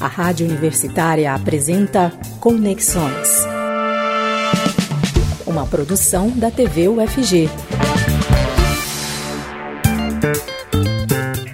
A 0.00 0.06
Rádio 0.06 0.46
Universitária 0.46 1.34
apresenta 1.34 2.10
Conexões. 2.40 3.44
Uma 5.46 5.66
produção 5.66 6.30
da 6.30 6.50
TV 6.50 6.88
UFG. 6.88 7.50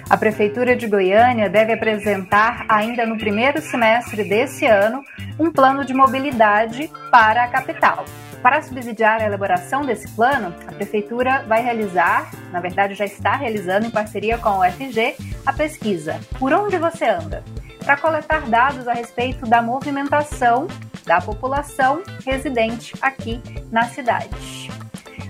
A 0.09 0.15
Prefeitura 0.15 0.77
de 0.77 0.87
Goiânia 0.87 1.49
deve 1.49 1.73
apresentar, 1.73 2.65
ainda 2.69 3.05
no 3.05 3.17
primeiro 3.17 3.61
semestre 3.61 4.23
desse 4.23 4.65
ano, 4.65 5.03
um 5.37 5.51
plano 5.51 5.83
de 5.83 5.93
mobilidade 5.93 6.89
para 7.11 7.43
a 7.43 7.47
capital. 7.49 8.05
Para 8.45 8.61
subsidiar 8.61 9.23
a 9.23 9.25
elaboração 9.25 9.83
desse 9.83 10.07
plano, 10.09 10.53
a 10.67 10.71
Prefeitura 10.71 11.43
vai 11.47 11.63
realizar, 11.63 12.29
na 12.51 12.59
verdade 12.59 12.93
já 12.93 13.03
está 13.03 13.35
realizando 13.35 13.87
em 13.87 13.89
parceria 13.89 14.37
com 14.37 14.49
a 14.49 14.67
UFG, 14.67 15.15
a 15.43 15.51
pesquisa 15.51 16.19
Por 16.37 16.53
Onde 16.53 16.77
Você 16.77 17.05
Anda? 17.05 17.43
para 17.83 17.97
coletar 17.97 18.47
dados 18.47 18.87
a 18.87 18.93
respeito 18.93 19.47
da 19.47 19.63
movimentação 19.63 20.67
da 21.07 21.19
população 21.19 22.03
residente 22.23 22.93
aqui 23.01 23.41
na 23.71 23.85
cidade. 23.85 24.69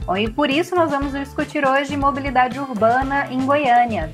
Bom, 0.06 0.18
e 0.18 0.30
por 0.30 0.50
isso 0.50 0.76
nós 0.76 0.92
vamos 0.92 1.14
discutir 1.14 1.66
hoje 1.66 1.95
mobilidade 1.95 2.59
urbana 2.59 3.28
em 3.32 3.45
Goiânia, 3.45 4.12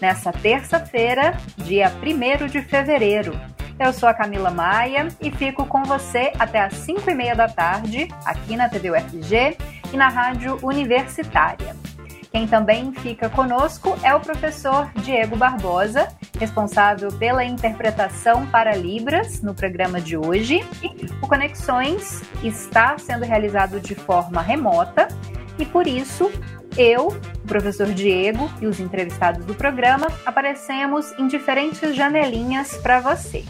nessa 0.00 0.32
terça-feira, 0.32 1.36
dia 1.58 1.92
1 2.02 2.46
de 2.46 2.62
fevereiro. 2.62 3.38
Eu 3.80 3.92
sou 3.92 4.08
a 4.08 4.14
Camila 4.14 4.50
Maia 4.50 5.06
e 5.20 5.30
fico 5.30 5.64
com 5.64 5.84
você 5.84 6.32
até 6.36 6.60
às 6.60 6.74
5 6.74 7.08
e 7.08 7.14
meia 7.14 7.36
da 7.36 7.46
tarde, 7.46 8.08
aqui 8.24 8.56
na 8.56 8.68
TV 8.68 8.90
UFG 8.90 9.56
e 9.92 9.96
na 9.96 10.08
Rádio 10.08 10.58
Universitária. 10.62 11.76
Quem 12.32 12.48
também 12.48 12.92
fica 12.92 13.30
conosco 13.30 13.96
é 14.02 14.12
o 14.12 14.20
professor 14.20 14.90
Diego 14.96 15.36
Barbosa, 15.36 16.08
responsável 16.40 17.08
pela 17.12 17.44
interpretação 17.44 18.46
para 18.46 18.74
Libras 18.74 19.42
no 19.42 19.54
programa 19.54 20.00
de 20.00 20.16
hoje. 20.16 20.60
O 21.22 21.28
Conexões 21.28 22.22
está 22.42 22.98
sendo 22.98 23.24
realizado 23.24 23.80
de 23.80 23.94
forma 23.94 24.42
remota 24.42 25.06
e 25.56 25.64
por 25.64 25.86
isso 25.86 26.32
eu, 26.76 27.08
o 27.08 27.46
professor 27.46 27.86
Diego 27.86 28.50
e 28.60 28.66
os 28.66 28.80
entrevistados 28.80 29.46
do 29.46 29.54
programa 29.54 30.08
aparecemos 30.26 31.12
em 31.16 31.28
diferentes 31.28 31.94
janelinhas 31.94 32.76
para 32.78 32.98
você. 32.98 33.44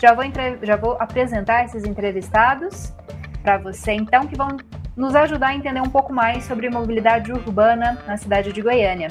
Já 0.00 0.14
vou, 0.14 0.24
já 0.62 0.76
vou 0.76 0.92
apresentar 1.00 1.64
esses 1.64 1.84
entrevistados 1.84 2.94
para 3.42 3.58
você, 3.58 3.92
então, 3.92 4.26
que 4.26 4.36
vão 4.36 4.56
nos 4.96 5.14
ajudar 5.14 5.48
a 5.48 5.54
entender 5.54 5.80
um 5.80 5.90
pouco 5.90 6.12
mais 6.12 6.44
sobre 6.44 6.68
mobilidade 6.68 7.32
urbana 7.32 7.98
na 8.06 8.16
cidade 8.16 8.52
de 8.52 8.60
Goiânia. 8.62 9.08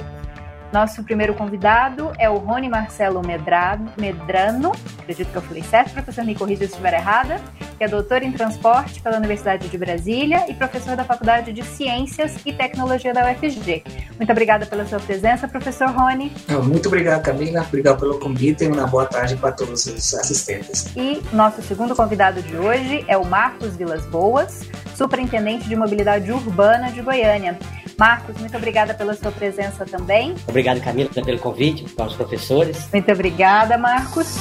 Nosso 0.72 1.02
primeiro 1.04 1.34
convidado 1.34 2.12
é 2.20 2.30
o 2.30 2.38
Rony 2.38 2.68
Marcelo 2.68 3.26
Medrano, 3.26 3.92
Medrano, 3.98 4.74
acredito 5.00 5.32
que 5.32 5.38
eu 5.38 5.42
falei 5.42 5.64
certo, 5.64 5.94
professor 5.94 6.26
me 6.26 6.36
corrija 6.36 6.66
se 6.66 6.72
estiver 6.72 6.94
errada, 6.94 7.40
que 7.78 7.84
é 7.84 7.88
doutor 7.88 8.22
em 8.22 8.32
transporte 8.32 9.02
pela 9.02 9.18
Universidade 9.18 9.70
de 9.70 9.78
Brasília 9.78 10.46
e 10.50 10.54
professor 10.54 10.96
da 10.98 11.06
Faculdade 11.06 11.54
de 11.54 11.64
Ciências 11.64 12.36
e 12.46 12.52
Tecnologia 12.52 13.14
da 13.14 13.32
UFG. 13.32 13.84
Muito 14.18 14.32
obrigada 14.32 14.66
pela 14.66 14.86
sua 14.86 15.00
presença, 15.00 15.48
professor 15.48 15.90
Rony. 15.90 16.34
Muito 16.64 16.88
obrigado, 16.88 17.22
Camila. 17.22 17.62
Obrigado 17.62 18.00
pelo 18.00 18.20
convite 18.20 18.66
e 18.66 18.68
uma 18.68 18.88
boa 18.88 19.06
tarde 19.06 19.38
para 19.38 19.54
todos 19.54 19.86
os 19.86 20.14
assistentes. 20.16 20.92
E 20.98 21.22
nosso 21.32 21.62
segundo 21.62 21.96
convidado 21.96 22.42
de 22.42 22.58
hoje 22.58 23.06
é 23.08 23.16
o 23.16 23.24
Marcos 23.24 23.78
Vilas 23.78 24.06
Boas, 24.08 24.68
superintendente 24.96 25.70
de 25.70 25.76
mobilidade 25.76 26.32
urbana 26.32 26.92
de 26.92 27.02
Goiânia. 27.02 27.58
Marcos, 28.00 28.38
muito 28.38 28.56
obrigada 28.56 28.94
pela 28.94 29.16
sua 29.16 29.32
presença 29.32 29.84
também. 29.84 30.36
Obrigado, 30.48 30.80
Camila, 30.82 31.10
pelo 31.10 31.40
convite, 31.40 31.84
para 31.96 32.06
os 32.06 32.16
professores. 32.16 32.88
Muito 32.94 33.12
obrigada, 33.12 33.76
Marcos. 33.76 34.36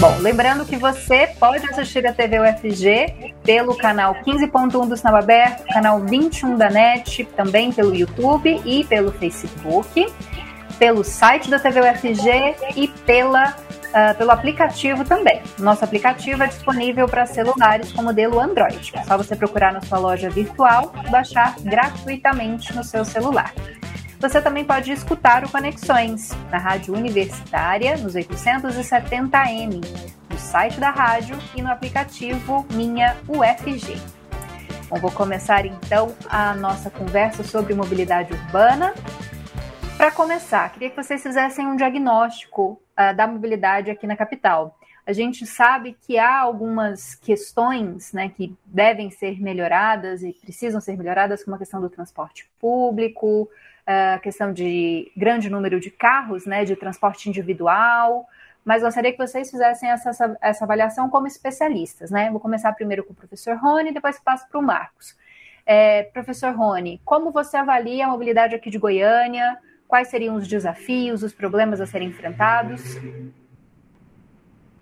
Bom, 0.00 0.18
lembrando 0.18 0.66
que 0.66 0.76
você 0.76 1.28
pode 1.38 1.64
assistir 1.70 2.04
a 2.06 2.12
TV 2.12 2.40
UFG 2.40 3.34
pelo 3.44 3.76
canal 3.76 4.16
15.1 4.16 4.88
do 4.88 4.96
Sinal 4.96 5.16
Aberto, 5.16 5.64
canal 5.72 6.00
21 6.00 6.56
da 6.56 6.68
NET, 6.68 7.24
também 7.36 7.72
pelo 7.72 7.94
YouTube 7.94 8.60
e 8.64 8.84
pelo 8.84 9.12
Facebook, 9.12 10.12
pelo 10.78 11.04
site 11.04 11.48
da 11.48 11.58
TV 11.58 11.80
UFG 11.80 12.56
e 12.76 12.88
pela 12.88 13.54
uh, 13.96 14.14
pelo 14.16 14.30
aplicativo 14.30 15.04
também. 15.04 15.42
Nosso 15.58 15.82
aplicativo 15.82 16.42
é 16.42 16.46
disponível 16.46 17.08
para 17.08 17.24
celulares 17.24 17.90
com 17.92 18.02
modelo 18.02 18.38
Android. 18.38 18.92
É 18.94 19.02
só 19.02 19.16
você 19.16 19.34
procurar 19.34 19.72
na 19.72 19.80
sua 19.80 19.98
loja 19.98 20.28
virtual 20.28 20.92
e 21.06 21.10
baixar 21.10 21.56
gratuitamente 21.60 22.74
no 22.76 22.84
seu 22.84 23.04
celular. 23.04 23.54
Você 24.20 24.40
também 24.40 24.64
pode 24.64 24.92
escutar 24.92 25.44
o 25.44 25.50
Conexões 25.50 26.30
na 26.50 26.58
Rádio 26.58 26.94
Universitária, 26.94 27.96
nos 27.96 28.14
870M, 28.14 29.84
no 30.30 30.38
site 30.38 30.80
da 30.80 30.90
rádio 30.90 31.38
e 31.54 31.62
no 31.62 31.70
aplicativo 31.70 32.66
Minha 32.72 33.16
UFG. 33.28 34.00
Bom, 34.88 34.96
vou 35.00 35.10
começar 35.10 35.66
então 35.66 36.14
a 36.30 36.54
nossa 36.54 36.88
conversa 36.90 37.42
sobre 37.42 37.74
mobilidade 37.74 38.32
urbana. 38.32 38.94
Para 39.98 40.10
começar, 40.10 40.70
queria 40.70 40.90
que 40.90 40.96
vocês 40.96 41.22
fizessem 41.22 41.66
um 41.66 41.76
diagnóstico 41.76 42.80
uh, 42.98 43.14
da 43.14 43.26
mobilidade 43.26 43.90
aqui 43.90 44.06
na 44.06 44.16
capital. 44.16 44.78
A 45.06 45.12
gente 45.12 45.46
sabe 45.46 45.96
que 46.00 46.18
há 46.18 46.40
algumas 46.40 47.14
questões 47.14 48.12
né, 48.12 48.28
que 48.28 48.56
devem 48.64 49.08
ser 49.10 49.40
melhoradas 49.40 50.22
e 50.22 50.32
precisam 50.32 50.80
ser 50.80 50.96
melhoradas, 50.96 51.44
como 51.44 51.54
a 51.54 51.58
questão 51.58 51.80
do 51.80 51.88
transporte 51.88 52.50
público, 52.60 53.48
a 53.86 54.18
questão 54.18 54.52
de 54.52 55.12
grande 55.16 55.48
número 55.48 55.78
de 55.78 55.92
carros, 55.92 56.44
né, 56.44 56.64
de 56.64 56.74
transporte 56.74 57.28
individual, 57.28 58.26
mas 58.64 58.82
gostaria 58.82 59.12
que 59.12 59.18
vocês 59.18 59.48
fizessem 59.48 59.88
essa, 59.88 60.10
essa, 60.10 60.36
essa 60.40 60.64
avaliação 60.64 61.08
como 61.08 61.28
especialistas. 61.28 62.10
Né? 62.10 62.28
Vou 62.28 62.40
começar 62.40 62.72
primeiro 62.72 63.04
com 63.04 63.12
o 63.12 63.16
professor 63.16 63.56
Rony, 63.56 63.92
depois 63.92 64.18
passo 64.18 64.48
para 64.48 64.58
o 64.58 64.62
Marcos. 64.62 65.16
É, 65.64 66.02
professor 66.02 66.52
Rony, 66.52 67.00
como 67.04 67.30
você 67.30 67.56
avalia 67.56 68.06
a 68.06 68.08
mobilidade 68.08 68.56
aqui 68.56 68.70
de 68.70 68.78
Goiânia? 68.78 69.56
Quais 69.88 70.08
seriam 70.08 70.34
os 70.36 70.48
desafios, 70.48 71.22
os 71.22 71.32
problemas 71.32 71.80
a 71.80 71.86
serem 71.86 72.08
enfrentados? 72.08 72.82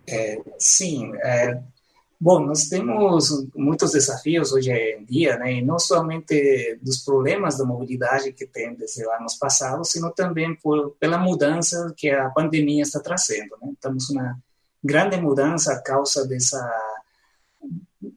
É, 0.06 0.38
sim, 0.58 1.12
é, 1.16 1.60
bom, 2.20 2.40
nós 2.40 2.64
temos 2.68 3.46
muitos 3.54 3.92
desafios 3.92 4.52
hoje 4.52 4.70
em 4.70 5.04
dia, 5.04 5.36
né, 5.38 5.60
não 5.62 5.78
somente 5.78 6.78
dos 6.82 6.98
problemas 6.98 7.56
da 7.58 7.64
mobilidade 7.64 8.32
que 8.32 8.46
tem 8.46 8.74
desde 8.74 9.02
anos 9.10 9.34
passados, 9.34 9.90
sino 9.90 10.10
também 10.10 10.54
por, 10.56 10.96
pela 11.00 11.18
mudança 11.18 11.92
que 11.96 12.10
a 12.10 12.28
pandemia 12.30 12.82
está 12.82 13.00
trazendo. 13.00 13.56
Né? 13.62 13.72
Estamos 13.72 14.10
uma 14.10 14.38
grande 14.82 15.16
mudança 15.16 15.72
a 15.72 15.82
causa 15.82 16.26
dessa 16.26 16.60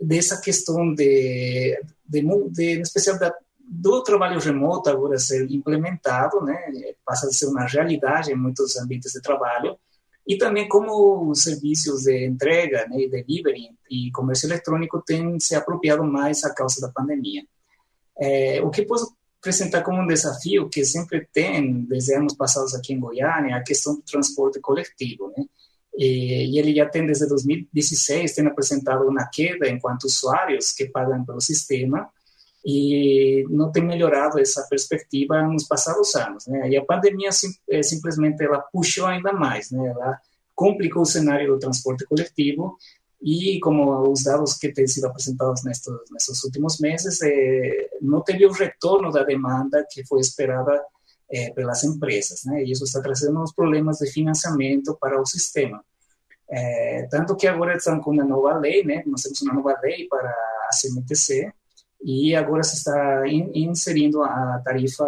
dessa 0.02 0.42
questão 0.42 0.94
de, 0.94 1.82
de, 2.06 2.22
de 2.52 2.78
em 2.78 2.82
especial 2.82 3.18
da 3.18 3.34
do 3.70 4.02
trabalho 4.02 4.40
remoto 4.40 4.90
agora 4.90 5.20
ser 5.20 5.52
implementado, 5.52 6.42
né, 6.42 6.56
passa 7.06 7.28
a 7.28 7.32
ser 7.32 7.48
uma 7.48 7.66
realidade 7.66 8.32
em 8.32 8.36
muitos 8.36 8.78
ambientes 8.78 9.12
de 9.12 9.22
trabalho, 9.22 9.78
e 10.26 10.38
também 10.38 10.68
como 10.68 11.30
os 11.30 11.44
serviços 11.44 12.04
de 12.04 12.26
entrega, 12.26 12.88
né, 12.88 13.08
delivery 13.08 13.70
e 13.90 14.10
comércio 14.12 14.48
eletrônico 14.48 15.02
têm 15.06 15.38
se 15.40 15.54
apropriado 15.54 16.04
mais 16.04 16.44
a 16.44 16.54
causa 16.54 16.80
da 16.80 16.92
pandemia. 16.92 17.44
É, 18.20 18.62
o 18.62 18.70
que 18.70 18.86
posso 18.86 19.16
apresentar 19.40 19.84
como 19.84 20.02
um 20.02 20.08
desafio 20.08 20.70
que 20.70 20.84
sempre 20.86 21.28
tem, 21.32 21.82
desde 21.86 22.16
anos 22.16 22.36
passados 22.36 22.74
aqui 22.74 22.94
em 22.94 23.00
Goiânia, 23.00 23.52
é 23.52 23.54
a 23.54 23.64
questão 23.64 23.96
do 23.96 24.02
transporte 24.02 24.60
coletivo, 24.60 25.32
né? 25.38 25.46
E, 25.96 26.54
e 26.54 26.60
ele 26.60 26.76
já 26.76 26.88
tem, 26.88 27.06
desde 27.06 27.28
2016, 27.28 28.34
tem 28.34 28.46
apresentado 28.48 29.08
uma 29.08 29.28
queda 29.28 29.68
enquanto 29.70 30.04
usuários 30.06 30.72
que 30.72 30.90
pagam 30.90 31.26
pelo 31.26 31.42
sistema, 31.42 32.10
e 32.70 33.46
não 33.50 33.72
tem 33.72 33.82
melhorado 33.82 34.38
essa 34.42 34.62
perspectiva 34.70 35.42
nos 35.44 35.66
passados 35.66 36.14
anos, 36.16 36.46
né? 36.48 36.70
E 36.70 36.76
a 36.76 36.84
pandemia 36.84 37.32
sim, 37.32 37.48
é, 37.70 37.82
simplesmente 37.82 38.44
ela 38.44 38.60
puxou 38.60 39.06
ainda 39.06 39.32
mais, 39.32 39.72
né? 39.72 39.88
Ela 39.88 40.20
complicou 40.54 41.04
o 41.04 41.06
cenário 41.06 41.48
do 41.48 41.60
transporte 41.60 42.06
coletivo 42.06 42.76
e 43.22 43.58
como 43.62 44.12
os 44.12 44.22
dados 44.24 44.56
que 44.56 44.74
têm 44.74 44.86
sido 44.86 45.06
apresentados 45.06 45.64
nestes, 45.64 45.94
nestes 46.12 46.44
últimos 46.44 46.78
meses, 46.82 47.22
é, 47.22 47.90
não 48.02 48.22
teve 48.22 48.46
o 48.46 48.52
retorno 48.52 49.14
da 49.14 49.24
demanda 49.24 49.88
que 49.90 50.06
foi 50.06 50.20
esperada 50.20 50.78
é, 51.32 51.50
pelas 51.52 51.86
empresas, 51.86 52.44
né? 52.44 52.66
E 52.66 52.72
isso 52.74 52.84
está 52.84 53.02
trazendo 53.02 53.42
uns 53.42 53.54
problemas 53.54 54.00
de 54.00 54.12
financiamento 54.12 54.98
para 55.00 55.22
o 55.22 55.26
sistema. 55.26 55.82
É, 56.50 57.08
tanto 57.10 57.34
que 57.38 57.48
agora 57.48 57.78
estão 57.78 58.02
com 58.02 58.12
uma 58.12 58.26
nova 58.26 58.58
lei, 58.58 58.84
né? 58.84 59.04
Nós 59.06 59.22
temos 59.22 59.42
uma 59.42 59.54
nova 59.54 59.80
lei 59.82 60.06
para 60.10 60.30
a 60.30 60.70
CMTC, 60.76 61.54
e 62.02 62.36
agora 62.36 62.64
se 62.64 62.76
está 62.76 63.24
inserindo 63.28 64.24
a 64.24 64.62
tarifa 64.64 65.06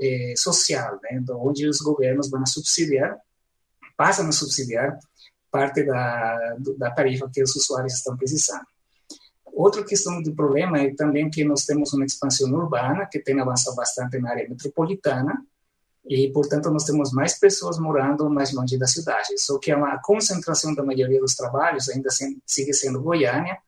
eh, 0.00 0.34
social, 0.36 0.98
né, 1.02 1.22
onde 1.30 1.66
os 1.66 1.80
governos 1.80 2.30
vão 2.30 2.44
subsidiar, 2.46 3.18
passam 3.96 4.28
a 4.28 4.32
subsidiar 4.32 4.98
parte 5.50 5.82
da, 5.82 6.56
da 6.78 6.90
tarifa 6.90 7.30
que 7.32 7.42
os 7.42 7.54
usuários 7.56 7.94
estão 7.94 8.16
precisando. 8.16 8.64
Outra 9.46 9.84
questão 9.84 10.22
do 10.22 10.34
problema 10.34 10.78
é 10.78 10.94
também 10.94 11.28
que 11.28 11.44
nós 11.44 11.64
temos 11.64 11.92
uma 11.92 12.04
expansão 12.04 12.50
urbana 12.52 13.06
que 13.10 13.18
tem 13.18 13.40
avançado 13.40 13.74
bastante 13.76 14.18
na 14.18 14.30
área 14.30 14.48
metropolitana 14.48 15.44
e, 16.08 16.30
portanto, 16.32 16.70
nós 16.70 16.84
temos 16.84 17.12
mais 17.12 17.38
pessoas 17.38 17.78
morando 17.78 18.30
mais 18.30 18.52
longe 18.52 18.78
da 18.78 18.86
cidade. 18.86 19.36
Só 19.38 19.58
que 19.58 19.70
a 19.70 19.98
concentração 19.98 20.74
da 20.74 20.84
maioria 20.84 21.20
dos 21.20 21.34
trabalhos 21.34 21.88
ainda 21.88 22.08
sigue 22.46 22.72
sendo 22.72 23.02
Goiânia, 23.02 23.58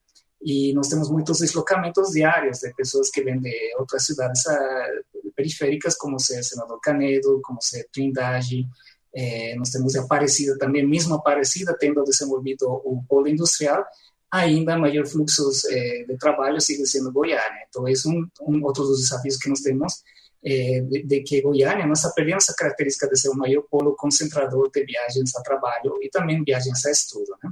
e 0.44 0.72
nós 0.74 0.88
temos 0.88 1.10
muitos 1.10 1.38
deslocamentos 1.38 2.10
diários 2.10 2.58
de 2.58 2.74
pessoas 2.74 3.10
que 3.10 3.22
vêm 3.22 3.38
de 3.40 3.74
outras 3.78 4.04
cidades 4.04 4.46
ah, 4.46 4.88
periféricas, 5.36 5.96
como 5.96 6.18
ser 6.18 6.42
Senador 6.42 6.80
Canedo, 6.80 7.40
como 7.42 7.60
ser 7.62 7.88
Trindade, 7.92 8.66
é, 9.14 9.54
nós 9.56 9.70
temos 9.70 9.94
Aparecida 9.94 10.56
também, 10.58 10.86
mesmo 10.86 11.14
Aparecida 11.14 11.76
tendo 11.78 12.02
desenvolvido 12.02 12.66
o 12.66 13.04
polo 13.08 13.28
industrial, 13.28 13.84
ainda 14.30 14.78
maior 14.78 15.06
fluxo 15.06 15.50
é, 15.70 16.04
de 16.04 16.16
trabalho 16.16 16.60
sigue 16.60 16.86
sendo 16.86 17.12
Goiânia. 17.12 17.66
Então, 17.68 17.86
é 17.86 17.92
um, 18.06 18.26
um 18.40 18.64
outro 18.64 18.84
dos 18.84 19.02
desafios 19.02 19.36
que 19.36 19.50
nós 19.50 19.60
temos, 19.60 20.02
é, 20.44 20.80
de, 20.80 21.02
de, 21.04 21.20
que 21.22 21.42
Goiânia 21.42 21.86
está 21.92 22.10
perdendo 22.10 22.38
essa 22.38 22.54
característica 22.54 23.06
de 23.08 23.18
ser 23.18 23.28
o 23.28 23.36
maior 23.36 23.62
polo 23.70 23.94
concentrador 23.94 24.70
de 24.70 24.84
viagens 24.84 25.36
a 25.36 25.42
trabalho 25.42 25.98
e 26.02 26.08
também 26.08 26.42
viagens 26.42 26.84
a 26.86 26.90
estudo. 26.90 27.36
Né? 27.44 27.50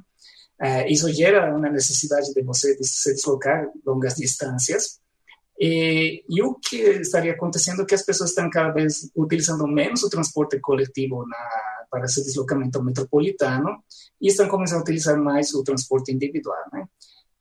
É, 0.61 0.91
isso 0.93 1.11
gera 1.13 1.55
uma 1.57 1.71
necessidade 1.71 2.35
de 2.35 2.43
você 2.43 2.77
se 2.83 3.15
deslocar 3.15 3.67
longas 3.85 4.15
distâncias, 4.15 5.01
e, 5.63 6.25
e, 6.27 6.43
o 6.43 6.55
que 6.55 6.77
estaria 6.77 7.33
acontecendo 7.33 7.83
é 7.83 7.85
que 7.85 7.95
as 7.95 8.03
pessoas 8.03 8.31
estão 8.31 8.49
cada 8.49 8.73
vez 8.73 9.11
utilizando 9.15 9.67
menos 9.67 10.03
o 10.03 10.09
transporte 10.09 10.59
coletivo 10.59 11.27
na, 11.27 11.37
para 11.91 12.07
esse 12.07 12.25
deslocamento 12.25 12.83
metropolitano 12.83 13.85
e 14.19 14.29
estão 14.29 14.49
começando 14.49 14.79
a 14.79 14.83
utilizar 14.83 15.19
mais 15.19 15.53
o 15.53 15.63
transporte 15.63 16.13
individual. 16.13 16.65
Né? 16.73 16.87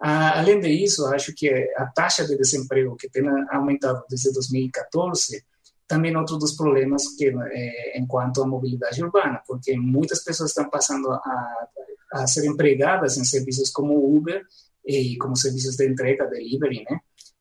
Ah, 0.02 0.38
além 0.40 0.60
disso, 0.60 1.06
acho 1.06 1.34
que 1.34 1.50
a 1.78 1.86
taxa 1.86 2.28
de 2.28 2.36
desemprego 2.36 2.98
que 2.98 3.10
tem 3.10 3.24
aumentado 3.52 4.04
desde 4.10 4.34
2014 4.34 5.46
também 5.88 6.16
outro 6.16 6.38
dos 6.38 6.52
problemas 6.58 7.16
que 7.18 7.34
é, 7.52 7.98
enquanto 7.98 8.44
à 8.44 8.48
mobilidade 8.48 9.02
urbana, 9.02 9.42
porque 9.48 9.76
muitas 9.78 10.24
pessoas 10.24 10.52
estão 10.52 10.70
passando 10.70 11.10
a, 11.10 11.68
a 12.12 12.28
ser 12.28 12.46
empregadas 12.46 13.18
em 13.18 13.24
serviços 13.24 13.70
como 13.70 14.16
Uber 14.16 14.44
e 14.86 15.18
como 15.18 15.36
serviços 15.36 15.76
de 15.76 15.88
entrega, 15.88 16.26
delivery, 16.28 16.84
né? 16.90 17.00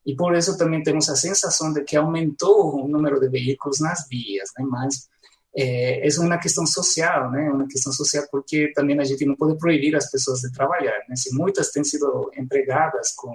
e 0.08 0.16
por 0.16 0.34
isso 0.34 0.56
também 0.56 0.82
temos 0.82 1.06
a 1.10 1.16
sensação 1.16 1.70
de 1.70 1.84
que 1.84 1.94
aumentou 1.94 2.82
o 2.82 2.88
número 2.88 3.20
de 3.20 3.28
veículos 3.28 3.78
nas 3.78 4.08
vias, 4.08 4.48
né? 4.58 4.64
Mas 4.66 5.06
é, 5.54 6.08
é 6.08 6.20
uma 6.20 6.38
questão 6.38 6.66
social, 6.66 7.30
né? 7.30 7.50
Uma 7.50 7.68
questão 7.68 7.92
social 7.92 8.24
porque 8.30 8.72
também 8.72 8.98
a 8.98 9.04
gente 9.04 9.26
não 9.26 9.36
pode 9.36 9.58
proibir 9.58 9.94
as 9.94 10.10
pessoas 10.10 10.40
de 10.40 10.50
trabalhar, 10.50 10.98
né? 11.10 11.14
Se 11.14 11.34
muitas 11.34 11.70
têm 11.70 11.84
sido 11.84 12.30
empregadas 12.38 13.12
com 13.14 13.34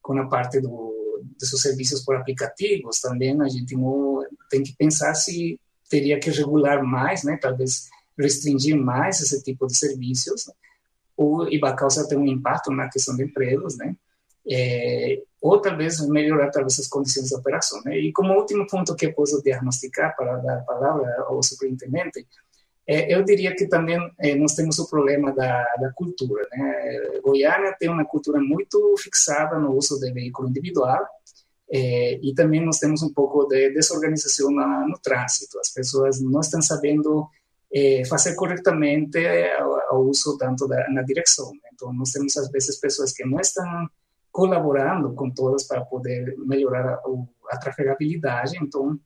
com 0.00 0.16
a 0.20 0.28
parte 0.28 0.60
do, 0.60 1.20
de 1.36 1.48
seus 1.48 1.60
serviços 1.60 2.04
por 2.04 2.14
aplicativos, 2.14 3.00
também 3.00 3.42
a 3.42 3.48
gente 3.48 3.74
não, 3.74 4.24
tem 4.48 4.62
que 4.62 4.72
pensar 4.76 5.12
se 5.14 5.58
teria 5.90 6.20
que 6.20 6.30
regular 6.30 6.84
mais, 6.84 7.24
né? 7.24 7.36
Talvez 7.42 7.88
restringir 8.18 8.76
mais 8.76 9.20
esse 9.20 9.42
tipo 9.42 9.66
de 9.66 9.76
serviços, 9.76 10.50
ou 11.16 11.48
e 11.50 11.58
vai 11.58 11.74
causar 11.74 12.06
ter 12.06 12.16
um 12.16 12.26
impacto 12.26 12.70
na 12.70 12.88
questão 12.88 13.16
de 13.16 13.24
empregos, 13.24 13.76
né? 13.76 13.96
É, 14.48 15.22
ou 15.40 15.60
talvez 15.60 16.00
melhorar 16.08 16.50
talvez 16.50 16.78
as 16.78 16.86
condições 16.86 17.28
de 17.28 17.34
operação. 17.34 17.82
Né? 17.84 17.98
E 17.98 18.12
como 18.12 18.34
último 18.34 18.66
ponto 18.66 18.94
que 18.94 19.06
eu 19.06 19.12
posso 19.12 19.42
diagnosticar 19.42 20.14
para 20.16 20.36
dar 20.36 20.58
a 20.58 20.62
palavra 20.62 21.24
ao 21.26 21.42
superintendente, 21.42 22.24
é, 22.86 23.12
eu 23.12 23.24
diria 23.24 23.54
que 23.54 23.66
também 23.66 23.98
é, 24.20 24.36
nós 24.36 24.54
temos 24.54 24.78
o 24.78 24.88
problema 24.88 25.32
da, 25.32 25.64
da 25.80 25.92
cultura. 25.92 26.46
Né? 26.52 27.20
Goiânia 27.24 27.74
tem 27.78 27.88
uma 27.88 28.04
cultura 28.04 28.40
muito 28.40 28.94
fixada 28.98 29.58
no 29.58 29.72
uso 29.72 29.98
de 29.98 30.12
veículo 30.12 30.48
individual, 30.48 31.04
é, 31.68 32.20
e 32.22 32.32
também 32.32 32.64
nós 32.64 32.78
temos 32.78 33.02
um 33.02 33.12
pouco 33.12 33.44
de 33.46 33.70
desorganização 33.70 34.52
na, 34.52 34.86
no 34.86 34.96
trânsito. 34.98 35.58
As 35.58 35.70
pessoas 35.70 36.20
não 36.20 36.40
estão 36.40 36.62
sabendo 36.62 37.28
é, 37.72 38.04
fazer 38.06 38.34
corretamente 38.34 39.18
o 39.92 39.96
uso 39.98 40.36
tanto 40.38 40.66
da, 40.66 40.88
na 40.90 41.02
direção. 41.02 41.52
Então, 41.72 41.92
nós 41.92 42.10
temos 42.10 42.36
às 42.36 42.50
vezes 42.50 42.78
pessoas 42.78 43.12
que 43.12 43.24
não 43.24 43.40
estão 43.40 43.88
colaborando 44.30 45.14
com 45.14 45.30
todas 45.30 45.66
para 45.66 45.84
poder 45.84 46.36
melhorar 46.38 46.86
a, 46.86 47.00
a 47.50 47.58
trafegabilidade. 47.58 48.58
Então, 48.60 48.98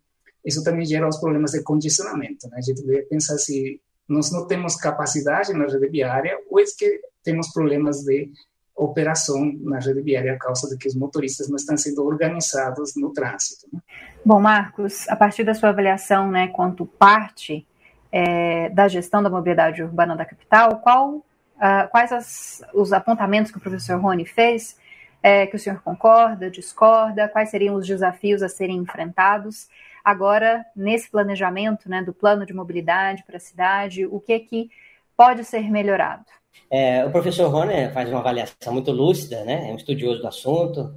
isso 0.44 0.62
também 0.64 0.84
gera 0.84 1.08
os 1.08 1.18
problemas 1.18 1.52
de 1.52 1.62
condicionamento. 1.62 2.48
Né? 2.48 2.56
A 2.58 2.60
gente 2.60 2.84
deve 2.84 3.02
pensar 3.02 3.38
se 3.38 3.80
nós 4.08 4.32
não 4.32 4.46
temos 4.46 4.74
capacidade 4.76 5.52
na 5.52 5.66
rede 5.66 5.88
viária 5.88 6.36
ou 6.50 6.58
é 6.58 6.64
que 6.76 7.00
temos 7.22 7.52
problemas 7.52 8.02
de 8.02 8.32
operação 8.74 9.52
na 9.60 9.78
rede 9.78 10.00
viária 10.00 10.32
a 10.32 10.38
causa 10.38 10.68
de 10.68 10.76
que 10.76 10.88
os 10.88 10.96
motoristas 10.96 11.48
não 11.48 11.56
estão 11.56 11.76
sendo 11.76 12.04
organizados 12.04 12.94
no 12.96 13.12
trânsito. 13.12 13.68
Né? 13.72 13.80
Bom, 14.24 14.40
Marcos, 14.40 15.08
a 15.08 15.14
partir 15.14 15.44
da 15.44 15.54
sua 15.54 15.68
avaliação, 15.68 16.30
né, 16.30 16.48
quanto 16.48 16.86
parte 16.86 17.66
é, 18.12 18.68
da 18.70 18.88
gestão 18.88 19.22
da 19.22 19.30
mobilidade 19.30 19.82
urbana 19.82 20.16
da 20.16 20.24
capital, 20.24 20.80
qual, 20.80 21.16
uh, 21.16 21.88
quais 21.90 22.12
as, 22.12 22.62
os 22.74 22.92
apontamentos 22.92 23.50
que 23.50 23.58
o 23.58 23.60
professor 23.60 24.00
Rony 24.00 24.24
fez 24.24 24.76
é, 25.22 25.46
que 25.46 25.56
o 25.56 25.58
senhor 25.58 25.80
concorda, 25.82 26.50
discorda, 26.50 27.28
quais 27.28 27.50
seriam 27.50 27.74
os 27.74 27.86
desafios 27.86 28.42
a 28.42 28.48
serem 28.48 28.78
enfrentados. 28.78 29.68
Agora, 30.04 30.64
nesse 30.74 31.10
planejamento 31.10 31.88
né, 31.88 32.02
do 32.02 32.12
plano 32.12 32.46
de 32.46 32.54
mobilidade 32.54 33.22
para 33.24 33.36
a 33.36 33.40
cidade, 33.40 34.06
o 34.06 34.18
que 34.18 34.32
é 34.32 34.38
que 34.40 34.70
pode 35.16 35.44
ser 35.44 35.70
melhorado? 35.70 36.24
É, 36.70 37.04
o 37.04 37.10
professor 37.10 37.48
Rony 37.50 37.90
faz 37.92 38.08
uma 38.08 38.20
avaliação 38.20 38.72
muito 38.72 38.90
lúcida, 38.90 39.44
né? 39.44 39.68
é 39.68 39.72
um 39.72 39.76
estudioso 39.76 40.20
do 40.20 40.26
assunto, 40.26 40.94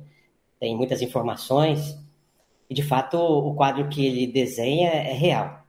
tem 0.59 0.75
muitas 0.75 1.01
informações, 1.01 1.97
e 2.69 2.73
de 2.73 2.83
fato 2.83 3.17
o 3.17 3.53
quadro 3.53 3.89
que 3.89 4.05
ele 4.05 4.27
desenha 4.27 4.89
é 4.89 5.13
real. 5.13 5.62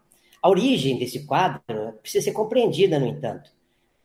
A 0.44 0.50
origem 0.50 0.98
desse 0.98 1.24
quadro 1.24 1.62
precisa 2.02 2.26
ser 2.26 2.32
compreendida, 2.32 2.98
no 2.98 3.06
entanto, 3.06 3.50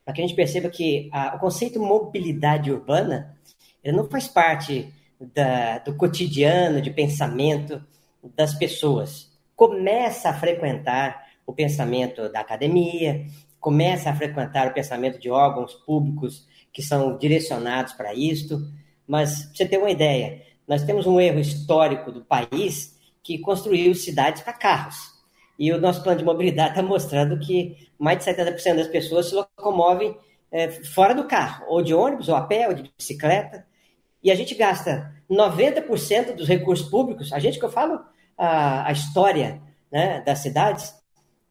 para 0.06 0.14
que 0.14 0.22
a 0.22 0.26
gente 0.26 0.38
perceba 0.38 0.70
que 0.70 1.10
a, 1.12 1.36
o 1.36 1.40
conceito 1.40 1.82
mobilidade 1.82 2.72
urbana 2.72 3.38
ele 3.84 3.98
não 3.98 4.10
faz 4.10 4.30
parte 4.30 4.90
da, 5.20 5.80
do 5.80 5.98
cotidiano 5.98 6.82
de 6.82 6.92
pensamento 6.92 7.84
das 8.38 8.54
pessoas. 8.54 9.30
Começa 9.54 10.30
a 10.30 10.34
frequentar 10.34 11.28
o 11.46 11.52
pensamento 11.52 12.32
da 12.32 12.40
academia, 12.40 13.26
começa 13.60 14.10
a 14.10 14.16
frequentar 14.16 14.68
o 14.68 14.74
pensamento 14.74 15.20
de 15.20 15.30
órgãos 15.30 15.74
públicos 15.74 16.48
que 16.72 16.82
são 16.82 17.18
direcionados 17.18 17.92
para 17.92 18.14
isto, 18.14 18.66
mas 19.06 19.44
pra 19.44 19.56
você 19.56 19.66
ter 19.66 19.78
uma 19.78 19.92
ideia, 19.92 20.42
nós 20.66 20.84
temos 20.84 21.06
um 21.06 21.20
erro 21.20 21.42
histórico 21.42 22.14
do 22.14 22.24
país 22.24 22.98
que 23.22 23.40
construiu 23.40 23.94
cidades 23.94 24.42
para 24.42 24.54
carros. 24.54 25.19
E 25.60 25.72
o 25.72 25.80
nosso 25.80 26.02
plano 26.02 26.18
de 26.18 26.26
mobilidade 26.26 26.70
está 26.70 26.82
mostrando 26.82 27.38
que 27.38 27.90
mais 28.00 28.18
de 28.18 28.26
70% 28.26 28.76
das 28.78 28.88
pessoas 28.88 29.28
se 29.28 29.36
locomovem 29.36 30.18
é, 30.52 30.70
fora 30.70 31.14
do 31.14 31.26
carro, 31.26 31.66
ou 31.68 31.84
de 31.84 31.94
ônibus, 31.94 32.30
ou 32.30 32.36
a 32.36 32.42
pé, 32.42 32.68
ou 32.68 32.74
de 32.74 32.90
bicicleta 32.98 33.68
e 34.24 34.32
a 34.32 34.36
gente 34.36 34.54
gasta 34.56 35.14
90% 35.30 36.36
dos 36.36 36.48
recursos 36.48 36.90
públicos, 36.90 37.32
a 37.32 37.40
gente 37.40 37.58
que 37.58 37.66
eu 37.66 37.72
falo 37.72 38.02
a, 38.38 38.88
a 38.88 38.92
história 38.92 39.62
né, 39.92 40.22
das 40.22 40.40
cidades, 40.40 40.94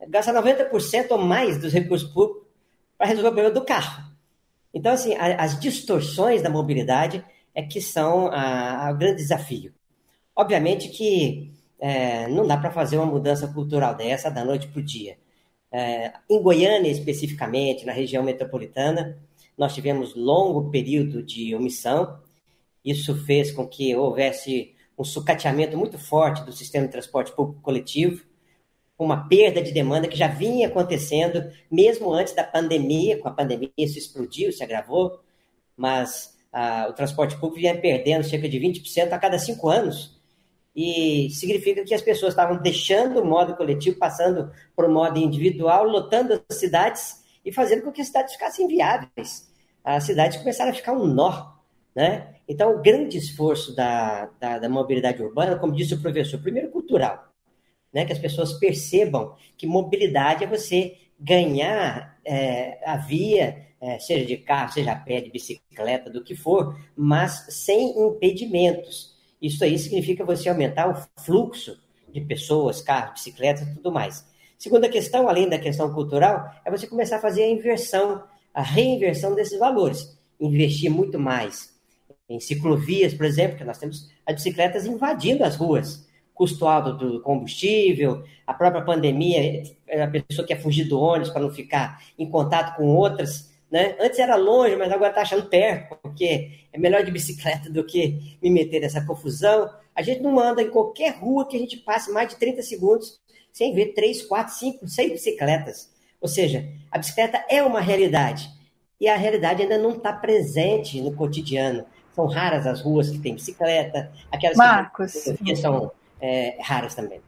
gasta 0.09 0.33
90% 0.33 1.11
ou 1.11 1.19
mais 1.19 1.59
dos 1.59 1.73
recursos 1.73 2.11
públicos 2.13 2.47
para 2.97 3.07
resolver 3.07 3.29
o 3.29 3.33
problema 3.33 3.55
do 3.55 3.65
carro. 3.65 4.05
Então, 4.73 4.93
assim, 4.93 5.15
a, 5.15 5.43
as 5.43 5.59
distorções 5.59 6.43
da 6.43 6.51
mobilidade 6.51 7.25
é 7.55 7.63
que 7.63 7.81
são 7.81 8.27
o 8.27 8.95
grande 8.95 9.17
desafio. 9.17 9.73
Obviamente 10.37 10.89
que 10.91 11.53
é, 11.79 12.29
não 12.29 12.47
dá 12.47 12.57
para 12.57 12.71
fazer 12.71 12.97
uma 12.97 13.07
mudança 13.07 13.49
cultural 13.49 13.95
dessa 13.95 14.31
da 14.31 14.45
noite 14.45 14.69
para 14.69 14.81
o 14.81 14.83
dia. 14.83 15.19
É, 15.71 16.13
em 16.29 16.43
Goiânia, 16.43 16.91
especificamente, 16.91 17.85
na 17.85 17.93
região 17.93 18.23
metropolitana, 18.23 19.19
nós 19.57 19.75
tivemos 19.75 20.15
longo 20.15 20.71
período 20.71 21.23
de 21.23 21.55
omissão 21.55 22.19
isso 22.89 23.15
fez 23.25 23.51
com 23.53 23.67
que 23.67 23.95
houvesse 23.95 24.75
um 24.99 25.05
sucateamento 25.05 25.77
muito 25.77 25.99
forte 25.99 26.43
do 26.43 26.53
sistema 26.53 26.87
de 26.87 26.93
transporte 26.93 27.33
público 27.33 27.61
coletivo, 27.61 28.25
uma 28.99 29.29
perda 29.29 29.63
de 29.63 29.71
demanda 29.73 30.09
que 30.09 30.17
já 30.17 30.27
vinha 30.27 30.69
acontecendo 30.69 31.53
mesmo 31.71 32.13
antes 32.13 32.35
da 32.35 32.43
pandemia. 32.43 33.19
Com 33.19 33.29
a 33.29 33.33
pandemia 33.33 33.71
isso 33.77 33.99
explodiu, 33.99 34.51
se 34.51 34.65
agravou, 34.65 35.21
mas 35.77 36.37
ah, 36.53 36.87
o 36.89 36.93
transporte 36.95 37.37
público 37.37 37.61
vinha 37.61 37.79
perdendo 37.79 38.25
cerca 38.25 38.49
de 38.49 38.59
20% 38.59 39.13
a 39.13 39.19
cada 39.19 39.39
cinco 39.39 39.69
anos. 39.69 40.18
E 40.81 41.29
significa 41.31 41.83
que 41.83 41.93
as 41.93 42.01
pessoas 42.01 42.35
estavam 42.35 42.63
deixando 42.63 43.21
o 43.21 43.27
modo 43.27 43.57
coletivo, 43.57 43.99
passando 43.99 44.53
para 44.77 44.87
o 44.87 44.93
modo 44.93 45.19
individual, 45.19 45.83
lotando 45.83 46.41
as 46.49 46.57
cidades 46.57 47.21
e 47.45 47.51
fazendo 47.51 47.83
com 47.83 47.91
que 47.91 48.01
as 48.01 48.07
cidades 48.07 48.35
ficassem 48.35 48.65
inviáveis. 48.65 49.53
As 49.83 50.05
cidades 50.05 50.39
começaram 50.39 50.71
a 50.71 50.75
ficar 50.75 50.93
um 50.93 51.05
nó, 51.05 51.57
né? 51.97 52.37
Então, 52.49 52.77
o 52.77 52.81
grande 52.81 53.19
esforço 53.19 53.75
da, 53.75 54.31
da, 54.39 54.61
da, 54.61 54.69
mobilidade 54.69 55.21
urbana, 55.21 55.59
como 55.59 55.75
disse 55.75 55.95
o 55.95 56.01
professor, 56.01 56.41
primeiro 56.41 56.71
cultural, 56.71 57.27
né? 57.93 58.05
que 58.05 58.13
as 58.13 58.19
pessoas 58.21 58.53
percebam 58.53 59.35
que 59.57 59.67
mobilidade 59.67 60.45
é 60.45 60.47
você 60.47 60.97
ganhar 61.19 62.17
é, 62.25 62.79
a 62.89 62.97
via, 62.97 63.67
é, 63.81 63.99
seja 63.99 64.25
de 64.25 64.37
carro, 64.37 64.73
seja 64.73 64.93
a 64.93 64.97
pé, 64.97 65.21
de 65.21 65.31
bicicleta, 65.31 66.09
do 66.09 66.23
que 66.23 66.37
for, 66.37 66.79
mas 66.97 67.47
sem 67.49 67.99
impedimentos. 67.99 69.18
Isso 69.41 69.63
aí 69.63 69.79
significa 69.79 70.25
você 70.25 70.49
aumentar 70.49 70.89
o 70.89 71.23
fluxo 71.23 71.81
de 72.13 72.21
pessoas, 72.21 72.81
carros, 72.81 73.15
bicicletas 73.15 73.67
e 73.67 73.75
tudo 73.75 73.93
mais. 73.93 74.27
Segunda 74.59 74.89
questão, 74.89 75.29
além 75.29 75.49
da 75.49 75.59
questão 75.59 75.93
cultural, 75.95 76.53
é 76.65 76.71
você 76.71 76.87
começar 76.87 77.17
a 77.17 77.21
fazer 77.21 77.45
a 77.45 77.49
inversão, 77.49 78.25
a 78.53 78.63
reinversão 78.63 79.35
desses 79.35 79.59
valores. 79.59 80.19
Investir 80.41 80.91
muito 80.91 81.19
mais 81.19 81.79
em 82.29 82.41
ciclovias, 82.41 83.15
por 83.15 83.25
exemplo, 83.25 83.57
que 83.57 83.65
nós 83.65 83.79
temos 83.79 84.11
as 84.27 84.35
bicicletas 84.35 84.85
invadindo 84.85 85.45
as 85.45 85.57
ruas. 85.57 86.07
Custo 86.35 86.67
alto 86.67 86.93
do 86.93 87.21
combustível, 87.23 88.23
a 88.47 88.55
própria 88.55 88.83
pandemia, 88.83 89.63
a 89.91 90.07
pessoa 90.07 90.47
quer 90.47 90.61
fugir 90.61 90.85
do 90.85 91.01
ônibus 91.01 91.31
para 91.31 91.43
não 91.43 91.51
ficar 91.51 92.03
em 92.19 92.29
contato 92.29 92.77
com 92.77 92.95
outras. 92.95 93.51
Né? 93.71 93.97
Antes 94.01 94.19
era 94.19 94.35
longe, 94.37 94.77
mas 94.77 94.91
agora 94.91 95.11
está 95.11 95.23
achando 95.23 95.49
perto, 95.49 95.97
porque 96.03 96.51
é 96.73 96.79
melhor 96.79 97.05
de 97.05 97.11
bicicleta 97.11 97.71
do 97.71 97.85
que 97.85 98.39
me 98.43 98.51
meter 98.51 98.81
nessa 98.81 99.05
confusão. 99.05 99.71
A 99.95 100.03
gente 100.03 100.23
não 100.23 100.39
anda 100.41 100.63
em 100.63 100.71
qualquer 100.71 101.17
rua 101.19 101.47
que 101.47 101.57
a 101.57 101.61
gente 101.61 101.77
passe 101.79 102.11
mais 102.11 102.29
de 102.29 102.37
30 102.37 102.63
segundos 102.63 103.21
sem 103.53 103.75
ver 103.75 103.93
3, 103.93 104.23
4, 104.23 104.55
5, 104.55 104.89
6 104.89 105.13
bicicletas. 105.13 105.91
Ou 106.21 106.29
seja, 106.29 106.69
a 106.91 106.99
bicicleta 106.99 107.45
é 107.49 107.63
uma 107.63 107.81
realidade. 107.81 108.49
E 109.01 109.09
a 109.09 109.17
realidade 109.17 109.63
ainda 109.63 109.79
não 109.79 109.91
está 109.91 110.13
presente 110.13 111.01
no 111.01 111.15
cotidiano. 111.15 111.85
São 112.15 112.27
raras 112.27 112.67
as 112.67 112.81
ruas 112.81 113.11
que 113.11 113.19
têm 113.19 113.35
bicicleta, 113.35 114.13
aquelas 114.31 114.57
Marcos. 114.57 115.13
que 115.45 115.57
são 115.57 115.93
é, 116.21 116.57
raras 116.61 116.95
também. 116.95 117.21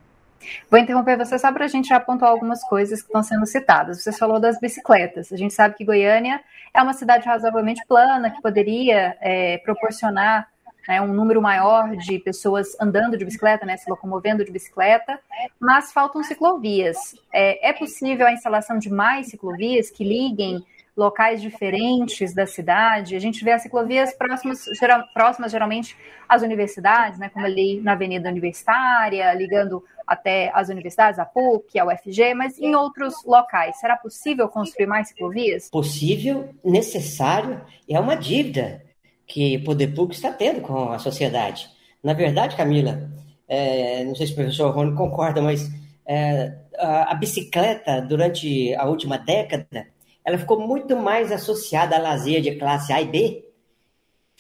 Vou 0.71 0.79
interromper 0.79 1.17
você 1.17 1.39
só 1.39 1.53
para 1.53 1.65
a 1.65 1.69
gente 1.69 1.89
já 1.89 2.01
pontuar 2.01 2.31
algumas 2.31 2.63
coisas 2.63 3.01
que 3.01 3.07
estão 3.07 3.23
sendo 3.23 3.47
citadas. 3.47 4.03
Você 4.03 4.13
falou 4.13 4.41
das 4.41 4.59
bicicletas. 4.59 5.33
A 5.33 5.37
gente 5.37 5.55
sabe 5.55 5.75
que 5.75 5.85
Goiânia 5.85 6.41
é 6.75 6.83
uma 6.83 6.93
cidade 6.93 7.27
razoavelmente 7.27 7.85
plana, 7.87 8.31
que 8.31 8.41
poderia 8.41 9.17
é, 9.21 9.59
proporcionar 9.59 10.49
né, 10.89 11.01
um 11.01 11.13
número 11.13 11.41
maior 11.41 11.97
de 11.97 12.19
pessoas 12.19 12.69
andando 12.81 13.17
de 13.17 13.25
bicicleta, 13.25 13.65
né, 13.67 13.77
se 13.77 13.89
locomovendo 13.89 14.45
de 14.45 14.51
bicicleta, 14.51 15.21
mas 15.59 15.93
faltam 15.93 16.23
ciclovias. 16.23 17.15
É, 17.33 17.71
é 17.71 17.73
possível 17.73 18.27
a 18.27 18.33
instalação 18.33 18.79
de 18.79 18.91
mais 18.91 19.29
ciclovias 19.29 19.91
que 19.91 20.05
liguem 20.05 20.65
locais 20.97 21.41
diferentes 21.41 22.35
da 22.35 22.47
cidade. 22.47 23.15
A 23.15 23.21
gente 23.21 23.45
vê 23.45 23.53
as 23.53 23.63
ciclovias 23.63 24.13
próximas, 24.15 24.65
geral, 24.79 25.05
próximas 25.15 25.53
geralmente 25.53 25.97
às 26.29 26.43
universidades, 26.43 27.19
né, 27.19 27.29
como 27.29 27.47
ali 27.47 27.81
na 27.81 27.93
Avenida 27.93 28.29
Universitária, 28.29 29.33
ligando 29.35 29.85
até 30.11 30.51
as 30.53 30.69
universidades, 30.69 31.21
a 31.21 31.25
PUC, 31.25 31.79
a 31.79 31.87
UFG, 31.87 32.35
mas 32.35 32.59
em 32.59 32.75
outros 32.75 33.15
locais. 33.25 33.79
Será 33.79 33.97
possível 33.97 34.49
construir 34.49 34.87
mais 34.87 35.07
ciclovias? 35.07 35.71
Possível, 35.71 36.49
necessário, 36.65 37.61
é 37.89 38.01
uma 38.01 38.17
dívida 38.17 38.83
que 39.25 39.59
o 39.59 39.65
poder 39.65 39.95
público 39.95 40.15
está 40.15 40.33
tendo 40.33 40.63
com 40.63 40.91
a 40.91 40.99
sociedade. 40.99 41.71
Na 42.03 42.13
verdade, 42.13 42.57
Camila, 42.57 43.09
é, 43.47 44.03
não 44.03 44.17
sei 44.17 44.27
se 44.27 44.33
o 44.33 44.35
professor 44.35 44.75
Rony 44.75 44.97
concorda, 44.97 45.41
mas 45.41 45.71
é, 46.05 46.57
a, 46.77 47.13
a 47.13 47.15
bicicleta, 47.15 48.03
durante 48.03 48.75
a 48.75 48.87
última 48.87 49.17
década, 49.17 49.87
ela 50.25 50.39
ficou 50.39 50.59
muito 50.59 50.97
mais 50.97 51.31
associada 51.31 51.95
a 51.95 52.01
lazer 52.01 52.41
de 52.41 52.57
classe 52.57 52.93
A 52.93 53.01
e 53.01 53.07
B, 53.07 53.45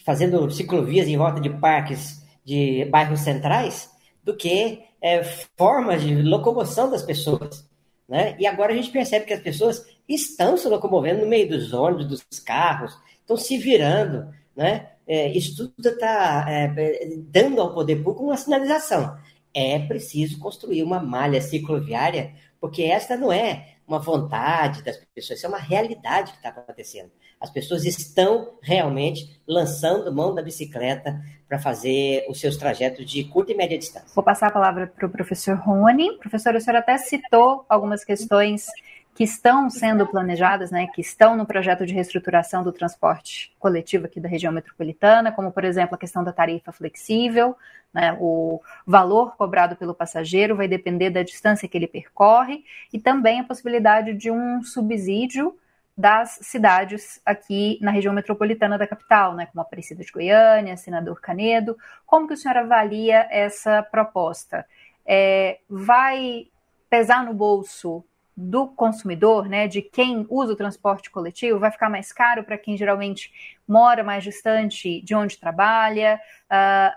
fazendo 0.04 0.50
ciclovias 0.50 1.06
em 1.06 1.16
volta 1.16 1.40
de 1.40 1.48
parques 1.48 2.26
de 2.44 2.86
bairros 2.86 3.20
centrais, 3.20 3.89
do 4.22 4.36
que 4.36 4.82
é, 5.00 5.22
formas 5.56 6.02
de 6.02 6.22
locomoção 6.22 6.90
das 6.90 7.02
pessoas. 7.02 7.68
Né? 8.08 8.36
E 8.38 8.46
agora 8.46 8.72
a 8.72 8.76
gente 8.76 8.90
percebe 8.90 9.24
que 9.24 9.32
as 9.32 9.42
pessoas 9.42 9.86
estão 10.08 10.56
se 10.56 10.68
locomovendo 10.68 11.20
no 11.20 11.28
meio 11.28 11.48
dos 11.48 11.72
ônibus, 11.72 12.06
dos 12.06 12.40
carros, 12.40 12.96
estão 13.20 13.36
se 13.36 13.56
virando. 13.56 14.28
Né? 14.54 14.88
É, 15.06 15.28
isso 15.28 15.68
tudo 15.74 15.88
está 15.88 16.44
é, 16.48 17.08
dando 17.18 17.60
ao 17.60 17.72
poder 17.72 17.96
público 17.96 18.24
uma 18.24 18.36
sinalização. 18.36 19.16
É 19.54 19.78
preciso 19.78 20.38
construir 20.38 20.82
uma 20.82 21.00
malha 21.00 21.40
cicloviária, 21.40 22.34
porque 22.60 22.82
esta 22.82 23.16
não 23.16 23.32
é 23.32 23.76
uma 23.90 23.98
vontade 23.98 24.82
das 24.82 24.96
pessoas, 25.14 25.38
isso 25.38 25.46
é 25.46 25.48
uma 25.48 25.58
realidade 25.58 26.30
que 26.30 26.38
está 26.38 26.50
acontecendo. 26.50 27.10
As 27.40 27.50
pessoas 27.50 27.84
estão 27.84 28.58
realmente 28.62 29.40
lançando 29.46 30.14
mão 30.14 30.34
da 30.34 30.42
bicicleta 30.42 31.20
para 31.48 31.58
fazer 31.58 32.24
os 32.28 32.38
seus 32.38 32.56
trajetos 32.56 33.10
de 33.10 33.24
curta 33.24 33.50
e 33.50 33.56
média 33.56 33.76
distância. 33.76 34.08
Vou 34.14 34.22
passar 34.22 34.48
a 34.48 34.52
palavra 34.52 34.86
para 34.86 35.06
o 35.06 35.10
professor 35.10 35.56
Rony. 35.56 36.18
Professor, 36.18 36.54
o 36.54 36.60
senhor 36.60 36.76
até 36.76 36.96
citou 36.98 37.64
algumas 37.68 38.04
questões 38.04 38.66
que 39.14 39.24
estão 39.24 39.68
sendo 39.68 40.06
planejadas, 40.06 40.70
né, 40.70 40.86
que 40.94 41.00
estão 41.00 41.36
no 41.36 41.44
projeto 41.44 41.84
de 41.84 41.92
reestruturação 41.92 42.62
do 42.62 42.72
transporte 42.72 43.54
coletivo 43.58 44.06
aqui 44.06 44.20
da 44.20 44.28
região 44.28 44.52
metropolitana, 44.52 45.32
como, 45.32 45.52
por 45.52 45.64
exemplo, 45.64 45.94
a 45.94 45.98
questão 45.98 46.24
da 46.24 46.32
tarifa 46.32 46.72
flexível, 46.72 47.56
né, 47.92 48.16
o 48.20 48.62
valor 48.86 49.36
cobrado 49.36 49.76
pelo 49.76 49.94
passageiro 49.94 50.56
vai 50.56 50.68
depender 50.68 51.10
da 51.10 51.22
distância 51.22 51.68
que 51.68 51.76
ele 51.76 51.88
percorre, 51.88 52.64
e 52.92 52.98
também 52.98 53.40
a 53.40 53.44
possibilidade 53.44 54.14
de 54.14 54.30
um 54.30 54.62
subsídio 54.62 55.56
das 55.96 56.38
cidades 56.40 57.20
aqui 57.26 57.78
na 57.82 57.90
região 57.90 58.14
metropolitana 58.14 58.78
da 58.78 58.86
capital, 58.86 59.34
né, 59.34 59.46
como 59.46 59.60
Aparecida 59.60 60.02
de 60.02 60.10
Goiânia, 60.10 60.76
Senador 60.76 61.20
Canedo. 61.20 61.76
Como 62.06 62.26
que 62.26 62.32
o 62.32 62.36
senhor 62.36 62.56
avalia 62.56 63.26
essa 63.30 63.82
proposta? 63.82 64.64
É, 65.04 65.58
vai 65.68 66.46
pesar 66.88 67.24
no 67.24 67.34
bolso 67.34 68.02
do 68.40 68.68
consumidor, 68.68 69.48
né, 69.48 69.68
de 69.68 69.82
quem 69.82 70.26
usa 70.30 70.54
o 70.54 70.56
transporte 70.56 71.10
coletivo, 71.10 71.58
vai 71.58 71.70
ficar 71.70 71.90
mais 71.90 72.10
caro 72.12 72.42
para 72.42 72.56
quem 72.56 72.76
geralmente 72.76 73.30
mora 73.68 74.02
mais 74.02 74.24
distante 74.24 75.02
de 75.02 75.14
onde 75.14 75.38
trabalha. 75.38 76.18
Uh, 76.50 76.96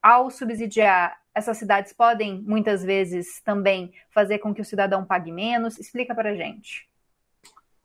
ao 0.00 0.30
subsidiar, 0.30 1.18
essas 1.34 1.58
cidades 1.58 1.92
podem 1.92 2.40
muitas 2.42 2.84
vezes 2.84 3.40
também 3.42 3.92
fazer 4.10 4.38
com 4.38 4.54
que 4.54 4.62
o 4.62 4.64
cidadão 4.64 5.04
pague 5.04 5.32
menos. 5.32 5.78
Explica 5.78 6.14
para 6.14 6.30
a 6.30 6.34
gente. 6.34 6.88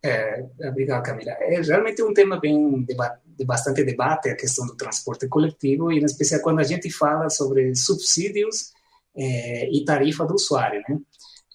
É, 0.02 0.44
obrigado, 0.68 1.02
Camila. 1.02 1.32
É 1.32 1.60
realmente 1.60 2.02
um 2.02 2.14
tema 2.14 2.38
bem 2.38 2.84
de 2.84 3.44
bastante 3.44 3.82
debate 3.82 4.28
a 4.28 4.36
questão 4.36 4.66
do 4.66 4.76
transporte 4.76 5.28
coletivo 5.28 5.90
e, 5.90 5.98
em 5.98 6.04
especial, 6.04 6.40
quando 6.42 6.60
a 6.60 6.64
gente 6.64 6.90
fala 6.90 7.28
sobre 7.28 7.74
subsídios 7.74 8.72
é, 9.16 9.68
e 9.70 9.84
tarifa 9.84 10.24
do 10.24 10.34
usuário, 10.34 10.82
né? 10.88 10.98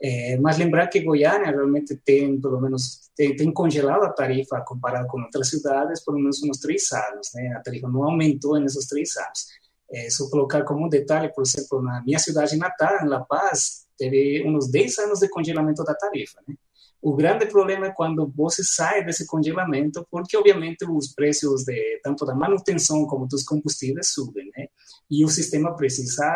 É, 0.04 0.36
mas 0.38 0.58
lembrar 0.58 0.88
que 0.88 1.00
Goiânia 1.02 1.52
realmente 1.52 1.96
tem, 1.96 2.42
pelo 2.42 2.60
menos, 2.60 3.12
tem, 3.16 3.36
tem, 3.36 3.54
congelado 3.54 4.04
a 4.04 4.10
tarifa 4.10 4.60
comparado 4.66 5.08
com 5.08 5.22
outras 5.22 5.50
cidades 5.50 6.04
por 6.04 6.16
menos 6.16 6.42
uns 6.42 6.58
três 6.58 6.92
anos, 6.92 7.30
né? 7.36 7.54
A 7.56 7.62
tarifa 7.62 7.88
não 7.88 8.04
aumentou 8.04 8.60
nesses 8.60 8.88
três 8.88 9.16
anos. 9.16 9.46
É, 9.92 10.10
só 10.10 10.28
colocar 10.30 10.64
como 10.64 10.86
um 10.86 10.90
detalhe, 10.90 11.32
por 11.32 11.44
exemplo, 11.44 11.84
na 11.84 12.02
minha 12.04 12.18
cidade 12.18 12.58
natal, 12.58 13.06
em 13.06 13.10
La 13.10 13.20
Paz, 13.20 13.86
teve 13.96 14.44
uns 14.48 14.72
10 14.72 14.98
anos 15.00 15.20
de 15.20 15.30
congelamento 15.30 15.84
da 15.84 15.94
tarifa, 15.94 16.42
né? 16.48 16.56
O 17.02 17.16
grande 17.16 17.48
problema 17.48 17.88
é 17.88 17.92
quando 17.92 18.32
você 18.36 18.64
sai 18.64 19.04
desse 19.04 19.26
congelamento, 19.26 20.06
porque 20.10 20.38
obviamente 20.38 20.86
os 20.86 21.12
preços 21.14 21.64
de 21.64 22.00
tanto 22.04 22.26
da 22.26 22.36
manutenção 22.36 23.06
como 23.08 23.28
dos 23.28 23.44
combustíveis 23.44 24.14
subem, 24.14 24.52
né? 24.56 24.68
E 25.10 25.26
o 25.26 25.28
sistema 25.28 25.76
precisa 25.76 26.32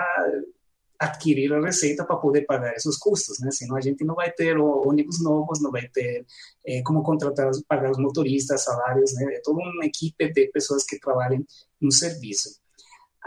adquirir 0.99 1.53
a 1.53 1.61
receita 1.61 2.05
para 2.05 2.15
poder 2.17 2.41
pagar 2.45 2.73
esses 2.73 2.97
custos, 2.97 3.39
né? 3.39 3.51
Senão 3.51 3.75
a 3.75 3.81
gente 3.81 4.03
não 4.03 4.15
vai 4.15 4.31
ter 4.31 4.57
ônibus 4.57 5.21
novos, 5.21 5.61
não 5.61 5.71
vai 5.71 5.87
ter 5.89 6.25
é, 6.65 6.81
como 6.83 7.03
contratar, 7.03 7.51
pagar 7.67 7.91
os 7.91 7.97
motoristas, 7.97 8.63
salários, 8.63 9.13
né? 9.13 9.35
É 9.35 9.41
toda 9.43 9.59
uma 9.59 9.85
equipe 9.85 10.31
de 10.31 10.47
pessoas 10.47 10.83
que 10.83 10.99
trabalham 10.99 11.43
no 11.81 11.91
serviço. 11.91 12.49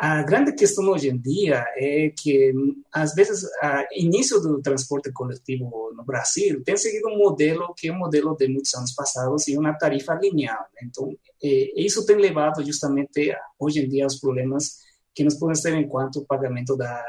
A 0.00 0.22
grande 0.22 0.52
questão 0.52 0.88
hoje 0.88 1.08
em 1.08 1.18
dia 1.18 1.64
é 1.76 2.12
que, 2.16 2.52
às 2.92 3.14
vezes, 3.14 3.42
o 3.42 3.48
início 3.96 4.40
do 4.40 4.62
transporte 4.62 5.10
coletivo 5.10 5.92
no 5.92 6.04
Brasil 6.04 6.62
tem 6.62 6.76
seguido 6.76 7.08
um 7.08 7.18
modelo 7.18 7.74
que 7.76 7.88
é 7.88 7.92
um 7.92 7.98
modelo 7.98 8.36
de 8.36 8.46
muitos 8.46 8.72
anos 8.74 8.94
passados 8.94 9.48
e 9.48 9.58
uma 9.58 9.76
tarifa 9.76 10.14
linear. 10.14 10.68
Né? 10.72 10.88
Então, 10.88 11.12
é, 11.42 11.82
isso 11.82 12.06
tem 12.06 12.14
levado 12.16 12.64
justamente, 12.64 13.34
hoje 13.58 13.80
em 13.80 13.88
dia, 13.88 14.04
aos 14.04 14.20
problemas 14.20 14.76
que 15.12 15.24
nós 15.24 15.34
podemos 15.34 15.60
ter 15.62 15.74
enquanto 15.74 16.24
pagamento 16.24 16.76
da 16.76 17.04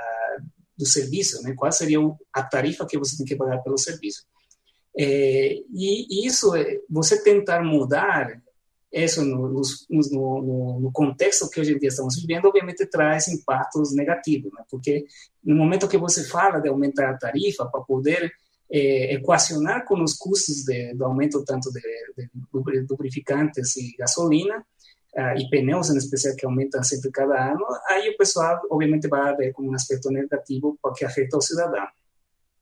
do 0.79 0.85
serviço, 0.85 1.43
né? 1.43 1.53
Qual 1.55 1.69
seria 1.73 1.99
a 2.31 2.41
tarifa 2.41 2.85
que 2.85 2.97
você 2.97 3.17
tem 3.17 3.25
que 3.25 3.35
pagar 3.35 3.57
pelo 3.57 3.77
serviço? 3.77 4.25
É, 4.97 5.61
e 5.73 6.25
isso, 6.25 6.55
é, 6.55 6.79
você 6.89 7.21
tentar 7.21 7.61
mudar 7.61 8.41
isso 8.91 9.23
no, 9.23 9.49
no, 9.49 9.61
no, 9.89 10.79
no, 10.79 10.91
contexto 10.91 11.47
que 11.49 11.59
hoje 11.59 11.73
em 11.73 11.77
dia 11.77 11.89
estamos 11.89 12.15
vivendo, 12.15 12.45
obviamente 12.45 12.87
traz 12.87 13.27
impactos 13.27 13.93
negativos, 13.93 14.51
né? 14.51 14.63
porque 14.67 15.05
no 15.43 15.55
momento 15.55 15.87
que 15.87 15.97
você 15.97 16.23
fala 16.23 16.59
de 16.59 16.69
aumentar 16.69 17.11
a 17.11 17.17
tarifa 17.17 17.67
para 17.67 17.81
poder 17.81 18.31
é, 18.71 19.13
equacionar 19.13 19.85
com 19.85 20.01
os 20.01 20.13
custos 20.13 20.63
de, 20.63 20.95
do 20.95 21.05
aumento 21.05 21.43
tanto 21.45 21.71
de, 21.71 21.81
de 22.17 22.85
lubrificantes 22.89 23.77
e 23.77 23.95
gasolina, 23.95 24.65
uh, 25.15 25.37
e 25.37 25.49
pneus 25.49 25.89
em 25.89 25.97
especial 25.97 26.35
que 26.35 26.45
aumentam 26.45 26.83
sempre 26.83 27.11
cada 27.11 27.51
ano, 27.51 27.65
aí 27.89 28.09
o 28.09 28.17
pessoal 28.17 28.59
obviamente 28.69 29.07
vai 29.07 29.35
ver 29.35 29.53
como 29.53 29.69
um 29.69 29.75
aspecto 29.75 30.09
negativo 30.11 30.77
porque 30.81 31.05
afeta 31.05 31.37
o 31.37 31.41
cidadão. 31.41 31.87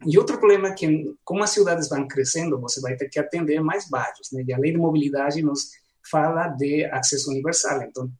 E 0.05 0.17
outro 0.17 0.37
problema 0.37 0.69
é 0.69 0.73
que, 0.73 1.15
como 1.23 1.43
as 1.43 1.49
cidades 1.49 1.89
vão 1.89 2.07
crescendo, 2.07 2.59
você 2.59 2.79
vai 2.79 2.95
ter 2.95 3.09
que 3.09 3.19
atender 3.19 3.59
mais 3.61 3.89
bairros, 3.89 4.29
né? 4.31 4.43
E 4.47 4.53
a 4.53 4.57
lei 4.57 4.71
de 4.71 4.77
mobilidade 4.77 5.41
nos 5.41 5.71
fala 6.09 6.49
de 6.49 6.85
acesso 6.85 7.31
universal. 7.31 7.81
Então, 7.81 8.11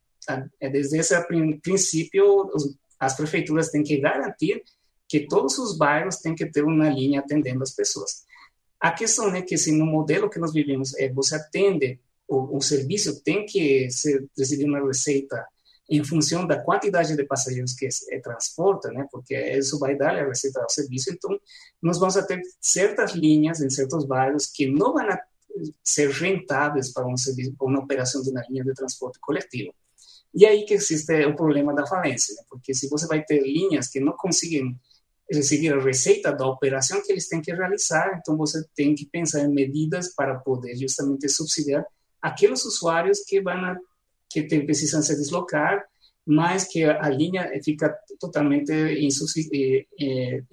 desde 0.59 0.97
esse 0.97 1.15
princípio, 1.61 2.49
as 2.99 3.15
prefeituras 3.15 3.69
têm 3.69 3.83
que 3.83 3.99
garantir 3.99 4.63
que 5.07 5.27
todos 5.27 5.57
os 5.59 5.77
bairros 5.77 6.17
têm 6.17 6.35
que 6.35 6.45
ter 6.47 6.63
uma 6.63 6.89
linha 6.89 7.19
atendendo 7.19 7.61
as 7.61 7.73
pessoas. 7.73 8.25
A 8.79 8.91
questão 8.91 9.33
é 9.33 9.41
que 9.41 9.57
se 9.57 9.71
no 9.71 9.85
modelo 9.85 10.29
que 10.29 10.39
nós 10.39 10.53
vivemos 10.53 10.93
é 10.95 11.11
você 11.11 11.35
atende 11.35 11.99
o, 12.27 12.57
o 12.57 12.61
serviço 12.61 13.21
tem 13.23 13.45
que 13.45 13.89
ser 13.89 14.27
uma 14.65 14.85
receita 14.85 15.45
em 15.89 16.03
função 16.03 16.45
da 16.45 16.61
quantidade 16.61 17.15
de 17.15 17.23
passageiros 17.23 17.73
que 17.73 17.87
é, 18.11 18.19
transporta, 18.19 18.91
né? 18.91 19.07
Porque 19.09 19.35
isso 19.57 19.79
vai 19.79 19.95
dar 19.95 20.15
a 20.15 20.27
receita 20.27 20.61
ao 20.61 20.69
serviço. 20.69 21.11
Então, 21.11 21.39
nós 21.81 21.97
vamos 21.97 22.15
ter 22.25 22.41
certas 22.59 23.13
linhas 23.13 23.61
em 23.61 23.69
certos 23.69 24.05
bairros 24.05 24.47
que 24.47 24.67
não 24.67 24.93
vão 24.93 25.07
ser 25.83 26.09
rentáveis 26.09 26.91
para 26.91 27.07
um 27.07 27.15
serviço, 27.15 27.55
uma 27.61 27.79
operação 27.79 28.21
de 28.21 28.29
uma 28.29 28.43
linha 28.49 28.63
de 28.63 28.73
transporte 28.73 29.17
coletivo. 29.19 29.73
E 30.35 30.45
aí 30.45 30.65
que 30.65 30.73
existe 30.73 31.25
o 31.25 31.35
problema 31.35 31.73
da 31.73 31.87
falência, 31.87 32.35
né? 32.35 32.43
porque 32.49 32.73
se 32.73 32.89
você 32.89 33.07
vai 33.07 33.23
ter 33.23 33.41
linhas 33.41 33.87
que 33.87 33.99
não 33.99 34.13
conseguem 34.13 34.77
receber 35.31 35.73
a 35.73 35.81
receita 35.81 36.31
da 36.31 36.45
operação 36.45 37.01
que 37.01 37.11
eles 37.11 37.27
têm 37.27 37.41
que 37.41 37.51
realizar, 37.51 38.19
então 38.19 38.37
você 38.37 38.63
tem 38.75 38.93
que 38.93 39.05
pensar 39.05 39.41
em 39.41 39.53
medidas 39.53 40.13
para 40.13 40.35
poder 40.35 40.75
justamente 40.75 41.27
subsidiar 41.27 41.85
aqueles 42.21 42.65
usuários 42.65 43.19
que 43.25 43.41
vão 43.41 43.77
que 44.29 44.43
tem, 44.43 44.65
precisam 44.65 45.01
se 45.01 45.15
deslocar, 45.15 45.83
mas 46.25 46.65
que 46.65 46.83
a 46.83 47.09
linha 47.09 47.49
fica 47.63 47.97
totalmente 48.19 48.71
eh, 48.71 49.85
eh, 50.01 50.43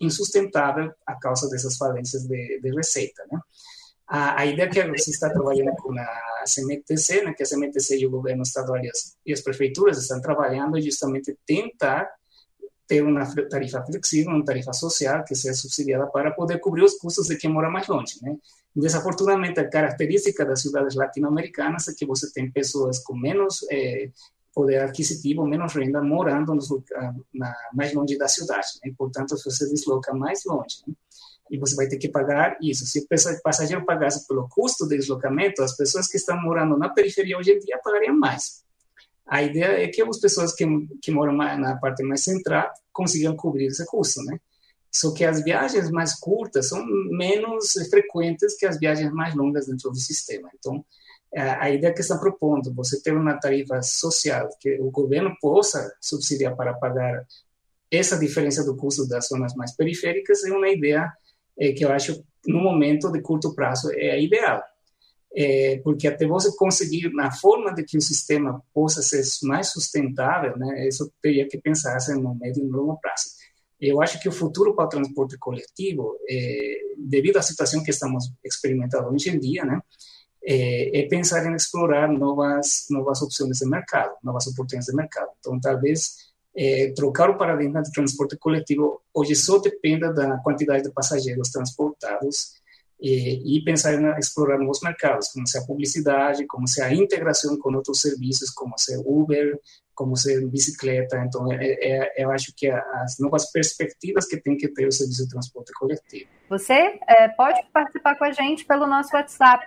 insustentável 0.00 0.92
a 1.04 1.14
causa 1.16 1.48
dessas 1.48 1.76
falências 1.76 2.22
de, 2.22 2.60
de 2.60 2.70
receita, 2.70 3.24
né? 3.30 3.40
A, 4.06 4.42
a, 4.42 4.46
ideia 4.46 4.68
que 4.68 4.82
você 4.86 5.10
está 5.10 5.30
trabalhando 5.30 5.74
com 5.76 5.98
a 5.98 6.44
CMTC, 6.46 7.24
né, 7.24 7.32
que 7.32 7.42
a 7.42 7.46
CMTC 7.46 7.98
e 7.98 8.06
o 8.06 8.10
governo 8.10 8.42
estadual 8.42 8.78
e 8.84 8.90
as, 8.90 9.16
e 9.24 9.32
as 9.32 9.40
prefeituras 9.40 9.96
estão 9.98 10.20
trabalhando 10.20 10.80
justamente 10.80 11.36
tentar 11.46 12.06
ter 12.86 13.02
uma 13.02 13.24
tarifa 13.48 13.82
flexível, 13.82 14.32
uma 14.32 14.44
tarifa 14.44 14.74
social 14.74 15.24
que 15.24 15.34
seja 15.34 15.54
subsidiada 15.54 16.06
para 16.08 16.30
poder 16.32 16.60
cobrir 16.60 16.82
os 16.82 16.94
custos 16.98 17.28
de 17.28 17.36
quem 17.36 17.50
mora 17.50 17.70
mais 17.70 17.88
longe, 17.88 18.18
né? 18.22 18.36
Desafortunadamente, 18.74 19.60
a 19.60 19.68
característica 19.68 20.44
das 20.44 20.62
cidades 20.62 20.96
latino-americanas 20.96 21.86
é 21.88 21.94
que 21.94 22.04
você 22.04 22.32
tem 22.32 22.50
pessoas 22.50 22.98
com 22.98 23.16
menos 23.16 23.64
é, 23.70 24.10
poder 24.52 24.80
aquisitivo, 24.82 25.46
menos 25.46 25.72
renda, 25.74 26.02
morando 26.02 26.54
nos, 26.54 26.68
na, 27.32 27.54
mais 27.72 27.92
longe 27.94 28.18
da 28.18 28.26
cidade. 28.26 28.66
Né? 28.84 28.92
Portanto, 28.96 29.36
você 29.36 29.68
desloca 29.68 30.12
mais 30.12 30.44
longe. 30.44 30.82
Né? 30.86 30.94
E 31.50 31.58
você 31.58 31.76
vai 31.76 31.86
ter 31.86 31.98
que 31.98 32.08
pagar 32.08 32.56
isso. 32.60 32.84
Se 32.86 33.00
o 33.00 33.42
passageiro 33.42 33.84
pagasse 33.84 34.26
pelo 34.26 34.48
custo 34.48 34.84
do 34.84 34.96
deslocamento, 34.96 35.62
as 35.62 35.76
pessoas 35.76 36.08
que 36.08 36.16
estão 36.16 36.40
morando 36.40 36.76
na 36.76 36.88
periferia 36.88 37.38
hoje 37.38 37.52
em 37.52 37.58
dia 37.58 37.78
pagariam 37.82 38.16
mais. 38.18 38.64
A 39.26 39.42
ideia 39.42 39.84
é 39.84 39.88
que 39.88 40.02
as 40.02 40.18
pessoas 40.18 40.54
que, 40.54 40.66
que 41.00 41.10
moram 41.10 41.32
na 41.32 41.76
parte 41.78 42.02
mais 42.02 42.24
central 42.24 42.70
consigam 42.92 43.36
cobrir 43.36 43.66
esse 43.66 43.84
custo, 43.86 44.22
né? 44.24 44.38
Só 44.94 45.12
que 45.12 45.24
as 45.24 45.42
viagens 45.42 45.90
mais 45.90 46.14
curtas 46.14 46.68
são 46.68 46.84
menos 47.10 47.72
frequentes 47.90 48.56
que 48.56 48.64
as 48.64 48.78
viagens 48.78 49.12
mais 49.12 49.34
longas 49.34 49.66
dentro 49.66 49.90
do 49.90 49.98
sistema. 49.98 50.48
Então, 50.56 50.84
é, 51.32 51.42
a 51.42 51.68
ideia 51.68 51.92
que 51.92 52.00
está 52.00 52.16
propondo, 52.16 52.72
você 52.72 53.02
ter 53.02 53.12
uma 53.12 53.34
tarifa 53.34 53.82
social 53.82 54.48
que 54.60 54.80
o 54.80 54.92
governo 54.92 55.34
possa 55.40 55.92
subsidiar 56.00 56.54
para 56.54 56.74
pagar 56.74 57.26
essa 57.90 58.16
diferença 58.16 58.64
do 58.64 58.76
custo 58.76 59.06
das 59.08 59.26
zonas 59.26 59.54
mais 59.54 59.74
periféricas, 59.74 60.44
é 60.44 60.52
uma 60.52 60.68
ideia 60.68 61.12
é, 61.58 61.72
que 61.72 61.84
eu 61.84 61.90
acho, 61.90 62.24
no 62.46 62.60
momento 62.60 63.10
de 63.10 63.20
curto 63.20 63.52
prazo, 63.52 63.90
é 63.94 64.12
a 64.12 64.18
ideal. 64.18 64.62
É, 65.36 65.80
porque 65.82 66.06
até 66.06 66.24
você 66.24 66.54
conseguir 66.56 67.12
na 67.12 67.32
forma 67.32 67.74
de 67.74 67.82
que 67.82 67.98
o 67.98 68.00
sistema 68.00 68.62
possa 68.72 69.02
ser 69.02 69.24
mais 69.42 69.72
sustentável, 69.72 70.56
né, 70.56 70.86
isso 70.86 71.12
teria 71.20 71.48
que 71.48 71.58
pensar 71.58 71.98
no 72.10 72.36
médio 72.36 72.62
e 72.62 72.66
no 72.68 72.76
longo 72.76 73.00
prazo. 73.00 73.24
Eu 73.80 74.00
acho 74.00 74.20
que 74.20 74.28
o 74.28 74.32
futuro 74.32 74.74
para 74.74 74.86
o 74.86 74.88
transporte 74.88 75.36
coletivo, 75.38 76.16
é, 76.28 76.78
devido 76.98 77.36
à 77.36 77.42
situação 77.42 77.82
que 77.82 77.90
estamos 77.90 78.32
experimentando 78.44 79.08
hoje 79.08 79.30
em 79.30 79.38
dia, 79.38 79.64
né, 79.64 79.80
é, 80.46 81.00
é, 81.00 81.08
pensar 81.08 81.44
em 81.46 81.54
explorar 81.54 82.08
novas 82.08 82.84
novas 82.90 83.22
opções 83.22 83.58
de 83.58 83.66
mercado, 83.66 84.14
novas 84.22 84.46
oportunidades 84.46 84.86
de 84.86 84.94
mercado. 84.94 85.30
Então, 85.38 85.58
talvez 85.58 86.16
é, 86.54 86.92
trocar 86.94 87.30
o 87.30 87.38
paradigma 87.38 87.82
do 87.82 87.90
transporte 87.90 88.36
coletivo 88.36 89.00
hoje 89.12 89.34
só 89.34 89.58
dependa 89.58 90.12
da 90.12 90.36
quantidade 90.38 90.84
de 90.84 90.92
passageiros 90.92 91.50
transportados 91.50 92.62
e, 93.00 93.56
e 93.56 93.64
pensar 93.64 93.94
em 93.94 94.18
explorar 94.18 94.58
novos 94.58 94.80
mercados, 94.82 95.28
como 95.28 95.46
se 95.46 95.58
a 95.58 95.64
publicidade, 95.64 96.46
como 96.46 96.68
se 96.68 96.80
a 96.80 96.92
integração 96.92 97.58
com 97.58 97.74
outros 97.74 98.00
serviços, 98.00 98.50
como 98.50 98.78
se 98.78 98.96
Uber, 98.98 99.58
como 99.94 100.16
ser 100.16 100.46
bicicleta. 100.48 101.18
Então, 101.18 101.50
é, 101.52 101.64
é, 101.64 102.24
eu 102.24 102.30
acho 102.30 102.52
que 102.56 102.68
as 102.68 103.18
novas 103.18 103.50
perspectivas 103.50 104.26
que 104.26 104.36
tem 104.36 104.56
que 104.56 104.68
ter 104.68 104.86
o 104.86 104.92
serviço 104.92 105.24
de 105.24 105.30
transporte 105.30 105.72
coletivo. 105.72 106.28
Você 106.48 106.98
é, 107.06 107.28
pode 107.28 107.60
participar 107.72 108.16
com 108.16 108.24
a 108.24 108.32
gente 108.32 108.64
pelo 108.64 108.86
nosso 108.86 109.14
WhatsApp, 109.14 109.66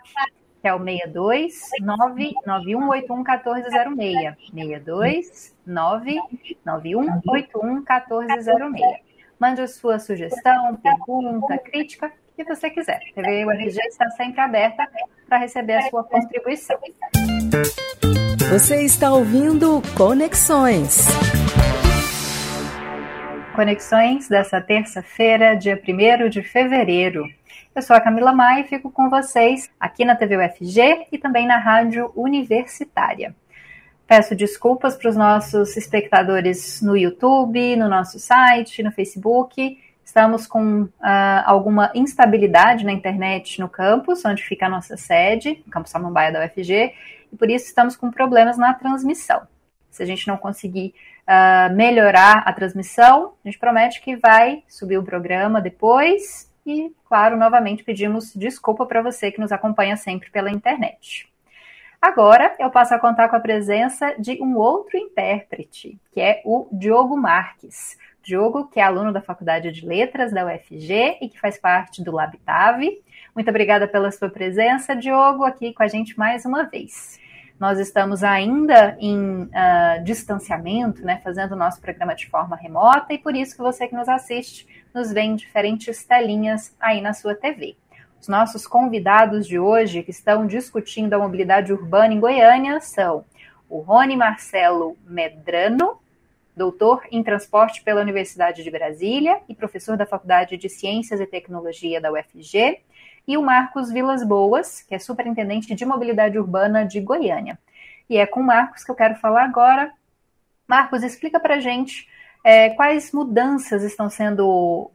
que 0.62 0.68
é 0.68 0.74
o 0.74 0.84
62 0.84 1.60
99181 1.82 3.18
1406. 3.18 4.36
62 4.52 5.56
99181 5.66 7.76
1406. 7.76 9.08
Mande 9.40 9.62
a 9.62 9.68
sua 9.68 10.00
sugestão, 10.00 10.76
pergunta, 10.78 11.58
crítica, 11.60 12.08
o 12.08 12.36
que 12.36 12.44
você 12.44 12.70
quiser. 12.70 13.00
A 13.12 13.22
TV 13.22 13.46
UFG 13.46 13.80
está 13.88 14.10
sempre 14.12 14.42
aberta 14.42 14.88
para 15.28 15.38
receber 15.38 15.76
a 15.76 15.90
sua 15.90 16.04
contribuição. 16.04 16.80
Você 18.49 18.86
está 18.86 19.12
ouvindo 19.12 19.81
Conexões. 19.97 21.05
Conexões 23.53 24.29
dessa 24.29 24.62
terça-feira, 24.62 25.53
dia 25.53 25.77
1 25.77 26.29
de 26.29 26.41
fevereiro. 26.41 27.25
Eu 27.75 27.81
sou 27.81 27.93
a 27.93 27.99
Camila 27.99 28.31
Maia 28.31 28.62
e 28.62 28.67
fico 28.67 28.89
com 28.89 29.10
vocês 29.10 29.69
aqui 29.77 30.05
na 30.05 30.15
TV 30.15 30.38
UFG 30.38 31.07
e 31.12 31.17
também 31.17 31.45
na 31.45 31.57
Rádio 31.57 32.10
Universitária. 32.15 33.36
Peço 34.07 34.33
desculpas 34.33 34.95
para 34.95 35.10
os 35.10 35.17
nossos 35.17 35.75
espectadores 35.75 36.81
no 36.81 36.95
YouTube, 36.95 37.75
no 37.75 37.89
nosso 37.89 38.17
site, 38.17 38.81
no 38.81 38.93
Facebook. 38.93 39.77
Estamos 40.05 40.47
com 40.47 40.83
uh, 40.83 40.89
alguma 41.45 41.91
instabilidade 41.93 42.86
na 42.86 42.93
internet 42.93 43.60
no 43.60 43.67
campus, 43.67 44.23
onde 44.23 44.41
fica 44.41 44.67
a 44.67 44.69
nossa 44.69 44.95
sede, 44.95 45.62
o 45.67 45.69
campus 45.69 45.91
Samambaia 45.91 46.31
da 46.31 46.45
UFG, 46.45 46.93
e 47.32 47.38
por 47.38 47.50
isso 47.50 47.66
estamos 47.66 47.96
com 47.96 48.12
problemas 48.12 48.58
na 48.58 48.74
transmissão. 48.74 49.48
Se 49.90 50.04
a 50.04 50.06
gente 50.06 50.28
não 50.28 50.38
conseguir 50.38 50.94
uh, 51.28 51.74
melhorar 51.76 52.44
a 52.46 52.54
transmissão, 52.54 53.34
a 53.44 53.48
gente 53.48 53.60
promete 53.60 54.02
que 54.02 54.16
vai 54.16 54.63
subir 54.68 54.98
o 54.98 55.04
programa 55.04 55.62
depois 55.62 56.52
e, 56.66 56.94
claro, 57.06 57.38
novamente 57.38 57.84
pedimos 57.84 58.34
desculpa 58.36 58.86
para 58.86 59.02
você 59.02 59.32
que 59.32 59.40
nos 59.40 59.52
acompanha 59.52 59.96
sempre 59.96 60.30
pela 60.30 60.52
internet. 60.52 61.32
Agora 62.02 62.56
eu 62.60 62.70
passo 62.70 62.94
a 62.94 63.00
contar 63.00 63.28
com 63.28 63.36
a 63.36 63.40
presença 63.40 64.16
de 64.20 64.42
um 64.42 64.56
outro 64.56 64.98
intérprete, 64.98 66.00
que 66.12 66.22
é 66.22 66.42
o 66.46 66.68
Diogo 66.72 67.18
Marques. 67.18 67.98
Diogo, 68.22 68.68
que 68.68 68.80
é 68.80 68.84
aluno 68.84 69.13
da 69.13 69.22
Faculdade 69.22 69.72
de 69.72 69.86
Letras 69.86 70.34
da 70.34 70.46
UFG 70.46 71.18
e 71.22 71.30
que 71.30 71.40
faz 71.40 71.58
parte 71.58 72.04
do 72.04 72.12
Labitave. 72.12 73.02
Muito 73.38 73.50
obrigada 73.50 73.88
pela 73.88 74.10
sua 74.10 74.30
presença, 74.30 74.95
Diogo, 74.95 75.43
aqui 75.43 75.71
com 75.71 75.84
a 75.84 75.88
gente 75.88 76.17
mais 76.17 76.43
uma 76.43 76.63
vez. 76.63 77.19
Nós 77.60 77.78
estamos 77.78 78.23
ainda 78.23 78.97
em 79.00 79.43
uh, 79.43 80.04
distanciamento, 80.04 81.06
né, 81.06 81.21
fazendo 81.23 81.52
o 81.52 81.56
nosso 81.56 81.80
programa 81.80 82.15
de 82.15 82.28
forma 82.32 82.56
remota, 82.56 83.13
e 83.13 83.19
por 83.19 83.36
isso 83.36 83.56
que 83.56 83.62
você 83.62 83.88
que 83.88 83.95
nos 83.95 84.10
assiste 84.10 84.67
nos 84.91 85.13
vê 85.13 85.21
em 85.21 85.36
diferentes 85.36 86.04
telinhas 86.04 86.76
aí 86.80 87.00
na 87.00 87.13
sua 87.13 87.36
TV. 87.36 87.76
Os 88.19 88.28
nossos 88.28 88.65
convidados 88.65 89.45
de 89.45 89.60
hoje 89.60 90.02
que 90.02 90.10
estão 90.10 90.47
discutindo 90.47 91.13
a 91.13 91.19
mobilidade 91.19 91.71
urbana 91.71 92.15
em 92.15 92.19
Goiânia 92.19 92.82
são 92.82 93.23
o 93.69 93.82
Rony 93.82 94.17
Marcelo 94.17 94.97
Medrano, 95.06 96.00
doutor 96.56 97.04
em 97.12 97.21
transporte 97.21 97.84
pela 97.84 98.02
Universidade 98.02 98.63
de 98.63 98.71
Brasília 98.71 99.39
e 99.47 99.54
professor 99.54 99.95
da 99.95 100.08
Faculdade 100.08 100.58
de 100.58 100.67
Ciências 100.67 101.21
e 101.21 101.28
Tecnologia 101.28 102.02
da 102.02 102.12
UFG, 102.12 102.80
e 103.28 103.38
o 103.38 103.42
Marcos 103.42 103.92
Vilas 103.92 104.24
Boas, 104.24 104.82
que 104.82 104.96
é 104.96 105.00
superintendente 105.00 105.76
de 105.76 105.86
mobilidade 105.86 106.40
urbana 106.40 106.86
de 106.86 107.02
Goiânia. 107.02 107.60
E 108.10 108.18
é 108.18 108.26
com 108.26 108.40
o 108.40 108.46
Marcos 108.46 108.84
que 108.84 108.92
eu 108.92 108.96
quero 108.96 109.16
falar 109.16 109.44
agora. 109.44 109.92
Marcos, 110.68 111.04
explica 111.04 111.40
para 111.40 111.60
gente 111.60 112.08
é, 112.44 112.70
quais 112.70 113.12
mudanças 113.12 113.84
estão 113.84 114.10
sendo 114.10 114.90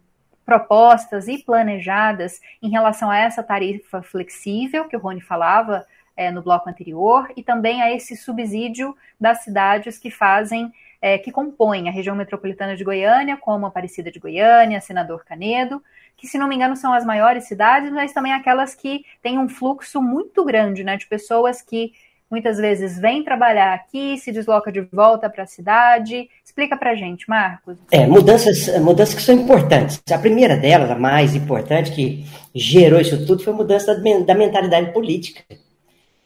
propostas 0.44 1.28
e 1.28 1.38
planejadas 1.38 2.40
em 2.62 2.70
relação 2.70 3.10
a 3.10 3.18
essa 3.18 3.42
tarifa 3.42 4.02
flexível 4.02 4.86
que 4.86 4.96
o 4.96 5.00
Rony 5.00 5.20
falava 5.20 5.86
é, 6.16 6.30
no 6.30 6.42
bloco 6.42 6.68
anterior 6.68 7.30
e 7.36 7.42
também 7.42 7.82
a 7.82 7.92
esse 7.92 8.16
subsídio 8.16 8.96
das 9.20 9.44
cidades 9.44 9.98
que 9.98 10.10
fazem 10.10 10.72
é, 11.00 11.18
que 11.18 11.32
compõem 11.32 11.88
a 11.88 11.92
região 11.92 12.14
metropolitana 12.14 12.76
de 12.76 12.84
Goiânia, 12.84 13.36
como 13.36 13.66
Aparecida 13.66 14.10
de 14.10 14.20
Goiânia, 14.20 14.80
Senador 14.80 15.24
Canedo, 15.24 15.82
que, 16.16 16.26
se 16.26 16.38
não 16.38 16.48
me 16.48 16.54
engano, 16.54 16.76
são 16.76 16.92
as 16.92 17.04
maiores 17.04 17.44
cidades, 17.44 17.90
mas 17.90 18.12
também 18.12 18.32
aquelas 18.32 18.74
que 18.74 19.04
têm 19.22 19.38
um 19.38 19.48
fluxo 19.48 20.00
muito 20.00 20.44
grande 20.44 20.84
né, 20.84 20.96
de 20.96 21.06
pessoas 21.06 21.60
que 21.60 21.92
muitas 22.32 22.56
vezes 22.56 22.98
vem 22.98 23.22
trabalhar 23.22 23.74
aqui, 23.74 24.16
se 24.16 24.32
desloca 24.32 24.72
de 24.72 24.80
volta 24.80 25.28
para 25.28 25.42
a 25.42 25.46
cidade. 25.46 26.30
Explica 26.42 26.78
para 26.78 26.94
gente, 26.94 27.28
Marcos. 27.28 27.76
É, 27.90 28.06
mudanças, 28.06 28.68
mudanças 28.80 29.14
que 29.14 29.20
são 29.20 29.34
importantes. 29.34 30.00
A 30.10 30.18
primeira 30.18 30.56
delas, 30.56 30.90
a 30.90 30.94
mais 30.94 31.34
importante, 31.34 31.92
que 31.92 32.24
gerou 32.54 32.98
isso 32.98 33.26
tudo, 33.26 33.44
foi 33.44 33.52
a 33.52 33.56
mudança 33.56 33.94
da, 33.94 34.18
da 34.20 34.34
mentalidade 34.34 34.92
política. 34.94 35.42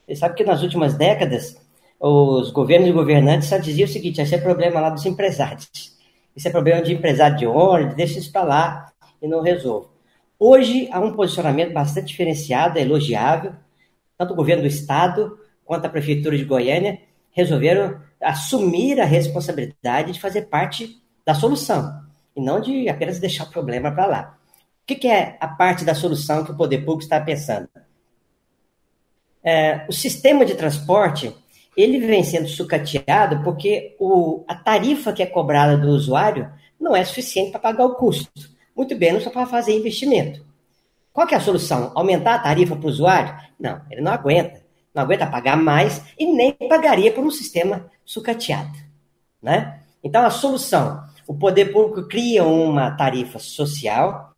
Você 0.07 0.15
sabe 0.15 0.35
que 0.35 0.45
nas 0.45 0.63
últimas 0.63 0.93
décadas, 0.93 1.57
os 1.99 2.51
governos 2.51 2.87
e 2.87 2.93
governantes 2.93 3.49
só 3.49 3.57
diziam 3.57 3.85
o 3.85 3.91
seguinte: 3.91 4.21
esse 4.21 4.33
é 4.33 4.37
problema 4.37 4.79
lá 4.79 4.89
dos 4.89 5.05
empresários. 5.05 5.97
Isso 6.33 6.47
é 6.47 6.51
problema 6.51 6.81
de 6.81 6.93
empresário 6.93 7.35
de 7.35 7.45
ônibus, 7.45 7.95
deixa 7.95 8.19
isso 8.19 8.31
para 8.31 8.43
lá 8.43 8.91
e 9.21 9.27
não 9.27 9.41
resolve. 9.41 9.87
Hoje 10.39 10.87
há 10.91 10.99
um 10.99 11.13
posicionamento 11.13 11.73
bastante 11.73 12.07
diferenciado, 12.07 12.77
é 12.77 12.81
elogiável. 12.81 13.53
Tanto 14.17 14.33
o 14.33 14.35
governo 14.35 14.63
do 14.63 14.67
estado 14.67 15.37
quanto 15.65 15.85
a 15.85 15.89
prefeitura 15.89 16.37
de 16.37 16.45
Goiânia 16.45 16.99
resolveram 17.31 17.99
assumir 18.21 18.99
a 18.99 19.05
responsabilidade 19.05 20.13
de 20.13 20.19
fazer 20.19 20.43
parte 20.43 21.01
da 21.25 21.33
solução 21.35 22.01
e 22.35 22.41
não 22.41 22.59
de 22.59 22.87
apenas 22.87 23.19
deixar 23.19 23.45
o 23.45 23.51
problema 23.51 23.91
para 23.91 24.05
lá. 24.05 24.37
O 24.83 24.87
que, 24.87 24.95
que, 24.95 25.07
é 25.07 25.37
a 25.39 25.47
parte 25.47 25.83
da 25.83 25.93
solução 25.93 26.43
que 26.43 26.51
o 26.51 26.57
poder 26.57 26.79
público 26.79 27.03
está 27.03 27.19
pensando? 27.19 27.67
É, 29.43 29.85
o 29.87 29.91
sistema 29.91 30.45
de 30.45 30.55
transporte 30.55 31.35
ele 31.75 31.99
vem 31.99 32.23
sendo 32.23 32.47
sucateado 32.47 33.43
porque 33.43 33.95
o, 33.99 34.43
a 34.47 34.55
tarifa 34.55 35.13
que 35.13 35.21
é 35.21 35.27
cobrada 35.27 35.77
do 35.77 35.89
usuário 35.89 36.51
não 36.79 36.95
é 36.95 37.03
suficiente 37.03 37.51
para 37.51 37.59
pagar 37.59 37.85
o 37.85 37.95
custo, 37.95 38.49
muito 38.77 38.95
menos 38.95 39.25
para 39.25 39.47
fazer 39.47 39.75
investimento. 39.75 40.45
Qual 41.11 41.25
que 41.25 41.33
é 41.33 41.37
a 41.37 41.41
solução? 41.41 41.91
Aumentar 41.95 42.35
a 42.35 42.39
tarifa 42.39 42.75
para 42.75 42.85
o 42.85 42.89
usuário? 42.89 43.35
Não, 43.59 43.81
ele 43.89 44.01
não 44.01 44.11
aguenta 44.11 44.67
não 44.97 45.03
aguenta 45.03 45.27
pagar 45.27 45.55
mais 45.55 46.01
e 46.17 46.25
nem 46.25 46.51
pagaria 46.51 47.11
por 47.11 47.23
um 47.23 47.29
sistema 47.29 47.89
sucateado. 48.03 48.75
Né? 49.39 49.79
Então, 50.03 50.25
a 50.25 50.31
solução: 50.31 51.03
o 51.27 51.35
poder 51.35 51.71
público 51.71 52.07
cria 52.07 52.43
uma 52.43 52.89
tarifa 52.91 53.37
social 53.37 54.33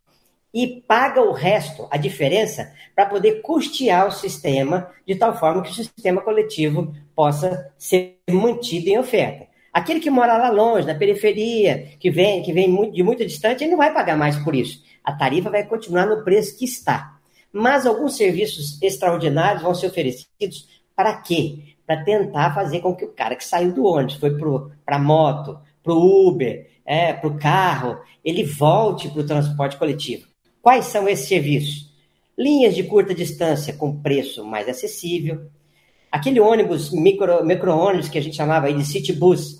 e 0.52 0.82
paga 0.86 1.22
o 1.22 1.32
resto, 1.32 1.88
a 1.90 1.96
diferença, 1.96 2.74
para 2.94 3.06
poder 3.06 3.40
custear 3.40 4.06
o 4.06 4.12
sistema 4.12 4.90
de 5.06 5.14
tal 5.14 5.38
forma 5.38 5.62
que 5.62 5.70
o 5.70 5.74
sistema 5.74 6.20
coletivo 6.20 6.94
possa 7.14 7.72
ser 7.78 8.18
mantido 8.30 8.88
em 8.88 8.98
oferta. 8.98 9.48
Aquele 9.72 10.00
que 10.00 10.10
mora 10.10 10.36
lá 10.36 10.50
longe, 10.50 10.86
na 10.86 10.94
periferia, 10.94 11.92
que 11.98 12.10
vem, 12.10 12.42
que 12.42 12.52
vem 12.52 12.90
de 12.90 13.02
muito 13.02 13.24
distante, 13.24 13.62
ele 13.62 13.70
não 13.70 13.78
vai 13.78 13.92
pagar 13.92 14.16
mais 14.16 14.36
por 14.36 14.54
isso. 14.54 14.82
A 15.04 15.12
tarifa 15.12 15.48
vai 15.48 15.64
continuar 15.64 16.06
no 16.06 16.24
preço 16.24 16.58
que 16.58 16.64
está. 16.64 17.18
Mas 17.52 17.86
alguns 17.86 18.16
serviços 18.16 18.80
extraordinários 18.82 19.62
vão 19.62 19.74
ser 19.74 19.86
oferecidos 19.86 20.68
para 20.94 21.14
quê? 21.16 21.74
Para 21.86 22.04
tentar 22.04 22.54
fazer 22.54 22.80
com 22.80 22.94
que 22.94 23.04
o 23.04 23.12
cara 23.12 23.34
que 23.34 23.44
saiu 23.44 23.72
do 23.72 23.84
ônibus, 23.84 24.16
foi 24.16 24.36
para 24.84 24.96
a 24.96 24.98
moto, 24.98 25.58
para 25.82 25.92
o 25.92 26.28
Uber, 26.28 26.68
é, 26.84 27.12
para 27.12 27.28
o 27.28 27.38
carro, 27.38 27.98
ele 28.24 28.44
volte 28.44 29.08
para 29.08 29.20
o 29.20 29.26
transporte 29.26 29.76
coletivo. 29.76 30.26
Quais 30.60 30.86
são 30.86 31.08
esses 31.08 31.28
serviços? 31.28 31.90
Linhas 32.36 32.74
de 32.74 32.82
curta 32.82 33.14
distância 33.14 33.72
com 33.72 34.00
preço 34.00 34.44
mais 34.44 34.68
acessível. 34.68 35.46
Aquele 36.10 36.40
ônibus, 36.40 36.92
micro, 36.92 37.44
micro-ônibus 37.44 38.08
que 38.08 38.18
a 38.18 38.22
gente 38.22 38.36
chamava 38.36 38.72
de 38.72 38.84
city 38.84 39.12
bus, 39.12 39.59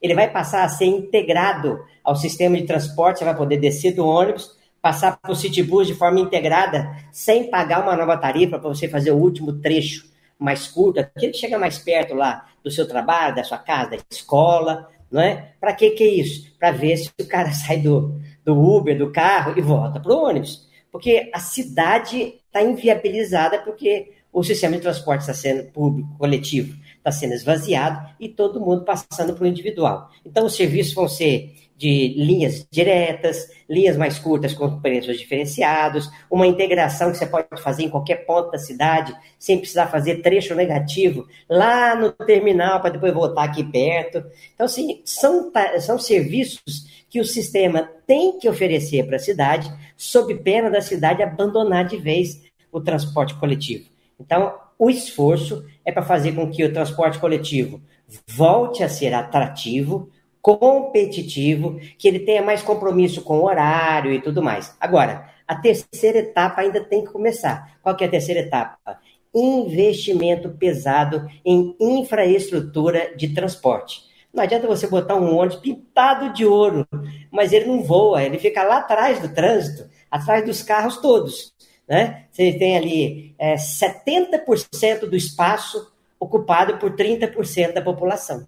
ele 0.00 0.14
vai 0.14 0.30
passar 0.30 0.64
a 0.64 0.68
ser 0.68 0.86
integrado 0.86 1.78
ao 2.04 2.16
sistema 2.16 2.56
de 2.56 2.64
transporte, 2.64 3.18
você 3.18 3.24
vai 3.24 3.36
poder 3.36 3.58
descer 3.58 3.94
do 3.94 4.06
ônibus, 4.06 4.56
passar 4.80 5.18
para 5.20 5.32
o 5.32 5.36
Citibus 5.36 5.86
de 5.86 5.94
forma 5.94 6.20
integrada, 6.20 6.96
sem 7.12 7.50
pagar 7.50 7.82
uma 7.82 7.96
nova 7.96 8.16
tarifa 8.16 8.58
para 8.58 8.68
você 8.68 8.88
fazer 8.88 9.10
o 9.10 9.16
último 9.16 9.54
trecho 9.54 10.06
mais 10.38 10.68
curto, 10.68 11.00
aquele 11.00 11.32
que 11.32 11.38
chega 11.38 11.58
mais 11.58 11.78
perto 11.78 12.14
lá 12.14 12.46
do 12.62 12.70
seu 12.70 12.86
trabalho, 12.86 13.34
da 13.34 13.42
sua 13.42 13.58
casa, 13.58 13.90
da 13.90 13.96
escola, 14.10 14.88
não 15.10 15.20
é? 15.20 15.52
Para 15.60 15.74
que 15.74 15.90
que 15.90 16.04
é 16.04 16.08
isso? 16.08 16.54
Para 16.58 16.70
ver 16.70 16.96
se 16.96 17.10
o 17.20 17.26
cara 17.26 17.50
sai 17.52 17.78
do, 17.78 18.20
do 18.44 18.58
Uber, 18.58 18.96
do 18.96 19.10
carro 19.10 19.54
e 19.56 19.60
volta 19.60 19.98
para 19.98 20.12
o 20.12 20.24
ônibus. 20.24 20.68
Porque 20.92 21.30
a 21.34 21.40
cidade 21.40 22.34
está 22.46 22.62
inviabilizada 22.62 23.58
porque 23.58 24.12
o 24.32 24.42
sistema 24.42 24.76
de 24.76 24.82
transporte 24.82 25.22
está 25.22 25.34
sendo 25.34 25.70
público, 25.70 26.08
coletivo, 26.18 26.76
está 26.98 27.10
sendo 27.10 27.32
esvaziado 27.32 28.14
e 28.20 28.28
todo 28.28 28.60
mundo 28.60 28.84
passando 28.84 29.34
para 29.34 29.44
o 29.44 29.46
individual. 29.46 30.10
Então, 30.24 30.44
os 30.46 30.54
serviços 30.54 30.92
vão 30.92 31.08
ser 31.08 31.54
de 31.78 32.12
linhas 32.16 32.66
diretas, 32.68 33.48
linhas 33.70 33.96
mais 33.96 34.18
curtas 34.18 34.52
com 34.52 34.80
preços 34.80 35.16
diferenciados, 35.16 36.10
uma 36.28 36.44
integração 36.44 37.12
que 37.12 37.16
você 37.16 37.26
pode 37.26 37.46
fazer 37.62 37.84
em 37.84 37.88
qualquer 37.88 38.26
ponto 38.26 38.50
da 38.50 38.58
cidade, 38.58 39.16
sem 39.38 39.56
precisar 39.58 39.86
fazer 39.86 40.16
trecho 40.16 40.56
negativo 40.56 41.24
lá 41.48 41.94
no 41.94 42.10
terminal 42.10 42.80
para 42.80 42.90
depois 42.90 43.14
voltar 43.14 43.44
aqui 43.44 43.62
perto. 43.62 44.24
Então, 44.52 44.66
assim, 44.66 45.00
são, 45.04 45.52
são 45.78 46.00
serviços 46.00 47.04
que 47.08 47.20
o 47.20 47.24
sistema 47.24 47.88
tem 48.06 48.38
que 48.40 48.48
oferecer 48.48 49.06
para 49.06 49.16
a 49.16 49.20
cidade, 49.20 49.72
sob 49.96 50.34
pena 50.34 50.68
da 50.68 50.80
cidade 50.80 51.22
abandonar 51.22 51.84
de 51.84 51.96
vez 51.96 52.42
o 52.72 52.80
transporte 52.80 53.36
coletivo. 53.36 53.88
Então, 54.18 54.52
o 54.76 54.90
esforço 54.90 55.64
é 55.88 55.92
para 55.92 56.02
fazer 56.02 56.32
com 56.32 56.50
que 56.50 56.62
o 56.62 56.70
transporte 56.70 57.18
coletivo 57.18 57.80
volte 58.26 58.82
a 58.82 58.90
ser 58.90 59.14
atrativo, 59.14 60.10
competitivo, 60.42 61.80
que 61.96 62.06
ele 62.06 62.18
tenha 62.18 62.42
mais 62.42 62.60
compromisso 62.60 63.22
com 63.22 63.38
o 63.38 63.44
horário 63.46 64.12
e 64.12 64.20
tudo 64.20 64.42
mais. 64.42 64.76
Agora, 64.78 65.30
a 65.46 65.56
terceira 65.56 66.18
etapa 66.18 66.60
ainda 66.60 66.84
tem 66.84 67.02
que 67.02 67.10
começar. 67.10 67.78
Qual 67.82 67.96
que 67.96 68.04
é 68.04 68.06
a 68.06 68.10
terceira 68.10 68.40
etapa? 68.40 68.98
Investimento 69.34 70.50
pesado 70.50 71.26
em 71.42 71.74
infraestrutura 71.80 73.16
de 73.16 73.32
transporte. 73.32 74.02
Não 74.32 74.42
adianta 74.44 74.66
você 74.66 74.86
botar 74.86 75.16
um 75.16 75.34
ônibus 75.34 75.58
pintado 75.58 76.34
de 76.34 76.44
ouro, 76.44 76.86
mas 77.30 77.50
ele 77.50 77.64
não 77.64 77.82
voa, 77.82 78.22
ele 78.22 78.38
fica 78.38 78.62
lá 78.62 78.80
atrás 78.80 79.20
do 79.20 79.30
trânsito, 79.30 79.88
atrás 80.10 80.44
dos 80.44 80.62
carros 80.62 80.98
todos. 80.98 81.54
Né? 81.88 82.24
Você 82.30 82.52
tem 82.52 82.76
ali 82.76 83.34
é, 83.38 83.54
70% 83.54 85.06
do 85.08 85.16
espaço 85.16 85.90
ocupado 86.20 86.76
por 86.78 86.92
30% 86.94 87.72
da 87.72 87.80
população. 87.80 88.46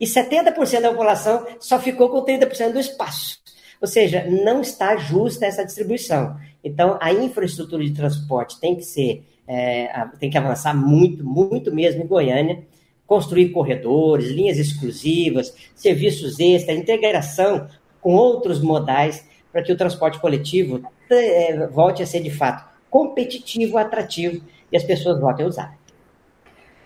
E 0.00 0.06
70% 0.06 0.80
da 0.80 0.90
população 0.90 1.46
só 1.60 1.78
ficou 1.78 2.08
com 2.08 2.24
30% 2.24 2.72
do 2.72 2.80
espaço. 2.80 3.38
Ou 3.80 3.86
seja, 3.86 4.24
não 4.24 4.60
está 4.60 4.96
justa 4.96 5.46
essa 5.46 5.64
distribuição. 5.64 6.36
Então, 6.62 6.98
a 7.00 7.12
infraestrutura 7.12 7.84
de 7.84 7.92
transporte 7.92 8.58
tem 8.58 8.74
que 8.74 8.82
ser, 8.82 9.22
é, 9.46 9.88
tem 10.18 10.30
que 10.30 10.38
avançar 10.38 10.74
muito, 10.74 11.24
muito 11.24 11.72
mesmo 11.72 12.02
em 12.02 12.06
Goiânia, 12.06 12.64
construir 13.06 13.50
corredores, 13.50 14.28
linhas 14.28 14.58
exclusivas, 14.58 15.54
serviços 15.74 16.40
extras, 16.40 16.78
integração 16.78 17.68
com 18.00 18.14
outros 18.14 18.60
modais 18.60 19.24
para 19.52 19.62
que 19.62 19.72
o 19.72 19.76
transporte 19.76 20.18
coletivo 20.18 20.82
é, 21.10 21.66
volte 21.66 22.02
a 22.02 22.06
ser 22.06 22.20
de 22.20 22.30
fato 22.30 22.74
competitivo, 22.88 23.76
atrativo 23.76 24.44
e 24.70 24.76
as 24.76 24.84
pessoas 24.84 25.18
voltem 25.20 25.44
a 25.44 25.48
usar. 25.48 25.74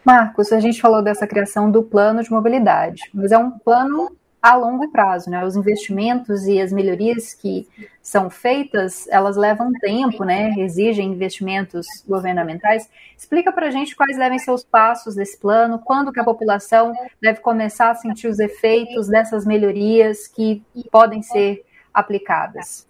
Marcos, 0.02 0.52
a 0.52 0.58
gente 0.58 0.80
falou 0.80 1.02
dessa 1.02 1.26
criação 1.26 1.70
do 1.70 1.82
plano 1.82 2.22
de 2.22 2.30
mobilidade, 2.30 3.02
mas 3.12 3.30
é 3.30 3.36
um 3.36 3.50
plano 3.50 4.16
a 4.40 4.56
longo 4.56 4.90
prazo, 4.90 5.28
né? 5.28 5.44
Os 5.44 5.54
investimentos 5.54 6.46
e 6.46 6.60
as 6.60 6.72
melhorias 6.72 7.34
que 7.34 7.68
são 8.00 8.30
feitas, 8.30 9.06
elas 9.08 9.36
levam 9.36 9.70
tempo, 9.80 10.24
né? 10.24 10.54
Exigem 10.56 11.12
investimentos 11.12 11.86
governamentais. 12.08 12.88
Explica 13.14 13.52
para 13.52 13.66
a 13.66 13.70
gente 13.70 13.94
quais 13.94 14.16
devem 14.16 14.38
ser 14.38 14.52
os 14.52 14.64
passos 14.64 15.14
desse 15.14 15.38
plano, 15.38 15.78
quando 15.78 16.10
que 16.10 16.20
a 16.20 16.24
população 16.24 16.94
deve 17.20 17.40
começar 17.40 17.90
a 17.90 17.94
sentir 17.94 18.28
os 18.28 18.38
efeitos 18.38 19.08
dessas 19.08 19.44
melhorias 19.44 20.26
que 20.26 20.64
podem 20.90 21.20
ser 21.20 21.66
aplicadas. 21.92 22.87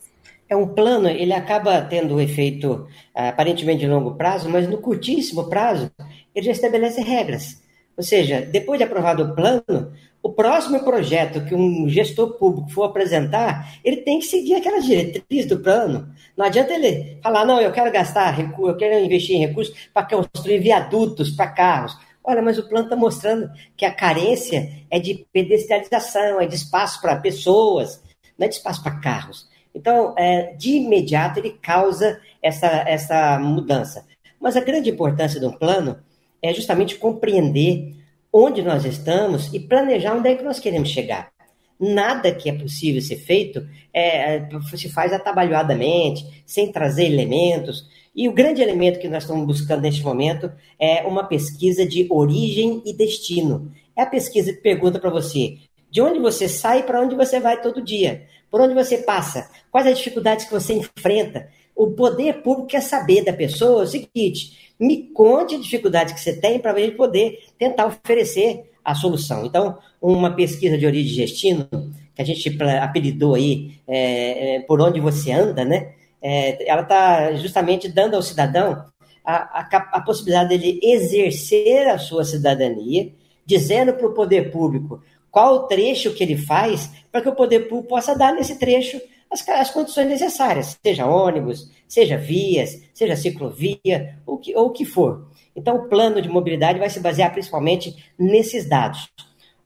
É 0.48 0.56
um 0.56 0.66
plano, 0.66 1.08
ele 1.08 1.32
acaba 1.32 1.82
tendo 1.82 2.20
efeito 2.20 2.86
aparentemente 3.14 3.80
de 3.80 3.86
longo 3.86 4.14
prazo, 4.14 4.48
mas 4.48 4.68
no 4.68 4.78
curtíssimo 4.78 5.48
prazo 5.48 5.90
ele 6.34 6.46
já 6.46 6.52
estabelece 6.52 7.00
regras. 7.02 7.62
Ou 7.96 8.02
seja, 8.02 8.40
depois 8.40 8.78
de 8.78 8.84
aprovado 8.84 9.24
o 9.24 9.34
plano, 9.34 9.92
o 10.22 10.32
próximo 10.32 10.78
projeto 10.84 11.44
que 11.44 11.54
um 11.54 11.88
gestor 11.88 12.38
público 12.38 12.70
for 12.70 12.84
apresentar, 12.84 13.74
ele 13.84 13.98
tem 13.98 14.20
que 14.20 14.26
seguir 14.26 14.54
aquelas 14.54 14.84
diretrizes 14.84 15.46
do 15.46 15.58
plano. 15.58 16.08
Não 16.36 16.46
adianta 16.46 16.72
ele 16.72 17.18
falar, 17.22 17.44
não, 17.44 17.60
eu 17.60 17.72
quero 17.72 17.90
gastar 17.90 18.30
recursos, 18.30 18.68
eu 18.68 18.76
quero 18.76 19.04
investir 19.04 19.36
em 19.36 19.46
recursos 19.46 19.74
para 19.92 20.06
construir 20.06 20.60
viadutos 20.60 21.30
para 21.30 21.48
carros. 21.48 21.98
Olha, 22.22 22.40
mas 22.40 22.58
o 22.58 22.68
plano 22.68 22.84
está 22.84 22.96
mostrando 22.96 23.50
que 23.76 23.84
a 23.84 23.92
carência 23.92 24.68
é 24.90 24.98
de 25.00 25.26
pedestrianização, 25.32 26.40
é 26.40 26.46
de 26.46 26.54
espaço 26.54 27.00
para 27.00 27.16
pessoas, 27.16 28.02
não 28.38 28.44
é 28.44 28.48
de 28.48 28.54
espaço 28.54 28.82
para 28.82 29.00
carros. 29.00 29.47
Então, 29.78 30.12
é, 30.18 30.54
de 30.54 30.72
imediato, 30.72 31.38
ele 31.38 31.50
causa 31.50 32.20
essa, 32.42 32.66
essa 32.66 33.38
mudança. 33.38 34.04
Mas 34.40 34.56
a 34.56 34.60
grande 34.60 34.90
importância 34.90 35.38
de 35.38 35.46
um 35.46 35.52
plano 35.52 35.98
é 36.42 36.52
justamente 36.52 36.96
compreender 36.96 37.94
onde 38.32 38.60
nós 38.60 38.84
estamos 38.84 39.54
e 39.54 39.60
planejar 39.60 40.16
onde 40.16 40.28
é 40.28 40.34
que 40.34 40.42
nós 40.42 40.58
queremos 40.58 40.88
chegar. 40.88 41.30
Nada 41.78 42.34
que 42.34 42.50
é 42.50 42.52
possível 42.52 43.00
ser 43.00 43.18
feito 43.18 43.64
é, 43.94 44.48
se 44.74 44.88
faz 44.88 45.12
atabalhoadamente, 45.12 46.42
sem 46.44 46.72
trazer 46.72 47.06
elementos. 47.06 47.88
E 48.14 48.28
o 48.28 48.32
grande 48.32 48.60
elemento 48.60 48.98
que 48.98 49.08
nós 49.08 49.22
estamos 49.22 49.46
buscando 49.46 49.82
neste 49.82 50.02
momento 50.02 50.50
é 50.76 51.06
uma 51.06 51.22
pesquisa 51.22 51.86
de 51.86 52.04
origem 52.10 52.82
e 52.84 52.92
destino. 52.92 53.70
É 53.96 54.02
a 54.02 54.06
pesquisa 54.06 54.52
que 54.52 54.60
pergunta 54.60 54.98
para 54.98 55.10
você 55.10 55.56
de 55.90 56.00
onde 56.00 56.18
você 56.18 56.48
sai 56.48 56.82
para 56.82 57.00
onde 57.00 57.14
você 57.14 57.40
vai 57.40 57.60
todo 57.60 57.82
dia, 57.82 58.26
por 58.50 58.60
onde 58.60 58.74
você 58.74 58.98
passa, 58.98 59.48
quais 59.70 59.86
as 59.86 59.98
dificuldades 59.98 60.44
que 60.46 60.52
você 60.52 60.74
enfrenta. 60.74 61.48
O 61.74 61.92
poder 61.92 62.42
público 62.42 62.68
quer 62.68 62.82
saber 62.82 63.24
da 63.24 63.32
pessoa 63.32 63.82
o 63.82 63.86
seguinte: 63.86 64.72
me 64.78 65.04
conte 65.08 65.54
a 65.54 65.58
dificuldade 65.60 66.14
que 66.14 66.20
você 66.20 66.36
tem 66.38 66.58
para 66.58 66.72
a 66.72 66.78
gente 66.78 66.96
poder 66.96 67.38
tentar 67.58 67.86
oferecer 67.86 68.70
a 68.84 68.94
solução. 68.94 69.44
Então, 69.44 69.78
uma 70.00 70.34
pesquisa 70.34 70.78
de 70.78 70.86
origem 70.86 71.12
e 71.12 71.26
destino, 71.26 71.68
que 72.14 72.22
a 72.22 72.24
gente 72.24 72.58
apelidou 72.80 73.34
aí 73.34 73.74
é, 73.86 74.56
é, 74.56 74.60
por 74.60 74.80
onde 74.80 75.00
você 75.00 75.30
anda, 75.30 75.64
né? 75.64 75.92
É, 76.20 76.68
ela 76.68 76.82
está 76.82 77.34
justamente 77.34 77.88
dando 77.88 78.14
ao 78.14 78.22
cidadão 78.22 78.84
a, 79.24 79.60
a, 79.60 79.76
a 79.92 80.00
possibilidade 80.00 80.48
dele 80.48 80.80
exercer 80.82 81.86
a 81.88 81.98
sua 81.98 82.24
cidadania, 82.24 83.12
dizendo 83.44 83.92
para 83.92 84.06
o 84.06 84.14
poder 84.14 84.50
público 84.50 85.00
qual 85.38 85.54
o 85.54 85.58
trecho 85.68 86.12
que 86.14 86.24
ele 86.24 86.36
faz 86.36 86.90
para 87.12 87.22
que 87.22 87.28
o 87.28 87.34
poder 87.34 87.68
público 87.68 87.90
possa 87.90 88.18
dar 88.18 88.32
nesse 88.32 88.58
trecho 88.58 89.00
as, 89.30 89.48
as, 89.48 89.70
condições 89.70 90.08
necessárias, 90.08 90.76
seja 90.84 91.06
ônibus, 91.06 91.70
seja 91.86 92.16
vias, 92.16 92.82
seja 92.92 93.14
ciclovia, 93.14 94.18
ou 94.26 94.38
que, 94.38 94.56
ou 94.56 94.66
o 94.66 94.70
que 94.72 94.84
for. 94.84 95.28
Então, 95.54 95.76
o 95.76 95.88
plano 95.88 96.20
de 96.20 96.28
mobilidade 96.28 96.80
vai 96.80 96.90
se 96.90 96.98
basear 96.98 97.30
principalmente 97.30 98.04
nesses 98.18 98.68
dados. 98.68 99.08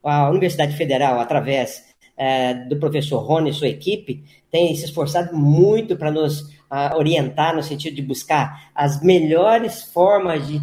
A 0.04 0.28
Universidade 0.28 0.76
Federal, 0.76 1.18
através 1.18 1.82
é, 2.18 2.52
do 2.52 2.76
professor 2.78 3.20
Rony 3.20 3.48
e 3.48 3.54
sua 3.54 3.68
equipe, 3.68 4.22
tem 4.50 4.76
se 4.76 4.84
esforçado 4.84 5.34
muito 5.34 5.96
para 5.96 6.10
nos 6.10 6.50
a, 6.68 6.98
orientar 6.98 7.56
no 7.56 7.62
sentido 7.62 7.96
de 7.96 8.02
buscar 8.02 8.70
as 8.74 9.02
melhores 9.02 9.84
formas 9.84 10.46
de 10.46 10.60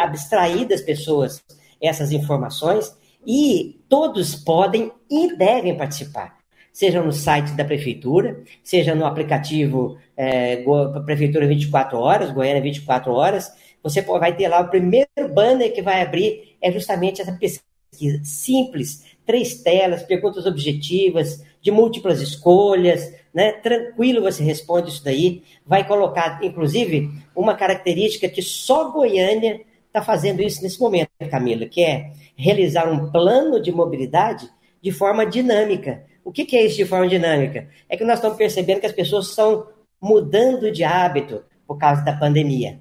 abstrair 0.00 0.66
das 0.66 0.80
pessoas 0.80 1.40
essas 1.80 2.10
informações 2.10 2.92
e 3.26 3.80
todos 3.88 4.34
podem 4.34 4.90
e 5.10 5.36
devem 5.36 5.76
participar, 5.76 6.38
seja 6.72 7.02
no 7.02 7.12
site 7.12 7.52
da 7.52 7.64
prefeitura, 7.64 8.42
seja 8.62 8.94
no 8.94 9.04
aplicativo 9.04 9.98
é, 10.16 10.64
Prefeitura 11.04 11.46
24 11.46 11.98
Horas, 11.98 12.32
Goiânia 12.32 12.62
24 12.62 13.12
Horas. 13.12 13.52
Você 13.82 14.00
vai 14.02 14.34
ter 14.34 14.48
lá 14.48 14.60
o 14.60 14.68
primeiro 14.68 15.08
banner 15.34 15.72
que 15.72 15.82
vai 15.82 16.02
abrir, 16.02 16.56
é 16.60 16.70
justamente 16.70 17.20
essa 17.20 17.32
pesquisa 17.32 17.62
simples, 18.22 19.04
três 19.26 19.62
telas, 19.62 20.02
perguntas 20.02 20.46
objetivas, 20.46 21.44
de 21.60 21.70
múltiplas 21.70 22.20
escolhas, 22.20 23.14
né? 23.32 23.52
Tranquilo 23.52 24.22
você 24.22 24.42
responde 24.42 24.90
isso 24.90 25.04
daí. 25.04 25.42
Vai 25.64 25.86
colocar, 25.86 26.42
inclusive, 26.42 27.10
uma 27.34 27.54
característica 27.54 28.28
que 28.28 28.42
só 28.42 28.90
Goiânia 28.90 29.60
está 29.92 30.02
fazendo 30.02 30.40
isso 30.40 30.62
nesse 30.62 30.80
momento, 30.80 31.10
Camila, 31.30 31.66
que 31.66 31.84
é 31.84 32.12
realizar 32.34 32.90
um 32.90 33.10
plano 33.10 33.60
de 33.60 33.70
mobilidade 33.70 34.48
de 34.80 34.90
forma 34.90 35.26
dinâmica. 35.26 36.04
O 36.24 36.32
que, 36.32 36.46
que 36.46 36.56
é 36.56 36.64
isso 36.64 36.76
de 36.76 36.86
forma 36.86 37.06
dinâmica? 37.06 37.68
É 37.88 37.96
que 37.96 38.04
nós 38.04 38.16
estamos 38.16 38.38
percebendo 38.38 38.80
que 38.80 38.86
as 38.86 38.92
pessoas 38.92 39.28
estão 39.28 39.66
mudando 40.00 40.72
de 40.72 40.82
hábito 40.82 41.44
por 41.66 41.76
causa 41.76 42.02
da 42.02 42.14
pandemia, 42.14 42.80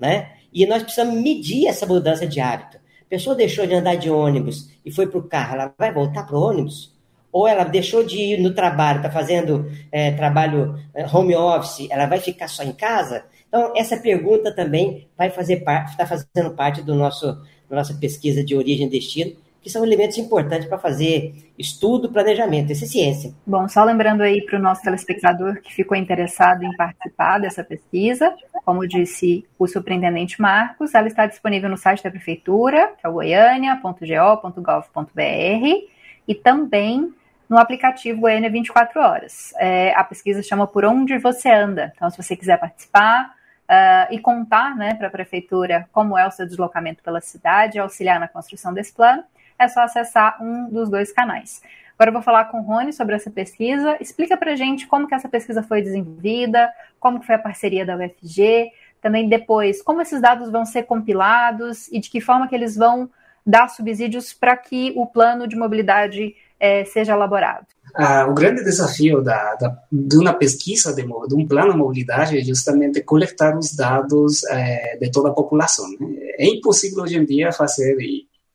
né? 0.00 0.32
E 0.52 0.64
nós 0.64 0.82
precisamos 0.82 1.20
medir 1.20 1.66
essa 1.66 1.86
mudança 1.86 2.26
de 2.26 2.40
hábito. 2.40 2.78
A 2.78 3.08
pessoa 3.08 3.36
deixou 3.36 3.66
de 3.66 3.74
andar 3.74 3.96
de 3.96 4.10
ônibus 4.10 4.70
e 4.84 4.90
foi 4.90 5.06
para 5.06 5.18
o 5.18 5.28
carro, 5.28 5.54
ela 5.54 5.74
vai 5.78 5.92
voltar 5.92 6.24
para 6.24 6.36
o 6.36 6.42
ônibus? 6.42 6.96
Ou 7.30 7.46
ela 7.46 7.64
deixou 7.64 8.02
de 8.02 8.16
ir 8.16 8.40
no 8.40 8.54
trabalho, 8.54 8.98
está 8.98 9.10
fazendo 9.10 9.70
é, 9.92 10.12
trabalho 10.12 10.78
é, 10.94 11.06
home 11.06 11.36
office, 11.36 11.86
ela 11.90 12.06
vai 12.06 12.18
ficar 12.18 12.48
só 12.48 12.62
em 12.62 12.72
casa? 12.72 13.24
Então, 13.48 13.72
essa 13.74 13.96
pergunta 13.96 14.54
também 14.54 15.08
vai 15.16 15.30
fazer 15.30 15.58
parte, 15.58 15.90
está 15.90 16.06
fazendo 16.06 16.54
parte 16.54 16.82
do 16.82 16.94
nosso, 16.94 17.26
da 17.68 17.76
nossa 17.76 17.94
pesquisa 17.94 18.44
de 18.44 18.54
origem 18.54 18.86
e 18.86 18.90
destino, 18.90 19.36
que 19.60 19.70
são 19.70 19.84
elementos 19.84 20.16
importantes 20.18 20.68
para 20.68 20.78
fazer 20.78 21.34
estudo, 21.58 22.12
planejamento, 22.12 22.72
isso 22.72 22.84
é 22.84 22.86
ciência. 22.86 23.34
Bom, 23.46 23.68
só 23.68 23.82
lembrando 23.84 24.22
aí 24.22 24.44
para 24.44 24.58
o 24.58 24.62
nosso 24.62 24.82
telespectador 24.82 25.60
que 25.60 25.74
ficou 25.74 25.96
interessado 25.96 26.62
em 26.62 26.76
participar 26.76 27.38
dessa 27.38 27.64
pesquisa, 27.64 28.34
como 28.64 28.86
disse 28.86 29.44
o 29.58 29.66
superintendente 29.66 30.40
Marcos, 30.40 30.94
ela 30.94 31.08
está 31.08 31.26
disponível 31.26 31.68
no 31.68 31.76
site 31.76 32.04
da 32.04 32.10
Prefeitura, 32.10 32.92
que 33.00 33.06
é 33.06 33.08
o 33.08 33.14
goiania.go.gov.br, 33.14 35.88
e 36.28 36.34
também 36.34 37.12
no 37.48 37.58
aplicativo 37.58 38.20
Goiânia 38.20 38.50
24 38.50 39.00
Horas. 39.00 39.54
É, 39.58 39.92
a 39.96 40.04
pesquisa 40.04 40.42
chama 40.42 40.66
Por 40.66 40.84
Onde 40.84 41.16
Você 41.18 41.50
Anda. 41.50 41.92
Então, 41.96 42.10
se 42.10 42.22
você 42.22 42.36
quiser 42.36 42.60
participar, 42.60 43.34
uh, 43.68 44.12
e 44.12 44.18
contar 44.18 44.74
né, 44.76 44.94
para 44.94 45.08
a 45.08 45.10
prefeitura 45.10 45.88
como 45.92 46.16
é 46.16 46.26
o 46.26 46.30
seu 46.30 46.46
deslocamento 46.46 47.02
pela 47.02 47.20
cidade, 47.20 47.78
auxiliar 47.78 48.18
na 48.18 48.28
construção 48.28 48.72
desse 48.72 48.92
plano, 48.92 49.22
é 49.58 49.68
só 49.68 49.80
acessar 49.82 50.42
um 50.42 50.68
dos 50.70 50.88
dois 50.88 51.12
canais. 51.12 51.62
Agora 51.94 52.10
eu 52.10 52.12
vou 52.12 52.22
falar 52.22 52.44
com 52.44 52.60
o 52.60 52.62
Rony 52.62 52.92
sobre 52.92 53.16
essa 53.16 53.28
pesquisa. 53.28 53.96
Explica 54.00 54.36
para 54.36 54.54
gente 54.54 54.86
como 54.86 55.08
que 55.08 55.14
essa 55.14 55.28
pesquisa 55.28 55.64
foi 55.64 55.82
desenvolvida, 55.82 56.72
como 57.00 57.20
foi 57.22 57.34
a 57.34 57.38
parceria 57.40 57.84
da 57.84 57.96
UFG, 57.96 58.70
também 59.00 59.28
depois 59.28 59.82
como 59.82 60.00
esses 60.00 60.20
dados 60.20 60.50
vão 60.50 60.64
ser 60.64 60.84
compilados 60.84 61.88
e 61.88 61.98
de 61.98 62.08
que 62.08 62.20
forma 62.20 62.46
que 62.46 62.54
eles 62.54 62.76
vão 62.76 63.10
dar 63.44 63.68
subsídios 63.68 64.32
para 64.32 64.56
que 64.56 64.92
o 64.94 65.06
plano 65.06 65.48
de 65.48 65.56
mobilidade 65.56 66.36
é, 66.60 66.84
seja 66.84 67.14
elaborado. 67.14 67.66
Ah, 67.94 68.26
o 68.28 68.34
grande 68.34 68.62
desafio 68.62 69.22
da, 69.22 69.54
da, 69.56 69.82
de 69.90 70.16
uma 70.16 70.32
pesquisa, 70.34 70.94
de, 70.94 71.02
de, 71.02 71.34
um 71.34 71.46
plano 71.46 71.72
de 71.72 71.78
mobilidade, 71.78 72.38
é 72.38 72.44
justamente 72.44 73.02
coletar 73.02 73.56
os 73.56 73.74
dados 73.74 74.44
é, 74.44 74.96
de 74.98 75.10
toda 75.10 75.30
a 75.30 75.34
população. 75.34 75.88
Né? 75.98 76.16
É 76.38 76.46
impossível 76.46 77.02
hoje 77.02 77.16
em 77.16 77.24
dia 77.24 77.52
fazer 77.52 77.96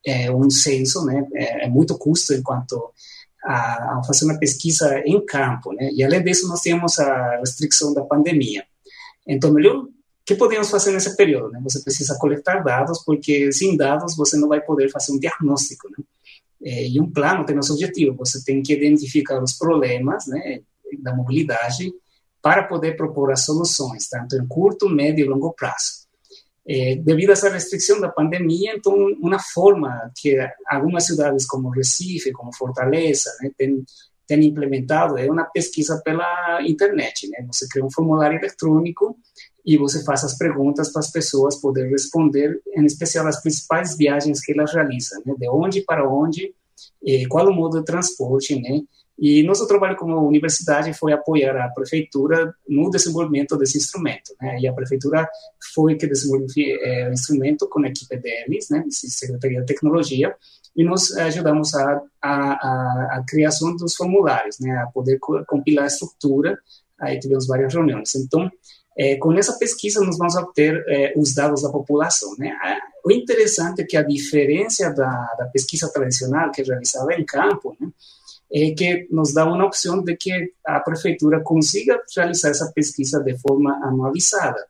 é, 0.05 0.31
um 0.31 0.49
censo, 0.49 1.05
né? 1.05 1.27
é, 1.33 1.65
é 1.65 1.69
muito 1.69 1.97
custo 1.97 2.33
enquanto 2.33 2.91
a, 3.43 3.99
a, 3.99 4.01
fazer 4.05 4.25
uma 4.25 4.39
pesquisa 4.39 5.01
em 5.05 5.23
campo. 5.25 5.73
Né? 5.73 5.89
E 5.93 6.03
além 6.03 6.23
disso, 6.23 6.47
nós 6.47 6.61
temos 6.61 6.97
a 6.99 7.37
restrição 7.37 7.93
da 7.93 8.01
pandemia. 8.01 8.63
Então, 9.27 9.51
melhor 9.51 9.85
que 10.25 10.35
podemos 10.35 10.69
fazer 10.69 10.91
nesse 10.91 11.15
período? 11.15 11.51
Né? 11.51 11.59
Você 11.63 11.81
precisa 11.81 12.17
coletar 12.17 12.63
dados, 12.63 13.03
porque 13.03 13.51
sem 13.51 13.75
dados 13.75 14.15
você 14.15 14.37
não 14.37 14.47
vai 14.47 14.61
poder 14.61 14.89
fazer 14.89 15.11
um 15.11 15.19
diagnóstico. 15.19 15.89
Né? 15.89 16.03
É, 16.63 16.87
e 16.87 16.99
um 16.99 17.11
plano 17.11 17.45
tem 17.45 17.57
esse 17.57 17.71
objetivo. 17.71 18.17
Você 18.17 18.43
tem 18.43 18.61
que 18.61 18.73
identificar 18.73 19.41
os 19.41 19.53
problemas 19.53 20.25
né, 20.27 20.61
da 21.01 21.15
mobilidade 21.15 21.91
para 22.41 22.63
poder 22.63 22.95
propor 22.95 23.31
as 23.31 23.45
soluções, 23.45 24.07
tanto 24.09 24.35
em 24.35 24.45
curto, 24.47 24.89
médio 24.89 25.25
e 25.25 25.29
longo 25.29 25.53
prazo. 25.53 26.03
É, 26.65 26.95
devido 26.95 27.29
a 27.29 27.33
essa 27.33 27.49
restrição 27.49 27.99
da 27.99 28.09
pandemia, 28.09 28.73
então, 28.75 28.93
uma 29.21 29.39
forma 29.39 30.11
que 30.15 30.37
algumas 30.67 31.05
cidades 31.05 31.45
como 31.45 31.69
Recife, 31.69 32.31
como 32.31 32.55
Fortaleza, 32.55 33.29
né, 33.41 33.51
têm, 33.57 33.83
têm 34.25 34.45
implementado 34.45 35.17
é 35.17 35.29
uma 35.29 35.43
pesquisa 35.45 36.01
pela 36.03 36.61
internet. 36.63 37.29
Né? 37.29 37.45
Você 37.51 37.67
cria 37.67 37.83
um 37.83 37.91
formulário 37.91 38.37
eletrônico 38.37 39.17
e 39.65 39.77
você 39.77 40.03
faz 40.03 40.23
as 40.23 40.37
perguntas 40.37 40.91
para 40.91 40.99
as 40.99 41.11
pessoas 41.11 41.59
poderem 41.59 41.91
responder, 41.91 42.61
em 42.75 42.85
especial 42.85 43.27
as 43.27 43.41
principais 43.41 43.97
viagens 43.97 44.41
que 44.43 44.51
elas 44.51 44.73
realizam, 44.73 45.21
né? 45.25 45.33
de 45.37 45.49
onde 45.49 45.81
para 45.81 46.07
onde, 46.07 46.53
eh, 47.05 47.25
qual 47.29 47.47
o 47.47 47.53
modo 47.53 47.79
de 47.79 47.85
transporte, 47.85 48.59
né? 48.59 48.81
E 49.17 49.43
nosso 49.43 49.67
trabalho 49.67 49.95
como 49.95 50.17
universidade 50.27 50.91
foi 50.93 51.13
apoiar 51.13 51.55
a 51.57 51.69
prefeitura 51.69 52.53
no 52.67 52.89
desenvolvimento 52.89 53.55
desse 53.57 53.77
instrumento, 53.77 54.33
né? 54.41 54.59
E 54.59 54.67
a 54.67 54.73
prefeitura 54.73 55.29
foi 55.73 55.95
que 55.95 56.07
desenvolveu 56.07 56.47
é, 56.81 57.09
o 57.09 57.13
instrumento 57.13 57.69
com 57.69 57.79
a 57.83 57.87
equipe 57.87 58.17
deles, 58.17 58.69
né? 58.69 58.83
Secretaria 58.89 59.61
de 59.61 59.67
Tecnologia, 59.67 60.35
e 60.75 60.83
nós 60.83 61.11
ajudamos 61.11 61.75
a, 61.75 62.01
a, 62.21 62.33
a, 62.33 63.17
a 63.17 63.23
criação 63.27 63.75
dos 63.75 63.95
formulários, 63.95 64.59
né? 64.59 64.75
A 64.77 64.87
poder 64.87 65.19
compilar 65.47 65.83
a 65.83 65.87
estrutura. 65.87 66.57
Aí 66.99 67.19
tivemos 67.19 67.45
várias 67.45 67.73
reuniões. 67.73 68.15
Então, 68.15 68.49
é, 68.97 69.15
com 69.17 69.33
essa 69.33 69.57
pesquisa, 69.57 70.01
nós 70.01 70.17
vamos 70.17 70.35
obter 70.35 70.83
é, 70.87 71.13
os 71.15 71.33
dados 71.33 71.63
da 71.63 71.69
população. 71.69 72.35
Né? 72.37 72.55
O 73.03 73.11
interessante 73.11 73.81
é 73.81 73.85
que 73.85 73.97
a 73.97 74.03
diferença 74.03 74.89
da, 74.91 75.35
da 75.37 75.45
pesquisa 75.47 75.91
tradicional, 75.91 76.51
que 76.51 76.61
é 76.61 76.65
realizada 76.65 77.13
em 77.13 77.25
campo, 77.25 77.75
né, 77.79 77.89
é 78.53 78.71
que 78.71 79.07
nos 79.09 79.33
dá 79.33 79.45
uma 79.45 79.65
opção 79.65 80.03
de 80.03 80.15
que 80.15 80.53
a 80.65 80.79
prefeitura 80.79 81.41
consiga 81.41 81.99
realizar 82.15 82.49
essa 82.49 82.71
pesquisa 82.71 83.19
de 83.19 83.35
forma 83.39 83.73
anualizada, 83.83 84.63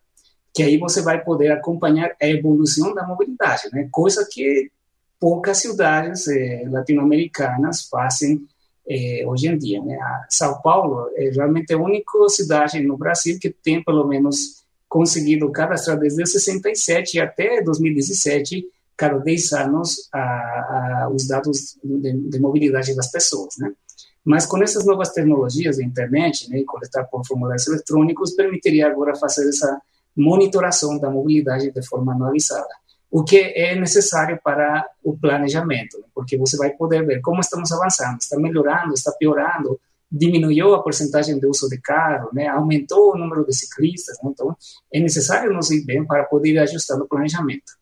que 0.53 0.63
aí 0.63 0.77
você 0.77 1.01
vai 1.01 1.21
poder 1.21 1.51
acompanhar 1.51 2.15
a 2.21 2.27
evolução 2.27 2.93
da 2.93 3.05
mobilidade, 3.05 3.63
né? 3.73 3.89
coisa 3.91 4.25
que 4.29 4.71
poucas 5.19 5.57
cidades 5.57 6.27
eh, 6.27 6.63
latino-americanas 6.69 7.88
fazem 7.89 8.45
eh, 8.87 9.23
hoje 9.25 9.47
em 9.47 9.57
dia. 9.57 9.81
Né? 9.81 9.95
A 9.95 10.25
São 10.29 10.61
Paulo 10.61 11.09
é 11.15 11.29
realmente 11.29 11.73
a 11.73 11.77
única 11.77 12.29
cidade 12.29 12.81
no 12.81 12.97
Brasil 12.97 13.37
que 13.39 13.49
tem 13.49 13.83
pelo 13.83 14.07
menos 14.07 14.63
conseguido 14.87 15.51
cadastrar 15.51 15.97
desde 15.97 16.25
67 16.25 17.19
até 17.19 17.61
2017, 17.63 18.63
cada 18.95 19.17
10 19.17 19.53
anos, 19.53 20.07
a, 20.13 20.19
a, 20.19 21.09
os 21.11 21.27
dados 21.27 21.77
de, 21.83 22.29
de, 22.29 22.39
mobilidade 22.39 22.95
das 22.95 23.09
pessoas. 23.09 23.55
Né? 23.57 23.73
Mas 24.23 24.45
com 24.45 24.61
essas 24.61 24.85
novas 24.85 25.09
tecnologias 25.11 25.77
da 25.77 25.83
internet, 25.83 26.47
né, 26.49 26.63
coletar 26.65 27.05
por 27.05 27.25
formulários 27.25 27.67
eletrônicos, 27.67 28.35
permitiria 28.35 28.87
agora 28.87 29.15
fazer 29.15 29.49
essa 29.49 29.81
monitoração 30.15 30.99
da 30.99 31.09
mobilidade 31.09 31.71
de 31.71 31.87
forma 31.87 32.13
anualizada, 32.13 32.69
o 33.13 33.23
que 33.23 33.38
é 33.38 33.76
necessário 33.76 34.39
para 34.43 34.84
o 35.04 35.15
planejamento, 35.15 35.99
né? 35.99 36.06
porque 36.15 36.36
você 36.36 36.58
vai 36.58 36.71
poder 36.71 37.06
ver 37.06 37.21
como 37.21 37.41
estamos 37.41 37.71
avançando, 37.71 38.19
está 38.19 38.39
melhorando, 38.39 38.91
está 38.95 39.12
piorando, 39.12 39.80
diminuiu 40.12 40.73
a 40.73 40.82
porcentagem 40.82 41.39
de 41.39 41.45
uso 41.45 41.69
de 41.69 41.80
carro, 41.80 42.32
né? 42.34 42.47
aumentou 42.47 43.13
o 43.13 43.15
número 43.15 43.45
de 43.45 43.56
ciclistas, 43.56 44.17
né? 44.23 44.32
então 44.34 44.58
é 44.91 44.99
necessário 44.99 45.54
nos 45.54 45.69
ir 45.69 45.86
bem 45.86 46.04
para 46.04 46.23
poder 46.23 46.54
ir 46.54 46.58
ajustando 46.58 47.04
o 47.04 47.08
planejamento. 47.08 47.73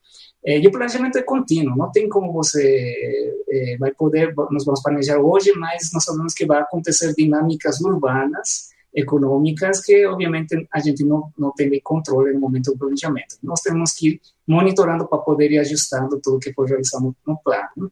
É, 0.46 0.60
e 0.60 0.68
o 0.68 0.72
planejamento 0.72 1.18
é 1.18 1.22
contínuo, 1.22 1.78
não 1.78 1.90
tem 1.90 2.10
como 2.10 2.34
você 2.34 3.34
é, 3.50 3.78
vai 3.78 3.94
poder, 3.94 4.34
nós 4.52 4.66
vamos 4.66 4.82
planejar 4.82 5.18
hoje, 5.18 5.54
mas 5.54 5.92
nós 5.94 6.04
sabemos 6.04 6.34
que 6.34 6.46
vai 6.46 6.60
acontecer 6.60 7.14
dinâmicas 7.16 7.80
urbanas, 7.80 8.72
econômicas, 8.94 9.82
que 9.82 10.06
obviamente 10.06 10.68
a 10.72 10.80
gente 10.80 11.04
não, 11.04 11.32
não 11.38 11.52
tem 11.52 11.80
controle 11.82 12.34
no 12.34 12.40
momento 12.40 12.72
do 12.72 12.78
planejamento. 12.78 13.38
Nós 13.42 13.62
temos 13.62 13.94
que 13.94 14.10
ir 14.10 14.22
monitorando 14.48 15.08
para 15.08 15.20
poder 15.20 15.52
ir 15.52 15.60
ajustando 15.60 16.20
tudo 16.22 16.40
que 16.40 16.54
for 16.54 16.68
realizado 16.68 17.16
no 17.26 17.38
plano. 17.38 17.92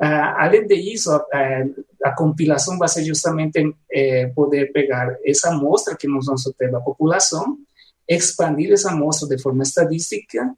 Uh, 0.00 0.34
além 0.36 0.66
disso, 0.66 1.12
a, 1.12 1.16
a, 1.32 2.08
a, 2.10 2.16
compilação 2.16 2.76
vai 2.76 2.88
ser 2.88 3.04
justamente 3.04 3.74
é, 3.90 4.26
poder 4.34 4.72
pegar 4.72 5.16
essa 5.24 5.50
amostra 5.50 5.96
que 5.96 6.08
nós 6.08 6.26
vamos 6.26 6.42
ter 6.58 6.70
da 6.70 6.80
população, 6.80 7.56
expandir 8.08 8.72
essa 8.72 8.90
amostra 8.90 9.28
de 9.28 9.40
forma 9.40 9.62
estadística 9.62 10.52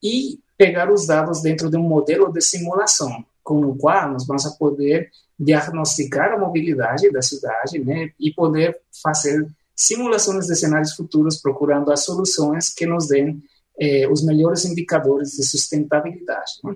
e 0.00 0.38
pegar 0.56 0.90
os 0.90 1.06
dados 1.06 1.42
dentro 1.42 1.68
de 1.68 1.76
um 1.76 1.82
modelo 1.82 2.32
de 2.32 2.40
simulação, 2.40 3.24
com 3.42 3.60
o 3.60 3.76
qual 3.76 4.12
nós 4.12 4.24
vamos 4.24 4.46
poder 4.56 5.10
diagnosticar 5.38 6.32
a 6.32 6.38
mobilidade 6.38 7.10
da 7.10 7.20
cidade 7.20 7.78
né, 7.78 8.10
e 8.18 8.32
poder 8.32 8.78
fazer 9.02 9.46
simulações 9.74 10.46
de 10.46 10.56
cenários 10.56 10.94
futuros 10.94 11.40
procurando 11.40 11.92
as 11.92 12.04
soluções 12.04 12.72
que 12.72 12.86
nos 12.86 13.08
deem 13.08 13.42
eh, 13.78 14.08
os 14.08 14.24
melhores 14.24 14.64
indicadores 14.64 15.32
de 15.32 15.44
sustentabilidade. 15.46 16.52
Né? 16.64 16.74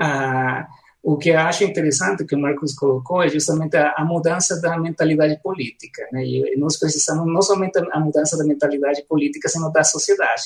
Ah, 0.00 0.66
o 1.02 1.16
que 1.16 1.30
eu 1.30 1.38
acho 1.38 1.62
interessante 1.62 2.24
que 2.24 2.34
o 2.34 2.38
Marcos 2.38 2.74
colocou 2.74 3.22
é 3.22 3.28
justamente 3.28 3.76
a, 3.76 3.94
a 3.96 4.04
mudança 4.04 4.60
da 4.60 4.76
mentalidade 4.76 5.40
política. 5.40 6.06
Né? 6.12 6.24
E 6.24 6.56
nós 6.58 6.76
precisamos 6.76 7.32
não 7.32 7.40
somente 7.40 7.78
a 7.78 8.00
mudança 8.00 8.36
da 8.36 8.44
mentalidade 8.44 9.04
política, 9.08 9.48
senão 9.48 9.70
da 9.70 9.84
sociedade 9.84 10.42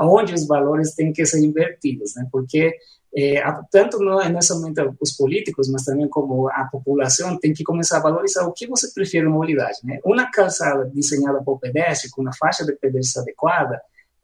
onde 0.00 0.34
os 0.34 0.46
valores 0.46 0.94
têm 0.94 1.12
que 1.12 1.24
ser 1.24 1.42
invertidos, 1.44 2.14
né? 2.14 2.26
Porque 2.30 2.74
é, 3.16 3.42
tanto 3.70 3.98
não, 3.98 4.20
é 4.20 4.40
somente 4.42 4.78
os 5.00 5.16
políticos, 5.16 5.70
mas 5.70 5.84
também 5.84 6.06
como 6.06 6.50
a 6.50 6.68
população 6.70 7.38
tem 7.38 7.54
que 7.54 7.64
começar 7.64 7.96
a 7.96 8.02
valorizar 8.02 8.46
o 8.46 8.52
que 8.52 8.66
você 8.66 8.92
prefere 8.92 9.24
na 9.24 9.30
mobilidade, 9.30 9.78
né? 9.84 9.98
Uma 10.04 10.30
calçada 10.30 10.84
desenhada 10.84 11.42
para 11.42 11.54
o 11.54 11.58
pedestre 11.58 12.10
com 12.10 12.20
uma 12.20 12.34
faixa 12.34 12.62
de 12.66 12.74
pedestre 12.74 13.22
adequada 13.22 13.80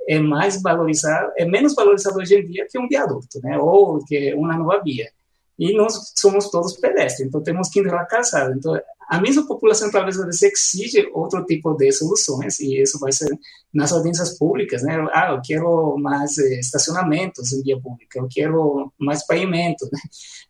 é 0.07 0.19
mais 0.19 0.61
valorizada, 0.61 1.33
é 1.39 1.47
menos 1.47 1.75
valorizada 1.75 2.19
hoje 2.19 2.35
em 2.35 2.47
dia 2.47 2.67
que 2.69 2.79
um 2.79 2.87
viaduto, 2.87 3.41
né? 3.43 3.57
Ou 3.59 4.05
que 4.05 4.35
uma 4.35 4.59
nova 4.59 4.83
via. 4.85 5.09
E 5.63 5.77
nós 5.77 6.13
somos 6.17 6.51
todos 6.51 6.77
pedestres, 6.77 7.29
então 7.29 7.41
temos 7.41 7.69
que 7.69 7.81
calçada. 8.09 8.53
Então 8.57 8.77
a 9.09 9.21
mesma 9.21 9.47
população 9.47 9.93
talvez 9.93 10.17
exige 10.43 11.09
outro 11.15 11.45
tipo 11.45 11.73
de 11.75 11.93
soluções 11.93 12.59
e 12.59 12.83
isso 12.83 12.99
vai 12.99 13.13
ser 13.13 13.29
nas 13.73 13.93
audiências 13.93 14.37
públicas, 14.37 14.83
né? 14.83 15.07
Ah, 15.13 15.31
eu 15.31 15.41
quero 15.41 15.97
mais 15.99 16.37
eh, 16.39 16.59
estacionamentos 16.59 17.53
em 17.53 17.63
via 17.63 17.81
pública, 17.81 18.19
eu 18.19 18.27
quero 18.29 18.93
mais 18.99 19.25
pavimento, 19.25 19.89
né? 19.93 20.01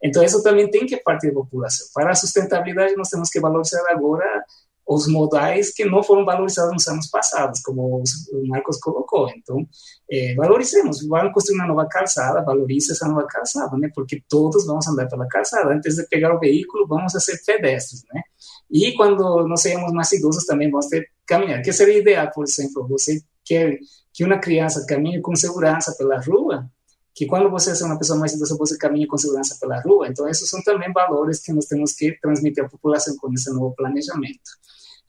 Então 0.03 0.23
isso 0.23 0.43
também 0.43 0.71
tem 0.71 0.87
que 0.87 0.97
partir 0.97 1.29
da 1.29 1.35
população. 1.35 1.87
Para 1.93 2.13
a 2.13 2.15
sustentabilidade 2.15 2.97
nós 2.97 3.11
temos 3.11 3.29
que 3.29 3.39
valorizar 3.39 3.85
agora 3.91 4.43
os 4.87 5.07
modais 5.07 5.73
que 5.73 5.85
não 5.85 6.03
foram 6.03 6.25
valorizados 6.25 6.73
nos 6.73 6.89
anos 6.89 7.09
passados, 7.09 7.61
como 7.61 8.03
o 8.33 8.47
Marcos 8.49 8.79
colocou. 8.79 9.29
Então, 9.31 9.67
é, 10.11 10.35
valorizemos, 10.35 11.07
vamos 11.07 11.33
construir 11.33 11.59
uma 11.59 11.67
nova 11.67 11.87
calçada, 11.87 12.43
valorize 12.43 12.93
essa 12.93 13.09
nova 13.09 13.27
calçada, 13.27 13.77
né? 13.77 13.91
Porque 13.95 14.23
todos 14.29 14.67
vamos 14.67 14.87
andar 14.89 15.09
pela 15.09 15.27
calçada. 15.29 15.73
Antes 15.73 15.97
de 15.97 16.07
pegar 16.09 16.35
o 16.35 16.39
veículo, 16.39 16.87
vamos 16.87 17.13
ser 17.13 17.41
pedestres, 17.47 18.03
né? 18.13 18.23
E 18.71 18.95
quando 18.95 19.47
nós 19.47 19.61
sejamos 19.61 19.93
mais 19.93 20.11
idosos 20.13 20.45
também 20.45 20.71
vamos 20.71 20.87
ter 20.87 21.03
que 21.03 21.11
caminhar. 21.27 21.63
Que 21.63 21.73
seria 21.73 21.99
ideal, 21.99 22.31
por 22.35 22.45
exemplo, 22.45 22.87
você 22.89 23.21
quer 23.45 23.79
que 24.13 24.25
uma 24.25 24.39
criança 24.39 24.85
caminhe 24.87 25.21
com 25.21 25.35
segurança 25.35 25.95
pela 25.97 26.21
rua, 26.21 26.69
que 27.15 27.27
quando 27.27 27.51
você 27.51 27.71
é 27.71 27.87
uma 27.87 27.99
pessoa 27.99 28.19
mais 28.19 28.33
idosa, 28.33 28.57
você 28.57 28.77
caminha 28.79 29.07
com 29.07 29.19
segurança 29.19 29.57
pela 29.61 29.81
rua. 29.81 30.09
Então, 30.09 30.29
esses 30.29 30.49
são 30.49 30.63
também 30.63 30.93
valores 30.93 31.41
que 31.41 31.53
nós 31.53 31.67
temos 31.67 31.93
que 31.93 32.19
transmitir 32.21 32.65
à 32.65 32.69
população 32.69 33.17
com 33.17 33.33
esse 33.33 33.51
novo 33.53 33.75
planejamento. 33.75 34.51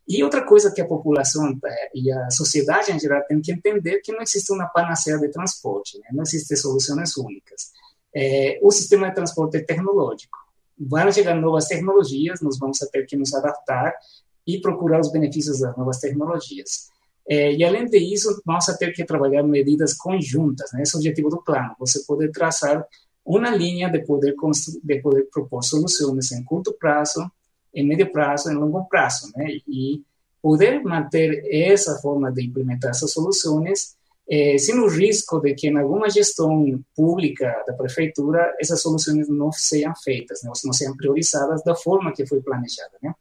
E 0.08 0.22
outra 0.22 0.46
coisa 0.46 0.72
que 0.72 0.82
a 0.82 0.88
população 0.88 1.58
é, 1.66 1.92
e 1.96 2.12
a 2.12 2.30
sociedade 2.30 2.92
em 2.92 3.00
geral 3.00 3.24
tem 3.26 3.40
que 3.40 3.54
entender 3.54 4.02
que 4.02 4.12
não 4.12 4.22
existe 4.22 4.52
uma 4.52 4.68
panaceia 4.68 5.18
de 5.18 5.30
transporte, 5.30 5.98
né? 6.00 6.06
não 6.12 6.24
existem 6.24 6.58
soluções 6.58 7.16
únicas. 7.16 7.72
É, 8.14 8.60
o 8.62 8.70
sistema 8.70 9.08
de 9.08 9.16
transporte 9.16 9.58
é 9.58 9.62
tecnológico. 9.62 10.38
Vão 10.78 11.10
chegar 11.12 11.36
novas 11.36 11.68
tecnologias, 11.68 12.42
nós 12.42 12.60
vamos 12.60 12.80
ter 12.80 13.06
que 13.06 13.16
nos 13.16 13.34
adaptar 13.34 13.96
e 14.46 14.60
procurar 14.60 15.00
os 15.00 15.10
benefícios 15.10 15.62
das 15.62 15.78
novas 15.78 16.00
tecnologias. 16.00 16.90
É, 17.28 17.54
e 17.54 17.64
além 17.64 17.86
disso, 17.86 18.42
vamos 18.46 18.66
ter 18.78 18.92
que 18.94 19.06
trabalhar 19.06 19.44
medidas 19.44 19.94
conjuntas, 19.94 20.72
né? 20.74 20.82
esse 20.82 20.96
é 20.96 20.98
o 20.98 21.00
objetivo 21.00 21.30
do 21.30 21.42
plano, 21.42 21.74
você 21.80 22.04
poder 22.04 22.32
traçar 22.32 22.86
uma 23.26 23.50
linha 23.50 23.90
de 23.90 24.00
poder, 24.00 24.36
de 24.84 25.02
poder 25.02 25.30
propor 25.32 25.64
soluções 25.64 26.32
em 26.34 26.44
curto 26.44 26.74
prazo, 26.74 27.32
em 27.74 27.88
médio 27.88 28.12
prazo, 28.12 28.52
em 28.52 28.56
longo 28.56 28.84
prazo, 28.86 29.32
né? 29.36 29.48
E 29.68 30.04
poder 30.42 30.84
manter 30.84 31.42
essa 31.50 31.96
forma 32.00 32.32
de 32.32 32.46
implementar 32.46 32.92
essas 32.92 33.12
soluções 33.12 33.96
eh, 34.30 34.58
sem 34.58 34.78
o 34.78 34.88
risco 34.88 35.40
de 35.40 35.54
que 35.54 35.68
em 35.68 35.78
alguma 35.78 36.10
gestão 36.10 36.84
pública 36.96 37.64
da 37.66 37.74
prefeitura 37.74 38.54
essas 38.60 38.82
soluções 38.82 39.28
não 39.30 39.52
sejam 39.52 39.94
feitas, 40.04 40.44
né? 40.44 40.52
não 40.64 40.74
sejam 40.74 40.96
priorizadas 40.96 41.64
da 41.64 41.76
forma 41.76 42.14
que 42.14 42.26
foi 42.26 42.42
planejada, 42.42 42.98
né? 43.02 43.14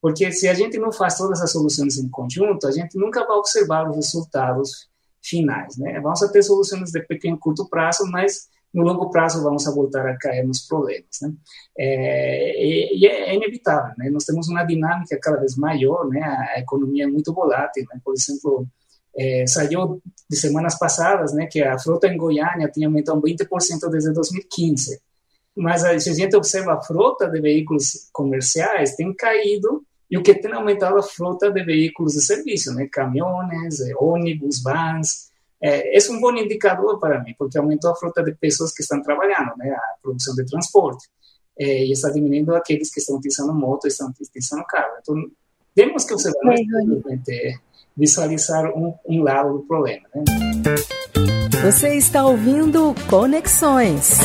Porque 0.00 0.30
se 0.32 0.48
a 0.48 0.54
gente 0.54 0.78
não 0.78 0.92
faz 0.92 1.16
todas 1.16 1.40
as 1.40 1.50
soluções 1.50 1.98
em 1.98 2.08
conjunto, 2.08 2.66
a 2.66 2.70
gente 2.70 2.96
nunca 2.96 3.26
vai 3.26 3.36
observar 3.36 3.88
os 3.88 3.96
resultados 3.96 4.88
finais, 5.22 5.76
né? 5.76 6.00
Vamos 6.00 6.20
ter 6.20 6.42
soluções 6.42 6.90
de 6.90 7.02
pequeno 7.02 7.38
curto 7.38 7.68
prazo, 7.68 8.06
mas 8.10 8.48
no 8.72 8.82
longo 8.82 9.10
prazo 9.10 9.42
vamos 9.42 9.64
voltar 9.64 10.06
a 10.06 10.16
cair 10.16 10.46
nos 10.46 10.66
problemas. 10.66 11.08
Né? 11.22 11.32
É, 11.78 12.64
e, 12.64 12.98
e, 12.98 13.06
é 13.06 13.34
inevitável, 13.34 13.94
né? 13.96 14.10
nós 14.10 14.24
temos 14.24 14.48
uma 14.48 14.64
dinâmica 14.64 15.18
cada 15.20 15.38
vez 15.38 15.56
maior, 15.56 16.06
né? 16.08 16.22
a 16.54 16.60
economia 16.60 17.04
é 17.04 17.06
muito 17.06 17.32
volátil, 17.32 17.84
né? 17.92 18.00
por 18.04 18.14
exemplo, 18.14 18.66
é, 19.16 19.46
saiu 19.46 20.02
de 20.30 20.36
semanas 20.36 20.78
passadas 20.78 21.32
né, 21.32 21.46
que 21.46 21.62
a 21.62 21.78
frota 21.78 22.06
em 22.06 22.16
Goiânia 22.16 22.70
tinha 22.72 22.86
aumentado 22.86 23.20
20% 23.20 23.88
desde 23.90 24.12
2015, 24.12 25.00
mas 25.56 25.80
se 26.02 26.10
a 26.10 26.14
gente 26.14 26.36
observa 26.36 26.74
a 26.74 26.80
frota 26.80 27.28
de 27.28 27.40
veículos 27.40 28.08
comerciais 28.12 28.94
tem 28.94 29.12
caído 29.12 29.84
e 30.10 30.16
o 30.16 30.22
que 30.22 30.34
tem 30.34 30.52
aumentado 30.52 30.98
a 30.98 31.02
frota 31.02 31.50
de 31.50 31.62
veículos 31.62 32.14
de 32.14 32.22
serviço, 32.22 32.74
né, 32.74 32.88
caminhões, 32.90 33.76
ônibus, 33.98 34.62
vans, 34.62 35.28
é, 35.60 35.96
esse 35.96 36.10
é 36.10 36.14
um 36.14 36.20
bom 36.20 36.32
indicador 36.34 36.98
para 36.98 37.22
mim, 37.22 37.34
porque 37.38 37.58
aumentou 37.58 37.90
a 37.90 37.96
frota 37.96 38.22
de 38.22 38.32
pessoas 38.34 38.72
que 38.72 38.82
estão 38.82 39.02
trabalhando, 39.02 39.56
né, 39.56 39.70
a 39.70 39.94
produção 40.02 40.34
de 40.34 40.46
transporte, 40.46 41.08
é, 41.58 41.84
e 41.84 41.92
está 41.92 42.10
diminuindo 42.10 42.54
aqueles 42.54 42.92
que 42.92 43.00
estão 43.00 43.16
utilizando 43.16 43.52
moto, 43.52 43.88
estão 43.88 44.08
utilizando 44.08 44.64
carro. 44.64 44.94
Então, 45.00 45.14
temos 45.74 46.04
que 46.04 46.14
observar 46.14 46.54
é, 46.54 47.54
visualizar 47.96 48.66
um, 48.76 48.94
um 49.06 49.22
lado 49.22 49.58
do 49.58 49.66
problema. 49.66 50.06
Né? 50.14 50.24
Você 51.62 51.96
está 51.96 52.24
ouvindo 52.24 52.94
Conexões. 53.10 54.18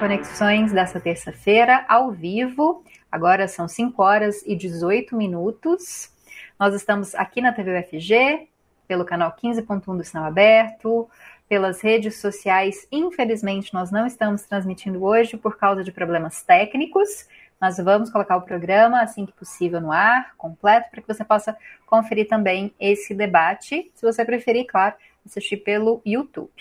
Conexões 0.00 0.72
dessa 0.72 0.98
terça-feira, 0.98 1.84
ao 1.86 2.12
vivo. 2.12 2.82
Agora 3.10 3.48
são 3.48 3.66
5 3.66 4.02
horas 4.02 4.42
e 4.46 4.54
18 4.54 5.16
minutos. 5.16 6.12
Nós 6.60 6.74
estamos 6.74 7.14
aqui 7.14 7.40
na 7.40 7.52
TV 7.52 7.80
UFG, 7.80 8.48
pelo 8.86 9.04
canal 9.04 9.34
15.1 9.34 9.96
do 9.96 10.04
Sinal 10.04 10.26
Aberto, 10.26 11.08
pelas 11.48 11.80
redes 11.80 12.20
sociais. 12.20 12.86
Infelizmente, 12.92 13.72
nós 13.72 13.90
não 13.90 14.06
estamos 14.06 14.42
transmitindo 14.42 15.02
hoje 15.02 15.38
por 15.38 15.56
causa 15.56 15.82
de 15.82 15.90
problemas 15.90 16.42
técnicos, 16.42 17.26
mas 17.58 17.78
vamos 17.78 18.10
colocar 18.10 18.36
o 18.36 18.42
programa 18.42 19.00
assim 19.00 19.24
que 19.24 19.32
possível 19.32 19.80
no 19.80 19.90
ar, 19.90 20.34
completo, 20.36 20.90
para 20.90 21.00
que 21.00 21.08
você 21.08 21.24
possa 21.24 21.56
conferir 21.86 22.28
também 22.28 22.74
esse 22.78 23.14
debate, 23.14 23.90
se 23.94 24.02
você 24.04 24.24
preferir, 24.24 24.66
claro, 24.66 24.94
assistir 25.24 25.56
pelo 25.58 26.02
YouTube. 26.04 26.52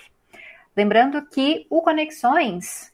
Lembrando 0.75 1.25
que 1.25 1.67
o 1.69 1.81
Conexões 1.81 2.93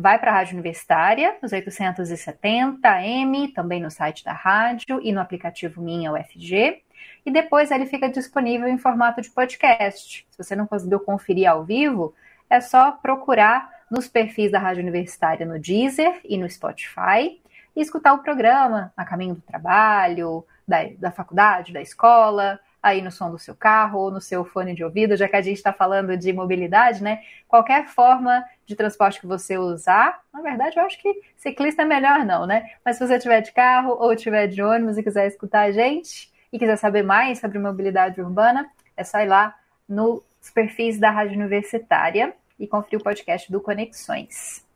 vai 0.00 0.18
para 0.18 0.30
a 0.30 0.34
Rádio 0.34 0.54
Universitária, 0.54 1.36
nos 1.42 1.52
870 1.52 2.88
AM, 2.88 3.48
também 3.48 3.82
no 3.82 3.90
site 3.90 4.24
da 4.24 4.32
rádio 4.32 5.00
e 5.02 5.12
no 5.12 5.20
aplicativo 5.20 5.82
Minha 5.82 6.12
UFG 6.12 6.82
e 7.24 7.30
depois 7.30 7.70
ele 7.70 7.86
fica 7.86 8.08
disponível 8.08 8.68
em 8.68 8.78
formato 8.78 9.20
de 9.20 9.30
podcast. 9.30 10.26
Se 10.30 10.38
você 10.38 10.56
não 10.56 10.66
conseguiu 10.66 11.00
conferir 11.00 11.48
ao 11.48 11.64
vivo, 11.64 12.14
é 12.48 12.60
só 12.60 12.92
procurar 12.92 13.70
nos 13.90 14.08
perfis 14.08 14.50
da 14.50 14.58
Rádio 14.58 14.82
Universitária 14.82 15.44
no 15.44 15.58
Deezer 15.58 16.20
e 16.24 16.38
no 16.38 16.48
Spotify 16.48 17.40
e 17.76 17.80
escutar 17.80 18.12
o 18.14 18.22
programa 18.22 18.92
a 18.96 19.04
caminho 19.04 19.34
do 19.34 19.42
trabalho, 19.42 20.44
da, 20.66 20.78
da 20.98 21.10
faculdade, 21.10 21.72
da 21.72 21.82
escola, 21.82 22.58
aí 22.82 23.02
no 23.02 23.10
som 23.10 23.30
do 23.30 23.38
seu 23.38 23.54
carro 23.54 23.98
ou 23.98 24.10
no 24.10 24.20
seu 24.20 24.44
fone 24.44 24.74
de 24.74 24.82
ouvido, 24.82 25.16
já 25.16 25.28
que 25.28 25.36
a 25.36 25.42
gente 25.42 25.56
está 25.56 25.72
falando 25.72 26.16
de 26.16 26.32
mobilidade, 26.32 27.02
né? 27.02 27.22
Qualquer 27.46 27.86
forma 27.86 28.44
de 28.64 28.74
transporte 28.74 29.20
que 29.20 29.26
você 29.26 29.58
usar, 29.58 30.20
na 30.32 30.40
verdade, 30.40 30.78
eu 30.78 30.84
acho 30.84 31.00
que 31.00 31.20
ciclista 31.36 31.82
é 31.82 31.84
melhor 31.84 32.24
não, 32.24 32.46
né? 32.46 32.70
Mas 32.84 32.96
se 32.96 33.06
você 33.06 33.18
tiver 33.18 33.40
de 33.40 33.52
carro 33.52 33.96
ou 34.00 34.14
tiver 34.16 34.46
de 34.46 34.62
ônibus 34.62 34.96
e 34.96 35.02
quiser 35.02 35.26
escutar 35.26 35.62
a 35.62 35.72
gente 35.72 36.32
e 36.52 36.58
quiser 36.58 36.76
saber 36.76 37.02
mais 37.02 37.38
sobre 37.38 37.58
mobilidade 37.58 38.20
urbana, 38.20 38.70
é 38.96 39.04
só 39.04 39.18
ir 39.20 39.26
lá 39.26 39.54
nos 39.88 40.22
perfis 40.54 40.98
da 40.98 41.10
Rádio 41.10 41.36
Universitária 41.36 42.34
e 42.58 42.66
conferir 42.66 43.00
o 43.00 43.02
podcast 43.02 43.50
do 43.50 43.60
Conexões. 43.60 44.69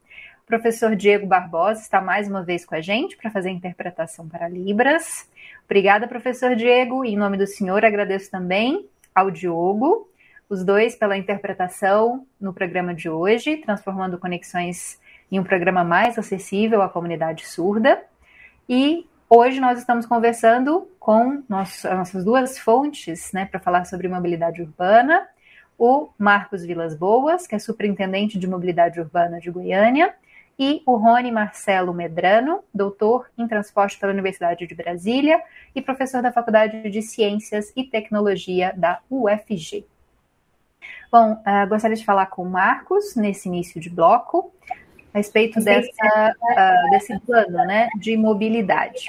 O 0.45 0.47
professor 0.47 0.95
Diego 0.95 1.27
Barbosa 1.27 1.81
está 1.81 2.03
mais 2.03 2.29
uma 2.29 2.43
vez 2.43 2.67
com 2.67 2.75
a 2.75 2.81
gente 2.83 3.17
para 3.17 3.31
fazer 3.31 3.49
a 3.49 3.53
interpretação 3.53 4.29
para 4.29 4.47
Libras. 4.47 5.27
Obrigada, 5.65 6.07
professor 6.07 6.55
Diego. 6.55 7.03
Em 7.03 7.17
nome 7.17 7.39
do 7.39 7.47
senhor, 7.47 7.83
agradeço 7.83 8.31
também 8.31 8.87
ao 9.15 9.31
Diogo, 9.31 10.07
os 10.47 10.63
dois 10.63 10.95
pela 10.97 11.17
interpretação 11.17 12.27
no 12.39 12.53
programa 12.53 12.95
de 12.95 13.09
hoje, 13.09 13.57
transformando 13.57 14.19
Conexões 14.19 15.01
em 15.33 15.41
um 15.41 15.45
programa 15.45 15.83
mais 15.83 16.19
acessível 16.19 16.83
à 16.83 16.91
comunidade 16.91 17.47
surda. 17.47 18.03
E 18.69 19.09
hoje 19.31 19.59
nós 19.61 19.79
estamos 19.79 20.05
conversando 20.05 20.87
com 21.01 21.43
nossas 21.49 22.23
duas 22.23 22.59
fontes 22.59 23.33
né, 23.33 23.47
para 23.47 23.59
falar 23.59 23.87
sobre 23.87 24.09
mobilidade 24.09 24.61
urbana. 24.61 25.27
O 25.79 26.11
Marcos 26.19 26.67
Vilas 26.67 26.95
Boas, 26.95 27.47
que 27.47 27.55
é 27.55 27.59
superintendente 27.59 28.39
de 28.39 28.47
mobilidade 28.47 29.01
urbana 29.01 29.41
de 29.41 29.51
Goiânia, 29.51 30.15
e 30.59 30.83
o 30.87 30.97
Rony 30.97 31.31
Marcelo 31.31 31.93
Medrano, 31.93 32.63
doutor 32.73 33.31
em 33.37 33.47
transporte 33.47 33.99
pela 33.99 34.13
Universidade 34.13 34.67
de 34.67 34.75
Brasília 34.75 35.43
e 35.75 35.83
professor 35.83 36.23
da 36.23 36.33
Faculdade 36.33 36.89
de 36.91 37.03
Ciências 37.03 37.73
e 37.77 37.85
Tecnologia 37.85 38.73
da 38.77 39.01
UFG. 39.11 39.85
Bom, 41.11 41.33
uh, 41.33 41.69
gostaria 41.69 41.97
de 41.97 42.05
falar 42.05 42.27
com 42.27 42.43
o 42.43 42.51
Marcos 42.51 43.15
nesse 43.17 43.49
início 43.49 43.81
de 43.81 43.89
bloco 43.89 44.53
a 45.13 45.19
respeito 45.19 45.61
dessa, 45.61 46.35
uh, 46.43 46.91
desse 46.91 47.19
plano 47.21 47.59
né, 47.65 47.89
de 47.99 48.17
mobilidade. 48.17 49.07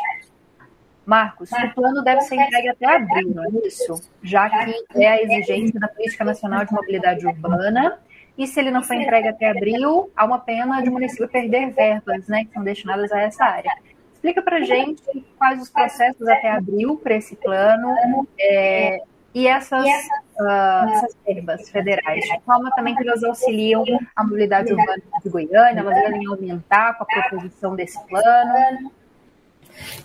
Marcos, 1.06 1.52
o 1.52 1.74
plano 1.76 2.04
deve 2.04 2.22
ser 2.22 2.36
entregue 2.36 2.70
até 2.70 2.96
abril, 2.96 3.34
não 3.36 3.44
é 3.44 3.68
isso? 3.68 3.94
Já 4.24 4.50
que 4.50 4.86
é 4.96 5.08
a 5.08 5.22
exigência 5.22 5.80
da 5.80 5.88
Política 5.88 6.24
Nacional 6.24 6.66
de 6.66 6.74
Mobilidade 6.74 7.28
Urbana 7.28 8.00
e 8.38 8.46
se 8.48 8.60
ele 8.60 8.72
não 8.72 8.84
for 8.84 8.96
entregue 8.96 9.30
até 9.30 9.50
abril, 9.50 10.12
há 10.16 10.26
uma 10.26 10.40
pena 10.40 10.82
de 10.82 10.90
o 10.90 10.92
município 10.92 11.28
perder 11.28 11.72
verbas, 11.72 12.28
né, 12.28 12.46
que 12.46 12.54
são 12.54 12.64
destinadas 12.64 13.12
a 13.12 13.22
essa 13.22 13.46
área. 13.46 13.72
Explica 14.14 14.42
para 14.42 14.62
gente 14.62 15.02
quais 15.38 15.62
os 15.62 15.70
processos 15.70 16.28
até 16.28 16.52
abril 16.52 16.98
para 16.98 17.16
esse 17.16 17.36
plano 17.36 18.28
é, 18.38 19.00
e 19.34 19.48
essas, 19.48 19.86
uh, 19.86 20.90
essas 20.90 21.16
verbas 21.26 21.70
federais, 21.70 22.22
de 22.26 22.42
forma 22.42 22.70
também 22.76 22.96
que 22.96 23.08
elas 23.08 23.24
auxiliam 23.24 23.84
a 24.16 24.24
mobilidade 24.24 24.74
urbana 24.74 25.04
de 25.24 25.30
Goiânia, 25.30 25.80
elas 25.80 25.96
devem 25.96 26.26
aumentar 26.26 26.98
com 26.98 27.04
a 27.04 27.08
proposição 27.08 27.76
desse 27.76 28.04
plano. 28.08 28.92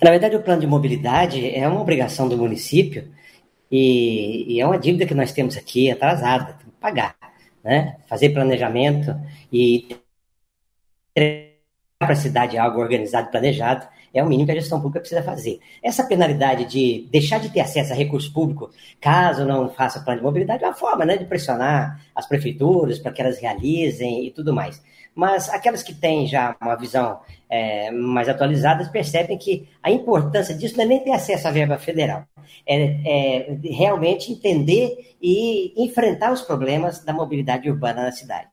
Na 0.02 0.10
verdade, 0.10 0.36
o 0.36 0.42
plano 0.42 0.60
de 0.60 0.66
mobilidade 0.66 1.52
é 1.56 1.66
uma 1.66 1.80
obrigação 1.80 2.28
do 2.28 2.36
município 2.36 3.08
e, 3.70 4.54
e 4.54 4.60
é 4.60 4.66
uma 4.66 4.78
dívida 4.78 5.06
que 5.06 5.14
nós 5.14 5.32
temos 5.32 5.56
aqui 5.56 5.90
atrasada, 5.90 6.54
tem 6.54 6.70
que 6.70 6.80
pagar 6.80 7.19
né? 7.62 7.96
fazer 8.06 8.30
planejamento 8.30 9.14
e 9.52 9.88
para 11.14 12.12
a 12.12 12.16
cidade 12.16 12.56
algo 12.56 12.80
organizado 12.80 13.28
e 13.28 13.30
planejado 13.30 13.86
é 14.12 14.22
o 14.22 14.26
mínimo 14.26 14.46
que 14.46 14.52
a 14.52 14.60
gestão 14.60 14.80
pública 14.80 15.00
precisa 15.00 15.22
fazer. 15.22 15.60
Essa 15.82 16.04
penalidade 16.04 16.64
de 16.64 17.06
deixar 17.10 17.38
de 17.38 17.50
ter 17.50 17.60
acesso 17.60 17.92
a 17.92 17.96
recurso 17.96 18.32
público 18.32 18.70
caso 19.00 19.44
não 19.44 19.68
faça 19.68 20.00
plano 20.00 20.18
de 20.18 20.24
mobilidade 20.24 20.64
é 20.64 20.66
uma 20.66 20.74
forma 20.74 21.04
né, 21.04 21.16
de 21.16 21.24
pressionar 21.26 22.00
as 22.14 22.26
prefeituras 22.26 22.98
para 22.98 23.12
que 23.12 23.22
elas 23.22 23.38
realizem 23.38 24.26
e 24.26 24.30
tudo 24.30 24.52
mais. 24.52 24.82
Mas 25.14 25.48
aquelas 25.48 25.82
que 25.82 25.94
têm 25.94 26.26
já 26.26 26.56
uma 26.60 26.76
visão 26.76 27.20
é, 27.48 27.90
mais 27.90 28.28
atualizadas 28.28 28.88
percebem 28.88 29.36
que 29.36 29.68
a 29.82 29.90
importância 29.90 30.54
disso 30.54 30.76
não 30.76 30.84
é 30.84 30.86
nem 30.86 31.00
ter 31.04 31.12
acesso 31.12 31.48
à 31.48 31.50
verba 31.50 31.78
federal, 31.78 32.24
é, 32.66 32.76
é 33.04 33.58
realmente 33.64 34.32
entender 34.32 35.16
e 35.20 35.74
enfrentar 35.76 36.32
os 36.32 36.42
problemas 36.42 37.04
da 37.04 37.12
mobilidade 37.12 37.68
urbana 37.68 38.02
na 38.02 38.12
cidade. 38.12 38.48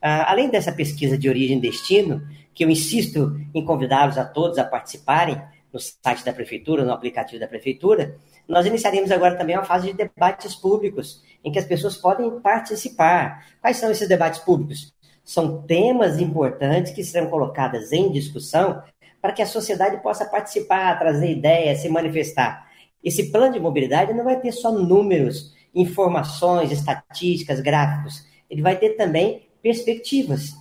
Ah, 0.00 0.30
além 0.30 0.48
dessa 0.48 0.72
pesquisa 0.72 1.18
de 1.18 1.28
origem 1.28 1.58
e 1.58 1.60
destino, 1.60 2.22
que 2.54 2.64
eu 2.64 2.70
insisto 2.70 3.38
em 3.54 3.64
convidá-los 3.64 4.16
a 4.16 4.24
todos 4.24 4.58
a 4.58 4.64
participarem 4.64 5.40
no 5.72 5.80
site 5.80 6.24
da 6.24 6.32
prefeitura, 6.32 6.84
no 6.84 6.92
aplicativo 6.92 7.40
da 7.40 7.48
prefeitura, 7.48 8.16
nós 8.48 8.64
iniciaremos 8.64 9.10
agora 9.10 9.36
também 9.36 9.56
uma 9.56 9.64
fase 9.64 9.88
de 9.88 9.94
debates 9.94 10.54
públicos, 10.54 11.22
em 11.44 11.50
que 11.50 11.58
as 11.58 11.64
pessoas 11.64 11.96
podem 11.96 12.40
participar. 12.40 13.44
Quais 13.60 13.76
são 13.76 13.90
esses 13.90 14.08
debates 14.08 14.38
públicos? 14.40 14.94
São 15.26 15.60
temas 15.62 16.20
importantes 16.20 16.92
que 16.92 17.02
serão 17.02 17.28
colocados 17.28 17.90
em 17.90 18.12
discussão 18.12 18.80
para 19.20 19.32
que 19.32 19.42
a 19.42 19.46
sociedade 19.46 20.00
possa 20.00 20.24
participar, 20.24 20.96
trazer 21.00 21.32
ideias, 21.32 21.80
se 21.80 21.88
manifestar. 21.88 22.64
Esse 23.02 23.32
plano 23.32 23.52
de 23.52 23.58
mobilidade 23.58 24.14
não 24.14 24.22
vai 24.22 24.38
ter 24.38 24.52
só 24.52 24.70
números, 24.70 25.52
informações, 25.74 26.70
estatísticas, 26.70 27.60
gráficos. 27.60 28.24
Ele 28.48 28.62
vai 28.62 28.76
ter 28.76 28.90
também 28.90 29.48
perspectivas. 29.60 30.54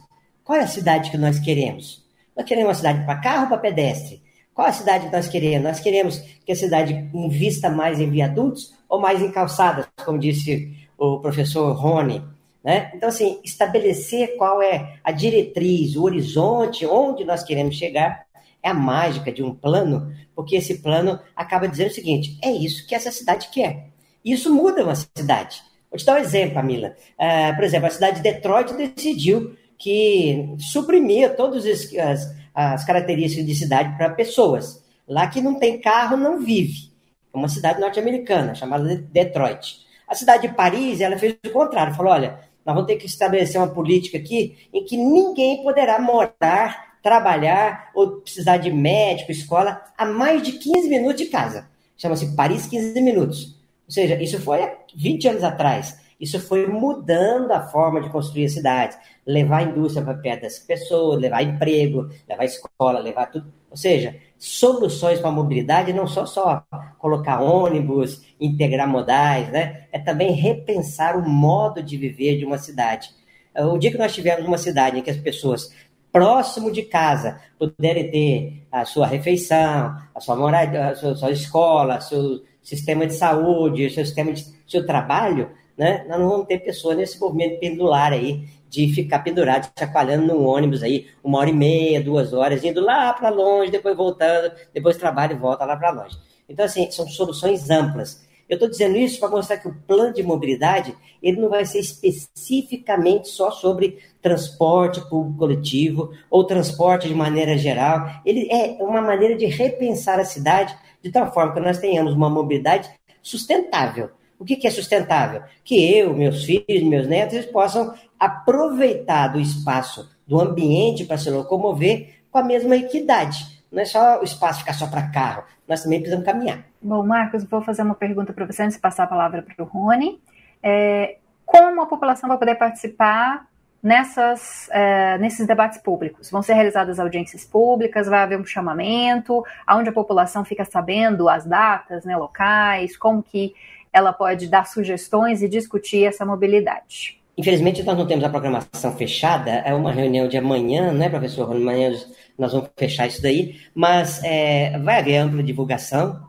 Qual 0.44 0.58
é 0.58 0.64
a 0.64 0.68
cidade 0.68 1.12
que 1.12 1.18
nós 1.18 1.40
queremos? 1.40 2.04
Nós 2.36 2.48
queremos 2.48 2.70
uma 2.70 2.76
cidade 2.76 3.06
para 3.06 3.22
carro 3.22 3.44
ou 3.44 3.50
para 3.50 3.60
pedestre? 3.60 4.24
Qual 4.52 4.66
é 4.66 4.72
a 4.72 4.74
cidade 4.74 5.06
que 5.06 5.12
nós 5.16 5.28
queremos? 5.28 5.64
Nós 5.64 5.80
queremos 5.80 6.18
que 6.44 6.52
a 6.52 6.56
cidade 6.56 7.08
invista 7.14 7.70
mais 7.70 8.00
em 8.00 8.10
viadutos 8.10 8.74
ou 8.90 9.00
mais 9.00 9.22
em 9.22 9.32
calçadas, 9.32 9.86
como 10.04 10.18
disse 10.18 10.76
o 10.98 11.20
professor 11.20 11.72
Rony. 11.74 12.24
Né? 12.66 12.92
Então, 12.96 13.10
assim, 13.10 13.40
estabelecer 13.44 14.38
qual 14.38 14.60
é 14.60 14.98
a 15.04 15.12
diretriz, 15.12 15.96
o 15.96 16.02
horizonte, 16.02 16.84
onde 16.84 17.24
nós 17.24 17.44
queremos 17.44 17.76
chegar, 17.76 18.26
é 18.64 18.70
a 18.70 18.74
mágica 18.74 19.32
de 19.32 19.44
um 19.44 19.54
plano, 19.54 20.12
porque 20.36 20.56
esse 20.56 20.82
plano 20.82 21.20
acaba 21.36 21.68
dizendo 21.68 21.92
o 21.92 21.94
seguinte: 21.94 22.40
é 22.44 22.50
isso 22.50 22.88
que 22.88 22.96
essa 22.96 23.12
cidade 23.12 23.50
quer. 23.52 23.90
Isso 24.26 24.52
muda 24.52 24.84
uma 24.84 24.96
cidade. 24.96 25.62
Vou 25.92 26.00
te 26.00 26.06
dar 26.06 26.16
um 26.16 26.18
exemplo, 26.18 26.56
Camila. 26.56 26.96
Uh, 27.20 27.56
por 27.56 27.64
exemplo, 27.64 27.86
a 27.86 27.92
cidade 27.92 28.16
de 28.18 28.24
Detroit 28.24 28.74
decidiu 28.74 29.56
que 29.78 30.56
suprimia 30.58 31.30
todas 31.30 31.64
as, 31.68 32.36
as 32.56 32.84
características 32.84 33.46
de 33.46 33.54
cidade 33.54 33.96
para 33.96 34.10
pessoas. 34.10 34.84
Lá 35.08 35.28
que 35.28 35.40
não 35.40 35.60
tem 35.60 35.80
carro, 35.80 36.18
não 36.18 36.40
vive. 36.40 36.92
É 37.32 37.38
uma 37.38 37.48
cidade 37.48 37.80
norte-americana, 37.80 38.56
chamada 38.56 38.96
Detroit. 38.96 39.86
A 40.08 40.16
cidade 40.16 40.48
de 40.48 40.56
Paris, 40.56 41.00
ela 41.02 41.18
fez 41.18 41.38
o 41.46 41.52
contrário. 41.52 41.94
Falou, 41.94 42.12
olha, 42.12 42.40
nós 42.66 42.74
vamos 42.74 42.88
ter 42.88 42.96
que 42.96 43.06
estabelecer 43.06 43.62
uma 43.62 43.74
política 43.74 44.18
aqui 44.18 44.58
em 44.74 44.84
que 44.84 44.98
ninguém 44.98 45.62
poderá 45.62 46.00
morar, 46.00 46.98
trabalhar 47.04 47.92
ou 47.94 48.22
precisar 48.22 48.58
de 48.58 48.72
médico, 48.72 49.32
escola, 49.32 49.82
a 49.96 50.06
mais 50.06 50.42
de 50.42 50.54
15 50.54 50.90
minutos 50.90 51.18
de 51.18 51.28
casa. 51.28 51.70
Chama-se 51.96 52.36
Paris 52.36 52.66
15 52.66 53.00
minutos. 53.02 53.56
Ou 53.88 53.92
seja, 53.92 54.22
isso 54.22 54.42
foi 54.42 54.64
há 54.64 54.76
20 54.96 55.28
anos 55.28 55.44
atrás. 55.44 56.00
Isso 56.20 56.40
foi 56.40 56.66
mudando 56.66 57.52
a 57.52 57.62
forma 57.68 58.02
de 58.02 58.10
construir 58.10 58.46
a 58.46 58.50
cidade, 58.50 58.98
levar 59.26 59.58
a 59.58 59.64
indústria 59.64 60.04
para 60.04 60.18
perto 60.18 60.42
das 60.44 60.58
pessoas, 60.60 61.20
levar 61.20 61.44
emprego, 61.44 62.10
levar 62.28 62.46
escola, 62.46 63.00
levar 63.00 63.28
tudo. 63.28 63.54
Ou 63.76 63.78
seja, 63.78 64.16
soluções 64.40 65.20
para 65.20 65.28
a 65.28 65.34
mobilidade 65.34 65.92
não 65.92 66.08
só 66.08 66.26
só 66.26 66.64
colocar 66.98 67.42
ônibus, 67.42 68.22
integrar 68.40 68.88
modais, 68.88 69.52
né? 69.52 69.84
É 69.92 70.00
também 70.00 70.32
repensar 70.32 71.18
o 71.18 71.30
modo 71.30 71.84
de 71.84 71.98
viver 71.98 72.38
de 72.38 72.46
uma 72.46 72.58
cidade. 72.58 73.10
O 73.54 73.78
dia 73.78 73.92
que 73.92 73.98
nós 73.98 74.16
tivermos 74.16 74.48
uma 74.48 74.58
cidade 74.58 74.98
em 74.98 75.02
que 75.02 75.10
as 75.10 75.18
pessoas 75.18 75.74
próximo 76.10 76.72
de 76.72 76.84
casa 76.84 77.42
puderem 77.60 78.10
ter 78.10 78.66
a 78.72 78.86
sua 78.86 79.08
refeição, 79.08 79.94
a 80.16 80.22
sua 80.22 80.38
moradia, 80.38 80.88
a 80.92 80.96
sua, 80.96 81.12
a 81.12 81.16
sua 81.18 81.32
escola, 81.32 82.00
seu 82.00 82.44
sistema 82.64 83.06
de 83.06 83.14
saúde, 83.14 83.90
seu 83.90 84.06
sistema 84.06 84.32
de 84.32 84.46
seu 84.66 84.86
trabalho, 84.86 85.52
né? 85.78 86.06
Nós 86.08 86.18
não 86.18 86.30
vamos 86.30 86.48
ter 86.48 86.60
pessoas 86.60 86.96
nesse 86.96 87.20
movimento 87.20 87.60
pendular 87.60 88.14
aí 88.14 88.48
de 88.76 88.94
ficar 88.94 89.20
pendurado, 89.20 89.72
chacoalhando 89.78 90.28
num 90.28 90.46
ônibus 90.46 90.84
aí, 90.84 91.08
uma 91.24 91.40
hora 91.40 91.50
e 91.50 91.54
meia, 91.54 92.04
duas 92.04 92.34
horas, 92.34 92.64
indo 92.64 92.82
lá 92.82 93.14
para 93.14 93.30
longe, 93.30 93.72
depois 93.72 93.96
voltando, 93.96 94.52
depois 94.74 94.98
trabalha 94.98 95.34
e 95.34 95.38
volta 95.38 95.66
lá 95.66 95.78
para 95.78 95.92
longe. 95.92 96.18
Então, 96.48 96.66
assim, 96.66 96.92
são 96.92 97.08
soluções 97.08 97.70
amplas. 97.70 98.26
Eu 98.48 98.56
estou 98.56 98.70
dizendo 98.70 98.96
isso 98.96 99.20
para 99.20 99.30
mostrar 99.30 99.58
que 99.58 99.68
o 99.68 99.74
plano 99.88 100.14
de 100.14 100.22
mobilidade 100.22 100.96
ele 101.22 101.42
não 101.42 101.50
vai 101.50 101.66
ser 101.66 101.80
especificamente 101.80 103.28
só 103.28 103.50
sobre 103.50 103.98
transporte 104.22 105.02
público 105.10 105.40
coletivo 105.40 106.12
ou 106.30 106.44
transporte 106.44 107.08
de 107.08 107.16
maneira 107.16 107.58
geral. 107.58 108.22
Ele 108.24 108.48
é 108.52 108.78
uma 108.80 109.02
maneira 109.02 109.36
de 109.36 109.48
repensar 109.48 110.20
a 110.20 110.26
cidade 110.26 110.78
de 111.02 111.12
tal 111.12 111.34
forma 111.34 111.54
que 111.54 111.60
nós 111.60 111.80
tenhamos 111.80 112.14
uma 112.14 112.30
mobilidade 112.30 112.92
sustentável. 113.24 114.12
O 114.40 114.46
que, 114.46 114.66
é 114.66 114.70
sustentável? 114.70 115.44
Que 115.64 115.98
eu, 115.98 116.14
meus 116.14 116.44
filhos, 116.44 116.84
meus 116.84 117.08
netos, 117.08 117.36
eles 117.36 117.46
possam 117.46 117.94
aproveitar 118.20 119.30
do 119.30 119.40
espaço, 119.40 120.10
do 120.28 120.40
ambiente 120.40 121.06
para 121.06 121.18
se 121.18 121.30
locomover 121.30 122.16
com 122.30 122.38
a 122.40 122.44
mesma 122.44 122.76
equidade. 122.76 123.64
Não 123.72 123.82
é 123.82 123.86
só 123.86 124.20
o 124.20 124.24
espaço 124.24 124.60
ficar 124.60 124.74
só 124.74 124.88
para 124.88 125.10
carro, 125.10 125.44
nós 125.68 125.84
também 125.84 126.00
precisamos 126.00 126.26
caminhar. 126.26 126.66
Bom, 126.82 127.04
Marcos, 127.04 127.44
vou 127.44 127.62
fazer 127.62 127.82
uma 127.82 127.96
pergunta 127.96 128.32
para 128.32 128.46
você 128.46 128.64
antes 128.64 128.76
de 128.76 128.82
passar 128.82 129.04
a 129.04 129.08
palavra 129.08 129.42
para 129.42 129.64
o 129.64 129.68
Rony. 129.68 130.20
É, 130.62 131.18
como 131.46 131.82
a 131.82 131.86
população 131.86 132.28
vai 132.28 132.38
poder 132.38 132.56
participar 132.56 133.48
nessas, 133.82 134.70
é, 134.72 135.18
nesses 135.18 135.46
debates 135.46 135.80
públicos? 135.80 136.30
Vão 136.30 136.42
ser 136.42 136.54
realizadas 136.54 137.00
audiências 137.00 137.46
públicas, 137.46 138.08
vai 138.08 138.20
haver 138.20 138.40
um 138.40 138.46
chamamento, 138.46 139.44
onde 139.70 139.90
a 139.90 139.94
população 139.94 140.44
fica 140.44 140.66
sabendo 140.66 141.30
as 141.30 141.46
datas 141.46 142.04
né, 142.04 142.18
locais, 142.18 142.98
como 142.98 143.22
que 143.22 143.54
ela 143.96 144.12
pode 144.12 144.48
dar 144.48 144.68
sugestões 144.68 145.42
e 145.42 145.48
discutir 145.48 146.04
essa 146.04 146.26
mobilidade. 146.26 147.18
Infelizmente, 147.38 147.82
nós 147.82 147.98
não 147.98 148.06
temos 148.06 148.26
a 148.26 148.30
programação 148.30 148.92
fechada, 148.98 149.52
é 149.52 149.74
uma 149.74 149.92
reunião 149.94 150.28
de 150.28 150.38
amanhã, 150.38 150.92
né, 150.92 151.08
professor? 151.08 151.50
Amanhã 151.50 151.94
nós 152.38 152.52
vamos 152.52 152.70
fechar 152.76 153.08
isso 153.08 153.22
daí, 153.22 153.58
mas 153.74 154.22
é, 154.22 154.78
vai 154.80 155.00
haver 155.00 155.16
ampla 155.16 155.42
divulgação. 155.42 156.22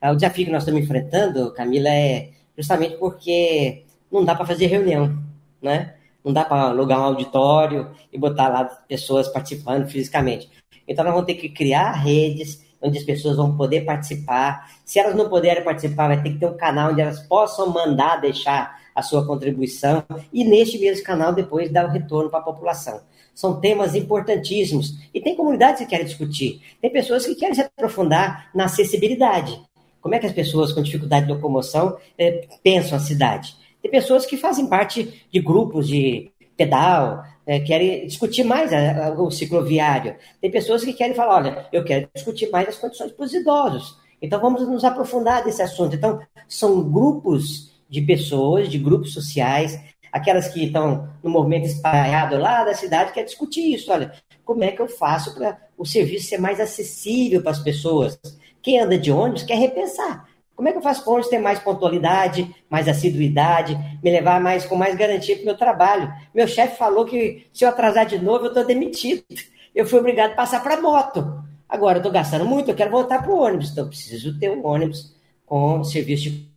É, 0.00 0.10
o 0.10 0.16
desafio 0.16 0.46
que 0.46 0.50
nós 0.50 0.62
estamos 0.62 0.82
enfrentando, 0.82 1.52
Camila, 1.54 1.88
é 1.88 2.30
justamente 2.58 2.96
porque 2.96 3.84
não 4.10 4.24
dá 4.24 4.34
para 4.34 4.46
fazer 4.46 4.66
reunião, 4.66 5.16
né? 5.62 5.94
Não 6.24 6.32
dá 6.32 6.44
para 6.44 6.62
alugar 6.62 6.98
um 6.98 7.04
auditório 7.04 7.92
e 8.12 8.18
botar 8.18 8.48
lá 8.48 8.64
pessoas 8.64 9.28
participando 9.28 9.88
fisicamente. 9.88 10.50
Então, 10.86 11.04
nós 11.04 11.14
vamos 11.14 11.26
ter 11.26 11.34
que 11.34 11.48
criar 11.48 11.92
redes 11.92 12.63
onde 12.84 12.98
as 12.98 13.04
pessoas 13.04 13.36
vão 13.36 13.56
poder 13.56 13.80
participar. 13.80 14.70
Se 14.84 14.98
elas 14.98 15.16
não 15.16 15.28
puderem 15.28 15.64
participar, 15.64 16.08
vai 16.08 16.22
ter 16.22 16.34
que 16.34 16.38
ter 16.38 16.46
um 16.46 16.56
canal 16.56 16.92
onde 16.92 17.00
elas 17.00 17.20
possam 17.20 17.72
mandar 17.72 18.20
deixar 18.20 18.78
a 18.94 19.02
sua 19.02 19.26
contribuição 19.26 20.04
e 20.32 20.44
neste 20.44 20.78
mesmo 20.78 21.04
canal 21.04 21.32
depois 21.32 21.72
dar 21.72 21.86
o 21.86 21.90
retorno 21.90 22.30
para 22.30 22.40
a 22.40 22.44
população. 22.44 23.00
São 23.34 23.58
temas 23.58 23.94
importantíssimos 23.96 24.94
e 25.12 25.20
tem 25.20 25.34
comunidades 25.34 25.80
que 25.80 25.86
querem 25.86 26.06
discutir. 26.06 26.60
Tem 26.80 26.92
pessoas 26.92 27.26
que 27.26 27.34
querem 27.34 27.54
se 27.54 27.62
aprofundar 27.62 28.50
na 28.54 28.66
acessibilidade. 28.66 29.60
Como 30.00 30.14
é 30.14 30.18
que 30.18 30.26
as 30.26 30.32
pessoas 30.32 30.70
com 30.70 30.82
dificuldade 30.82 31.26
de 31.26 31.32
locomoção 31.32 31.96
é, 32.16 32.46
pensam 32.62 32.96
a 32.96 33.00
cidade? 33.00 33.56
Tem 33.82 33.90
pessoas 33.90 34.24
que 34.24 34.36
fazem 34.36 34.66
parte 34.66 35.26
de 35.32 35.40
grupos 35.40 35.88
de 35.88 36.30
pedal, 36.56 37.24
é, 37.46 37.60
querem 37.60 38.06
discutir 38.06 38.44
mais 38.44 38.72
a, 38.72 39.08
a, 39.08 39.10
o 39.10 39.30
cicloviário. 39.30 40.16
Tem 40.40 40.50
pessoas 40.50 40.84
que 40.84 40.92
querem 40.92 41.14
falar, 41.14 41.36
olha, 41.36 41.66
eu 41.72 41.84
quero 41.84 42.08
discutir 42.14 42.50
mais 42.50 42.68
as 42.68 42.76
condições 42.76 43.12
para 43.12 43.24
os 43.24 43.34
idosos. 43.34 43.98
Então 44.20 44.40
vamos 44.40 44.66
nos 44.66 44.84
aprofundar 44.84 45.44
nesse 45.44 45.62
assunto. 45.62 45.94
Então 45.94 46.20
são 46.48 46.82
grupos 46.90 47.74
de 47.88 48.00
pessoas, 48.00 48.68
de 48.68 48.78
grupos 48.78 49.12
sociais, 49.12 49.78
aquelas 50.10 50.48
que 50.48 50.64
estão 50.64 51.08
no 51.22 51.30
movimento 51.30 51.66
espalhado 51.66 52.38
lá 52.38 52.64
da 52.64 52.74
cidade, 52.74 53.12
quer 53.12 53.24
discutir 53.24 53.74
isso. 53.74 53.92
Olha, 53.92 54.12
como 54.44 54.64
é 54.64 54.70
que 54.70 54.80
eu 54.80 54.88
faço 54.88 55.34
para 55.34 55.58
o 55.76 55.84
serviço 55.84 56.28
ser 56.28 56.38
mais 56.38 56.60
acessível 56.60 57.42
para 57.42 57.50
as 57.50 57.58
pessoas? 57.58 58.18
Quem 58.62 58.80
anda 58.80 58.96
de 58.96 59.10
ônibus 59.10 59.42
quer 59.42 59.58
repensar. 59.58 60.26
Como 60.54 60.68
é 60.68 60.72
que 60.72 60.78
eu 60.78 60.82
faço 60.82 61.02
para 61.02 61.10
o 61.10 61.14
ônibus 61.14 61.30
ter 61.30 61.38
mais 61.38 61.58
pontualidade, 61.58 62.54
mais 62.70 62.88
assiduidade, 62.88 63.76
me 64.02 64.10
levar 64.10 64.40
mais 64.40 64.64
com 64.64 64.76
mais 64.76 64.94
garantia 64.94 65.34
para 65.34 65.42
o 65.42 65.46
meu 65.46 65.56
trabalho? 65.56 66.12
Meu 66.32 66.46
chefe 66.46 66.78
falou 66.78 67.04
que 67.04 67.46
se 67.52 67.64
eu 67.64 67.68
atrasar 67.68 68.06
de 68.06 68.18
novo, 68.18 68.44
eu 68.44 68.48
estou 68.48 68.64
demitido. 68.64 69.24
Eu 69.74 69.84
fui 69.84 69.98
obrigado 69.98 70.32
a 70.32 70.36
passar 70.36 70.62
para 70.62 70.80
moto. 70.80 71.42
Agora 71.68 71.96
eu 71.96 72.00
estou 72.00 72.12
gastando 72.12 72.44
muito, 72.44 72.70
eu 72.70 72.74
quero 72.74 72.90
voltar 72.90 73.22
para 73.22 73.32
o 73.32 73.40
ônibus. 73.40 73.72
Então 73.72 73.84
eu 73.84 73.88
preciso 73.88 74.38
ter 74.38 74.50
um 74.50 74.64
ônibus 74.64 75.14
com 75.44 75.82
serviço 75.82 76.30
de 76.30 76.54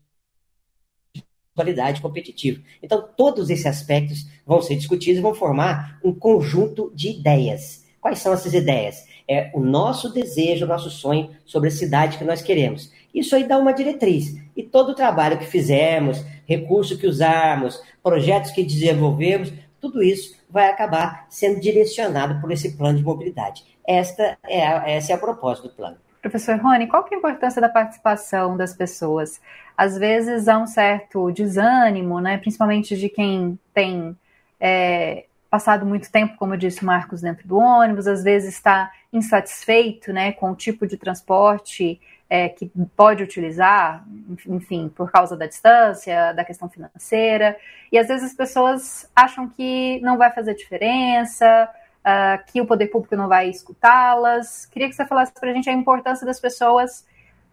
qualidade 1.55 2.01
competitiva. 2.01 2.61
Então, 2.83 3.03
todos 3.17 3.49
esses 3.49 3.65
aspectos 3.65 4.27
vão 4.45 4.61
ser 4.61 4.75
discutidos 4.75 5.17
e 5.17 5.23
vão 5.23 5.33
formar 5.33 5.99
um 6.03 6.13
conjunto 6.13 6.91
de 6.93 7.09
ideias. 7.09 7.83
Quais 7.99 8.19
são 8.19 8.31
essas 8.31 8.53
ideias? 8.53 9.05
É 9.27 9.51
o 9.53 9.59
nosso 9.59 10.13
desejo, 10.13 10.65
o 10.65 10.67
nosso 10.67 10.89
sonho 10.91 11.31
sobre 11.45 11.69
a 11.69 11.71
cidade 11.71 12.17
que 12.17 12.23
nós 12.23 12.41
queremos. 12.43 12.91
Isso 13.17 13.35
aí 13.35 13.43
dá 13.43 13.57
uma 13.57 13.73
diretriz. 13.73 14.35
E 14.55 14.61
todo 14.61 14.89
o 14.89 14.95
trabalho 14.95 15.39
que 15.39 15.45
fizermos, 15.45 16.23
recurso 16.45 16.97
que 16.97 17.07
usarmos, 17.07 17.81
projetos 18.03 18.51
que 18.51 18.63
desenvolvemos, 18.63 19.51
tudo 19.81 20.03
isso 20.03 20.37
vai 20.49 20.69
acabar 20.69 21.25
sendo 21.29 21.59
direcionado 21.59 22.39
por 22.39 22.51
esse 22.51 22.77
plano 22.77 22.97
de 22.97 23.03
mobilidade. 23.03 23.65
Esta 23.87 24.37
é 24.45 24.65
a, 24.65 24.89
essa 24.89 25.11
é 25.11 25.15
a 25.15 25.17
proposta 25.17 25.67
do 25.67 25.73
plano. 25.73 25.97
Professor 26.21 26.57
Rony, 26.57 26.87
qual 26.87 27.03
que 27.03 27.13
é 27.13 27.17
a 27.17 27.19
importância 27.19 27.61
da 27.61 27.69
participação 27.69 28.55
das 28.55 28.73
pessoas? 28.73 29.41
Às 29.75 29.97
vezes 29.97 30.47
há 30.47 30.57
um 30.57 30.67
certo 30.67 31.31
desânimo, 31.31 32.19
né, 32.19 32.37
principalmente 32.37 32.97
de 32.97 33.09
quem 33.09 33.57
tem 33.73 34.15
é, 34.59 35.25
passado 35.49 35.85
muito 35.85 36.11
tempo, 36.11 36.35
como 36.37 36.57
disse 36.57 36.83
o 36.83 36.85
Marcos, 36.85 37.21
dentro 37.21 37.47
do 37.47 37.57
ônibus, 37.57 38.07
às 38.07 38.23
vezes 38.23 38.55
está 38.55 38.91
insatisfeito 39.11 40.11
né, 40.11 40.31
com 40.33 40.51
o 40.51 40.55
tipo 40.55 40.85
de 40.85 40.97
transporte 40.97 41.99
é, 42.29 42.49
que 42.49 42.71
pode 42.95 43.23
utilizar, 43.23 44.05
enfim, 44.47 44.89
por 44.89 45.11
causa 45.11 45.35
da 45.37 45.47
distância, 45.47 46.33
da 46.33 46.43
questão 46.43 46.69
financeira, 46.69 47.57
e 47.91 47.97
às 47.97 48.07
vezes 48.07 48.31
as 48.31 48.35
pessoas 48.35 49.09
acham 49.15 49.47
que 49.47 49.99
não 50.01 50.17
vai 50.17 50.31
fazer 50.31 50.53
diferença, 50.53 51.69
uh, 52.07 52.43
que 52.51 52.61
o 52.61 52.65
poder 52.65 52.87
público 52.87 53.15
não 53.15 53.27
vai 53.27 53.49
escutá-las. 53.49 54.65
Queria 54.65 54.89
que 54.89 54.95
você 54.95 55.05
falasse 55.05 55.33
para 55.33 55.49
a 55.49 55.53
gente 55.53 55.69
a 55.69 55.73
importância 55.73 56.25
das 56.25 56.39
pessoas 56.39 57.05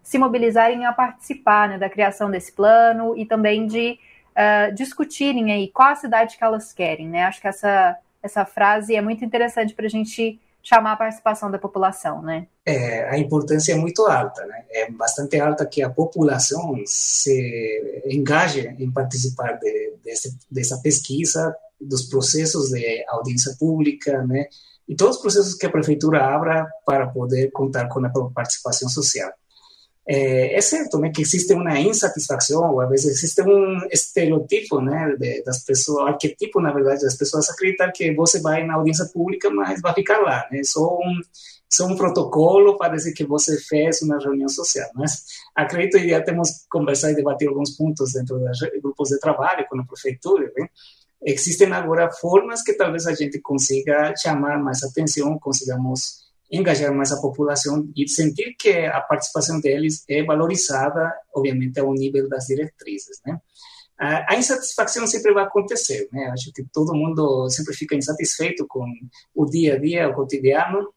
se 0.03 0.17
mobilizarem 0.17 0.85
a 0.85 0.93
participar 0.93 1.69
né, 1.69 1.77
da 1.77 1.89
criação 1.89 2.29
desse 2.29 2.51
plano 2.51 3.17
e 3.17 3.25
também 3.25 3.65
de 3.65 3.97
uh, 4.31 4.73
discutirem 4.73 5.51
aí 5.51 5.69
qual 5.69 5.89
a 5.89 5.95
cidade 5.95 6.37
que 6.37 6.43
elas 6.43 6.71
querem. 6.73 7.07
Né? 7.07 7.23
Acho 7.23 7.41
que 7.41 7.47
essa, 7.47 7.97
essa 8.21 8.45
frase 8.45 8.95
é 8.95 9.01
muito 9.01 9.25
interessante 9.25 9.73
para 9.73 9.85
a 9.85 9.89
gente 9.89 10.39
chamar 10.65 10.93
a 10.93 10.97
participação 10.97 11.51
da 11.51 11.59
população, 11.59 12.23
né? 12.23 12.47
É, 12.65 13.07
a 13.07 13.19
importância 13.19 13.73
é 13.73 13.75
muito 13.75 14.03
alta, 14.07 14.43
né? 14.47 14.65
É 14.71 14.91
bastante 14.91 15.39
alta 15.39 15.63
que 15.63 15.83
a 15.83 15.89
população 15.91 16.75
se 16.87 18.03
engaje 18.07 18.75
em 18.79 18.91
participar 18.91 19.59
de, 19.59 19.93
desse, 20.03 20.35
dessa 20.49 20.81
pesquisa, 20.81 21.55
dos 21.79 22.09
processos 22.09 22.71
de 22.71 23.05
audiência 23.07 23.55
pública, 23.59 24.25
né? 24.25 24.47
E 24.89 24.95
todos 24.95 25.17
os 25.17 25.21
processos 25.21 25.53
que 25.53 25.67
a 25.67 25.71
prefeitura 25.71 26.25
abra 26.25 26.67
para 26.83 27.07
poder 27.07 27.51
contar 27.51 27.87
com 27.87 28.03
a 28.03 28.09
participação 28.31 28.89
social. 28.89 29.31
É, 30.07 30.55
é 30.55 30.61
certo 30.61 30.99
né, 30.99 31.09
que 31.09 31.23
existe 31.23 31.51
uma 31.53 31.79
insatisfação, 31.79 32.73
ou 32.73 32.81
às 32.81 32.89
vezes 32.89 33.17
existe 33.17 33.41
um 33.41 33.79
estereotipo 33.91 34.79
né, 34.79 35.15
de, 35.19 35.43
das 35.43 35.63
pessoas, 35.63 36.09
arquetipo, 36.09 36.61
na 36.61 36.71
verdade, 36.71 37.01
das 37.01 37.15
pessoas 37.15 37.49
acreditar 37.49 37.91
que 37.91 38.13
você 38.13 38.39
vai 38.39 38.63
na 38.63 38.75
audiência 38.75 39.05
pública, 39.05 39.49
mas 39.49 39.81
vai 39.81 39.93
ficar 39.95 40.19
lá. 40.19 40.47
Né, 40.51 40.61
só 40.63 40.95
um, 40.95 41.21
só 41.67 41.87
um 41.87 41.95
protocolo 41.95 42.77
para 42.77 42.93
dizer 42.95 43.13
que 43.13 43.25
você 43.25 43.57
fez 43.57 44.03
uma 44.03 44.19
reunião 44.19 44.47
social. 44.47 44.89
Mas 44.93 45.23
acredito 45.55 45.97
que 45.99 46.09
já 46.09 46.21
temos 46.21 46.65
conversado 46.69 47.13
e 47.13 47.15
debatido 47.15 47.49
alguns 47.49 47.71
pontos 47.71 48.13
dentro 48.13 48.37
dos 48.37 48.59
grupos 48.83 49.09
de 49.09 49.19
trabalho 49.19 49.65
com 49.67 49.79
a 49.79 49.85
prefeitura. 49.85 50.51
Né, 50.55 50.69
existem 51.23 51.73
agora 51.73 52.11
formas 52.11 52.61
que 52.61 52.73
talvez 52.73 53.07
a 53.07 53.13
gente 53.15 53.41
consiga 53.41 54.13
chamar 54.15 54.59
mais 54.59 54.83
atenção, 54.83 55.39
consigamos 55.39 56.24
engajar 56.55 56.93
mais 56.93 57.11
a 57.11 57.21
população 57.21 57.89
e 57.95 58.07
sentir 58.07 58.55
que 58.57 58.69
a 58.69 59.01
participação 59.01 59.59
deles 59.59 60.03
é 60.09 60.23
valorizada, 60.23 61.13
obviamente, 61.33 61.79
ao 61.79 61.93
nível 61.93 62.27
das 62.29 62.45
diretrizes, 62.45 63.19
né? 63.25 63.39
A 63.97 64.35
insatisfação 64.35 65.07
sempre 65.07 65.33
vai 65.33 65.45
acontecer, 65.45 66.09
né? 66.11 66.25
Acho 66.33 66.51
que 66.53 66.65
todo 66.73 66.93
mundo 66.93 67.49
sempre 67.49 67.73
fica 67.73 67.95
insatisfeito 67.95 68.65
com 68.67 68.85
o 69.33 69.45
dia 69.45 69.75
a 69.75 69.79
dia, 69.79 70.09
o 70.09 70.13
cotidiano, 70.13 70.93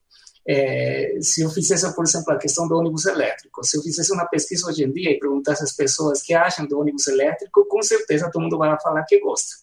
é, 0.51 1.18
se 1.20 1.42
eu 1.42 1.51
fizesse, 1.51 1.94
por 1.94 2.05
exemplo, 2.07 2.32
a 2.32 2.38
questão 2.38 2.66
do 2.66 2.74
ônibus 2.74 3.05
elétrico, 3.05 3.62
se 3.62 3.76
eu 3.76 3.82
fizesse 3.82 4.11
uma 4.14 4.24
pesquisa 4.24 4.66
hoje 4.66 4.82
em 4.82 4.90
dia 4.90 5.11
e 5.11 5.18
perguntasse 5.18 5.62
às 5.62 5.76
pessoas 5.76 6.22
que 6.22 6.32
acham 6.32 6.66
do 6.66 6.80
ônibus 6.80 7.07
elétrico, 7.07 7.66
com 7.68 7.82
certeza 7.82 8.30
todo 8.32 8.42
mundo 8.42 8.57
vai 8.57 8.74
falar 8.80 9.05
que 9.05 9.20
gosta. 9.20 9.57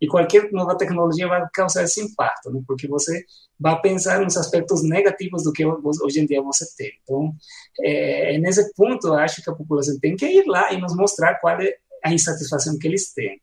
E 0.00 0.06
qualquer 0.06 0.50
nova 0.50 0.74
tecnologia 0.74 1.28
vai 1.28 1.46
causar 1.52 1.82
esse 1.82 2.00
impacto, 2.00 2.50
né? 2.50 2.62
porque 2.66 2.88
você 2.88 3.26
vai 3.60 3.78
pensar 3.82 4.20
nos 4.20 4.38
aspectos 4.38 4.82
negativos 4.82 5.42
do 5.42 5.52
que 5.52 5.66
hoje 5.66 6.20
em 6.20 6.24
dia 6.24 6.40
você 6.40 6.64
tem. 6.78 6.92
Então, 7.02 7.34
é, 7.82 8.38
nesse 8.38 8.72
ponto, 8.72 9.12
acho 9.12 9.42
que 9.42 9.50
a 9.50 9.54
população 9.54 9.98
tem 10.00 10.16
que 10.16 10.24
ir 10.24 10.46
lá 10.46 10.72
e 10.72 10.80
nos 10.80 10.96
mostrar 10.96 11.38
qual 11.40 11.60
é 11.60 11.74
a 12.02 12.10
insatisfação 12.10 12.78
que 12.78 12.88
eles 12.88 13.12
têm. 13.12 13.38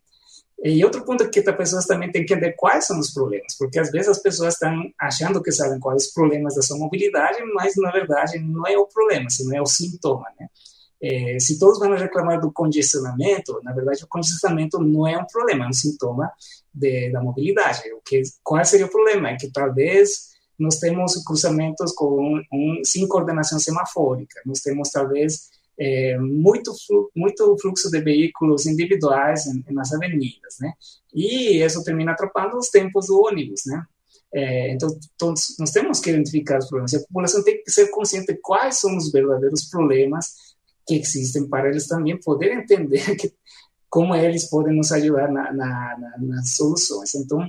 E 0.64 0.84
outro 0.84 1.06
ponto 1.06 1.30
que 1.30 1.40
as 1.40 1.56
pessoas 1.56 1.86
também 1.86 2.12
têm 2.12 2.26
que 2.26 2.34
entender 2.34 2.54
quais 2.54 2.86
são 2.86 3.00
os 3.00 3.14
problemas, 3.14 3.56
porque 3.58 3.80
às 3.80 3.92
vezes 3.92 4.10
as 4.10 4.22
pessoas 4.22 4.56
estão 4.56 4.76
achando 5.00 5.42
que 5.42 5.52
sabem 5.52 5.80
quais 5.80 6.08
os 6.08 6.14
problemas 6.14 6.56
da 6.56 6.62
sua 6.62 6.78
mobilidade, 6.78 7.42
mas 7.54 7.76
na 7.78 7.92
verdade 7.92 8.38
não 8.40 8.68
é 8.68 8.78
o 8.78 8.86
problema, 8.86 9.30
senão 9.30 9.56
é 9.56 9.62
o 9.62 9.66
sintoma, 9.66 10.26
né? 10.38 10.48
É, 11.02 11.40
se 11.40 11.58
todos 11.58 11.80
vão 11.80 11.96
reclamar 11.96 12.42
do 12.42 12.52
congestionamento, 12.52 13.58
na 13.64 13.72
verdade 13.72 14.04
o 14.04 14.08
congestionamento 14.08 14.80
não 14.80 15.08
é 15.08 15.18
um 15.18 15.26
problema, 15.26 15.64
é 15.64 15.70
um 15.70 15.74
sintoma 15.74 16.30
de, 16.74 17.10
da 17.10 17.22
mobilidade. 17.22 17.82
O 17.94 18.02
que, 18.02 18.22
qual 18.44 18.64
seria 18.66 18.86
o 18.86 18.92
problema? 18.92 19.30
É 19.30 19.38
que 19.38 19.50
talvez 19.50 20.30
nós 20.60 20.76
temos 20.78 21.16
cruzamentos 21.24 21.94
com 21.94 22.42
um, 22.52 22.82
sem 22.84 23.08
coordenação 23.08 23.58
semafórica, 23.60 24.42
nós 24.46 24.60
temos 24.60 24.90
talvez 24.90 25.50
é, 25.80 26.18
muito, 26.18 26.74
muito 27.16 27.58
fluxo 27.62 27.90
de 27.90 28.02
veículos 28.02 28.66
individuais 28.66 29.46
nas 29.70 29.94
avenidas, 29.94 30.58
né? 30.60 30.74
E 31.14 31.64
isso 31.64 31.84
termina 31.84 32.12
atrapalhando 32.12 32.58
os 32.58 32.70
tempos 32.70 33.08
do 33.08 33.22
ônibus, 33.22 33.62
né? 33.66 33.84
É, 34.34 34.74
então, 34.74 34.90
todos, 35.18 35.56
nós 35.58 35.72
temos 35.72 36.00
que 36.02 36.10
identificar 36.10 36.60
os 36.60 36.68
problemas. 36.68 36.94
A 36.94 37.00
população 37.00 37.44
tem 37.44 37.64
que 37.64 37.72
ser 37.72 37.88
consciente 37.88 38.28
de 38.28 38.40
quais 38.42 38.80
são 38.80 38.96
os 38.96 39.10
verdadeiros 39.12 39.70
problemas 39.70 40.34
que 40.86 40.96
existem 40.96 41.48
para 41.48 41.70
eles 41.70 41.88
também 41.88 42.20
poder 42.20 42.52
entender 42.52 43.16
que, 43.16 43.34
como 43.90 44.14
eles 44.14 44.50
podem 44.50 44.76
nos 44.76 44.92
ajudar 44.92 45.32
na, 45.32 45.52
na, 45.54 45.98
na, 45.98 46.18
nas 46.20 46.56
soluções. 46.56 47.16
Então, 47.16 47.42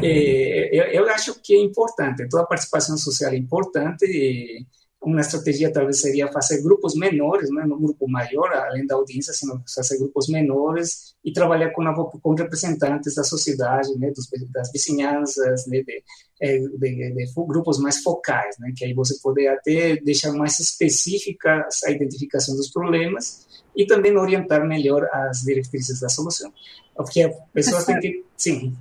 é, 0.00 0.70
eu, 0.72 1.02
eu, 1.02 1.10
acho 1.10 1.34
que 1.42 1.54
é 1.54 1.60
importante, 1.60 2.28
toda 2.28 2.44
a 2.44 2.46
participação 2.46 2.96
social 2.96 3.32
é 3.32 3.36
importante. 3.36 4.06
E, 4.06 4.64
uma 5.10 5.20
estratégia 5.20 5.72
talvez 5.72 6.00
seria 6.00 6.30
fazer 6.32 6.62
grupos 6.62 6.94
menores, 6.94 7.50
né, 7.50 7.64
no 7.64 7.78
grupo 7.78 8.08
maior, 8.08 8.52
além 8.52 8.86
da 8.86 8.94
audiência, 8.94 9.32
sino 9.32 9.62
fazer 9.74 9.98
grupos 9.98 10.28
menores 10.28 11.14
e 11.24 11.32
trabalhar 11.32 11.70
com, 11.70 11.82
a, 11.82 11.94
com 11.94 12.34
representantes 12.34 13.14
da 13.14 13.24
sociedade, 13.24 13.88
né, 13.98 14.10
dos, 14.10 14.28
das 14.52 14.70
vizinhanças, 14.72 15.66
né, 15.66 15.82
de, 15.82 16.02
é, 16.40 16.58
de, 16.58 16.78
de, 16.78 17.12
de, 17.12 17.32
grupos 17.46 17.78
mais 17.78 18.02
focais, 18.02 18.56
né, 18.58 18.72
que 18.76 18.84
aí 18.84 18.94
você 18.94 19.18
pode 19.22 19.46
até 19.46 19.96
deixar 19.96 20.32
mais 20.32 20.58
específicas 20.58 21.82
a 21.84 21.90
identificação 21.90 22.56
dos 22.56 22.70
problemas 22.70 23.46
e 23.76 23.86
também 23.86 24.16
orientar 24.16 24.66
melhor 24.66 25.08
as 25.12 25.40
diretrizes 25.40 26.00
da 26.00 26.08
solução. 26.08 26.52
Porque 26.94 27.22
a 27.22 27.30
pessoa 27.52 27.84
tem 27.84 27.98
que... 27.98 28.24
Sim. 28.36 28.74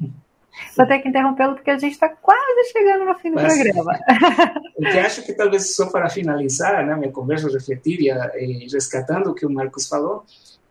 Vou 0.77 0.87
ter 0.87 0.99
que 0.99 1.09
interrompê-lo 1.09 1.55
porque 1.55 1.71
a 1.71 1.77
gente 1.77 1.93
está 1.93 2.09
quase 2.09 2.71
chegando 2.71 3.05
no 3.05 3.15
fim 3.15 3.29
do 3.29 3.35
Mas, 3.35 3.53
programa. 3.53 3.99
O 4.75 4.81
que 4.81 4.99
acho 4.99 5.23
que 5.23 5.33
talvez 5.33 5.75
só 5.75 5.85
para 5.87 6.09
finalizar 6.09 6.85
né, 6.85 6.95
minha 6.95 7.11
conversa, 7.11 7.47
refletir 7.47 7.99
e, 8.01 8.09
e 8.09 8.67
rescatando 8.71 9.31
o 9.31 9.33
que 9.33 9.45
o 9.45 9.49
Marcos 9.49 9.87
falou, 9.87 10.25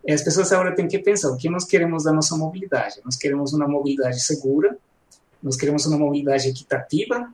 as 0.09 0.23
pessoas 0.23 0.53
agora 0.53 0.75
têm 0.75 0.89
que 0.89 0.99
pensar 0.99 1.31
o 1.31 1.37
que 1.37 1.49
nós 1.49 1.65
queremos 1.65 2.05
da 2.05 2.13
nossa 2.13 2.37
mobilidade. 2.37 3.01
Nós 3.05 3.17
queremos 3.17 3.53
uma 3.53 3.69
mobilidade 3.69 4.21
segura, 4.21 4.77
nós 5.43 5.57
queremos 5.57 5.87
uma 5.87 5.99
mobilidade 5.99 6.49
equitativa 6.49 7.33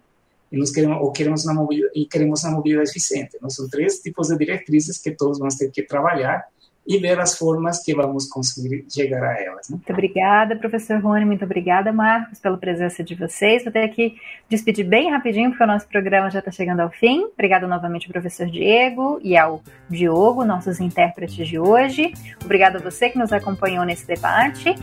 e 0.53 0.57
nós 0.59 0.71
queremos 0.71 0.99
ou 1.01 1.11
queremos 1.11 1.45
uma 1.45 1.55
mobilidade, 1.55 1.93
e 1.99 2.07
queremos 2.07 2.45
uma 2.45 2.53
mobilidade 2.53 2.91
eficiente. 2.91 3.39
Nós 3.41 3.55
são 3.55 3.69
três 3.69 4.01
tipos 4.01 4.29
de 4.29 4.37
diretrizes 4.37 4.99
que 4.99 5.11
todos 5.11 5.39
vamos 5.39 5.57
ter 5.57 5.71
que 5.71 5.83
trabalhar 5.83 6.47
e 6.89 6.99
ver 6.99 7.21
as 7.21 7.37
formas 7.37 7.83
que 7.83 7.95
vamos 7.95 8.27
conseguir 8.27 8.87
chegar 8.89 9.23
a 9.23 9.39
elas. 9.39 9.69
Né? 9.69 9.77
Muito 9.77 9.93
obrigada, 9.93 10.57
professor 10.57 10.99
Rony, 10.99 11.27
muito 11.27 11.45
obrigada, 11.45 11.93
Marcos, 11.93 12.41
pela 12.41 12.57
presença 12.57 13.05
de 13.05 13.15
vocês. 13.15 13.63
Vou 13.63 13.71
ter 13.71 13.87
que 13.89 14.17
despedir 14.49 14.87
bem 14.87 15.11
rapidinho, 15.11 15.51
porque 15.51 15.63
o 15.63 15.67
nosso 15.67 15.87
programa 15.87 16.31
já 16.31 16.39
está 16.39 16.51
chegando 16.51 16.81
ao 16.81 16.89
fim. 16.89 17.25
Obrigada 17.35 17.67
novamente 17.67 18.07
ao 18.07 18.13
professor 18.13 18.47
Diego 18.47 19.21
e 19.23 19.37
ao 19.37 19.63
Diogo, 19.91 20.47
nossos 20.47 20.81
intérpretes 20.81 21.47
de 21.47 21.59
hoje. 21.59 22.15
Obrigada 22.43 22.79
a 22.79 22.81
você 22.81 23.11
que 23.11 23.19
nos 23.19 23.35
acompanhou 23.35 23.85
nesse 23.85 24.07
debate. 24.07 24.75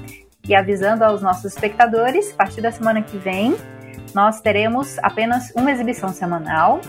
E 0.47 0.53
avisando 0.53 1.03
aos 1.03 1.23
nossos 1.23 1.45
espectadores, 1.45 2.31
a 2.33 2.35
partir 2.35 2.61
da 2.61 2.71
semana 2.71 3.01
que 3.01 3.17
vem, 3.17 3.55
nós 4.13 4.41
teremos 4.41 4.99
apenas 4.99 5.51
uma 5.55 5.71
exibição 5.71 6.13
semanal. 6.13 6.79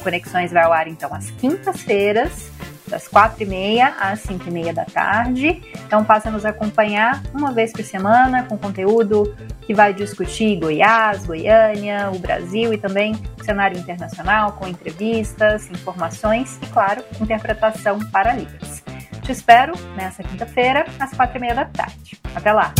O 0.00 0.02
Conexões 0.02 0.50
vai 0.50 0.64
ao 0.64 0.72
ar, 0.72 0.88
então, 0.88 1.12
às 1.12 1.30
quintas-feiras, 1.32 2.50
das 2.92 3.08
quatro 3.08 3.42
e 3.42 3.46
meia 3.46 3.94
às 3.98 4.20
cinco 4.20 4.46
e 4.46 4.50
meia 4.50 4.72
da 4.72 4.84
tarde. 4.84 5.62
Então 5.86 6.04
passa 6.04 6.28
a 6.28 6.32
nos 6.32 6.44
acompanhar 6.44 7.22
uma 7.34 7.50
vez 7.50 7.72
por 7.72 7.82
semana 7.82 8.44
com 8.44 8.56
conteúdo 8.56 9.34
que 9.62 9.74
vai 9.74 9.94
discutir 9.94 10.56
Goiás, 10.60 11.24
Goiânia, 11.24 12.10
o 12.12 12.18
Brasil 12.18 12.72
e 12.72 12.78
também 12.78 13.14
o 13.40 13.44
cenário 13.44 13.78
internacional 13.78 14.52
com 14.52 14.68
entrevistas, 14.68 15.70
informações 15.70 16.58
e, 16.62 16.66
claro, 16.66 17.02
interpretação 17.20 17.98
para 18.10 18.34
livros. 18.34 18.82
Te 19.22 19.32
espero 19.32 19.72
nessa 19.96 20.22
quinta-feira 20.22 20.84
às 21.00 21.12
quatro 21.14 21.38
e 21.38 21.40
meia 21.40 21.54
da 21.54 21.64
tarde. 21.64 22.20
Até 22.34 22.52
lá! 22.52 22.74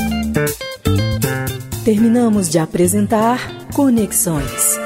Terminamos 1.84 2.50
de 2.50 2.58
apresentar 2.58 3.38
Conexões. 3.74 4.78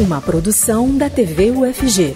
Uma 0.00 0.20
produção 0.20 0.96
da 0.96 1.10
TV 1.10 1.50
UFG. 1.50 2.14